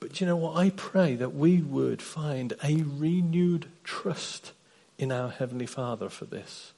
But 0.00 0.20
you 0.20 0.26
know 0.26 0.36
what? 0.36 0.56
I 0.56 0.70
pray 0.70 1.14
that 1.16 1.34
we 1.34 1.60
would 1.60 2.02
find 2.02 2.52
a 2.62 2.82
renewed 2.82 3.66
trust 3.84 4.52
in 4.98 5.10
our 5.10 5.30
Heavenly 5.30 5.66
Father 5.66 6.08
for 6.08 6.26
this. 6.26 6.72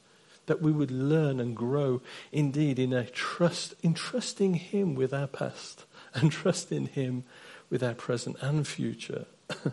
That 0.46 0.62
we 0.62 0.72
would 0.72 0.90
learn 0.90 1.40
and 1.40 1.54
grow 1.54 2.00
indeed 2.32 2.78
in 2.78 2.92
a 2.92 3.04
trust, 3.04 3.74
in 3.82 3.94
trusting 3.94 4.54
Him 4.54 4.94
with 4.94 5.12
our 5.12 5.26
past 5.26 5.84
and 6.14 6.32
trusting 6.32 6.86
Him 6.86 7.24
with 7.70 7.82
our 7.82 7.94
present 7.94 8.36
and 8.40 8.66
future, 8.66 9.26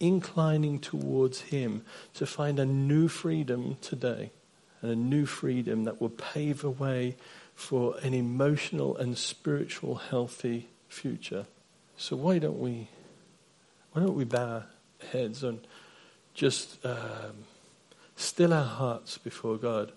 inclining 0.00 0.78
towards 0.78 1.42
Him 1.42 1.84
to 2.14 2.26
find 2.26 2.58
a 2.58 2.66
new 2.66 3.08
freedom 3.08 3.76
today 3.80 4.30
and 4.82 4.90
a 4.90 4.96
new 4.96 5.26
freedom 5.26 5.84
that 5.84 6.00
will 6.00 6.10
pave 6.10 6.62
a 6.62 6.70
way 6.70 7.16
for 7.54 7.96
an 8.02 8.14
emotional 8.14 8.96
and 8.96 9.16
spiritual 9.16 9.96
healthy 9.96 10.68
future. 10.88 11.46
So 11.96 12.16
why 12.16 12.38
don't 12.38 12.58
we, 12.58 12.88
why 13.92 14.02
don't 14.02 14.16
we 14.16 14.24
bow 14.24 14.46
our 14.46 14.66
heads 15.12 15.44
and 15.44 15.66
just 16.34 16.84
um, 16.84 17.44
still 18.16 18.52
our 18.52 18.64
hearts 18.64 19.18
before 19.18 19.56
God 19.56 19.92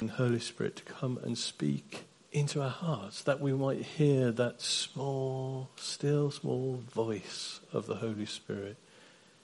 and 0.00 0.10
Holy 0.10 0.38
Spirit 0.38 0.76
to 0.76 0.84
come 0.84 1.18
and 1.24 1.36
speak 1.36 2.04
into 2.30 2.62
our 2.62 2.70
hearts 2.70 3.22
that 3.22 3.40
we 3.40 3.52
might 3.52 3.82
hear 3.82 4.30
that 4.30 4.60
small, 4.60 5.70
still 5.76 6.30
small 6.30 6.82
voice 6.92 7.60
of 7.72 7.86
the 7.86 7.96
Holy 7.96 8.26
Spirit 8.26 8.76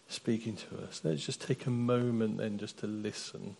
speaking 0.07 0.57
to 0.57 0.85
us. 0.85 1.01
Let's 1.03 1.24
just 1.24 1.41
take 1.41 1.66
a 1.66 1.70
moment 1.70 2.39
then 2.39 2.59
just 2.59 2.78
to 2.78 2.87
listen. 2.87 3.57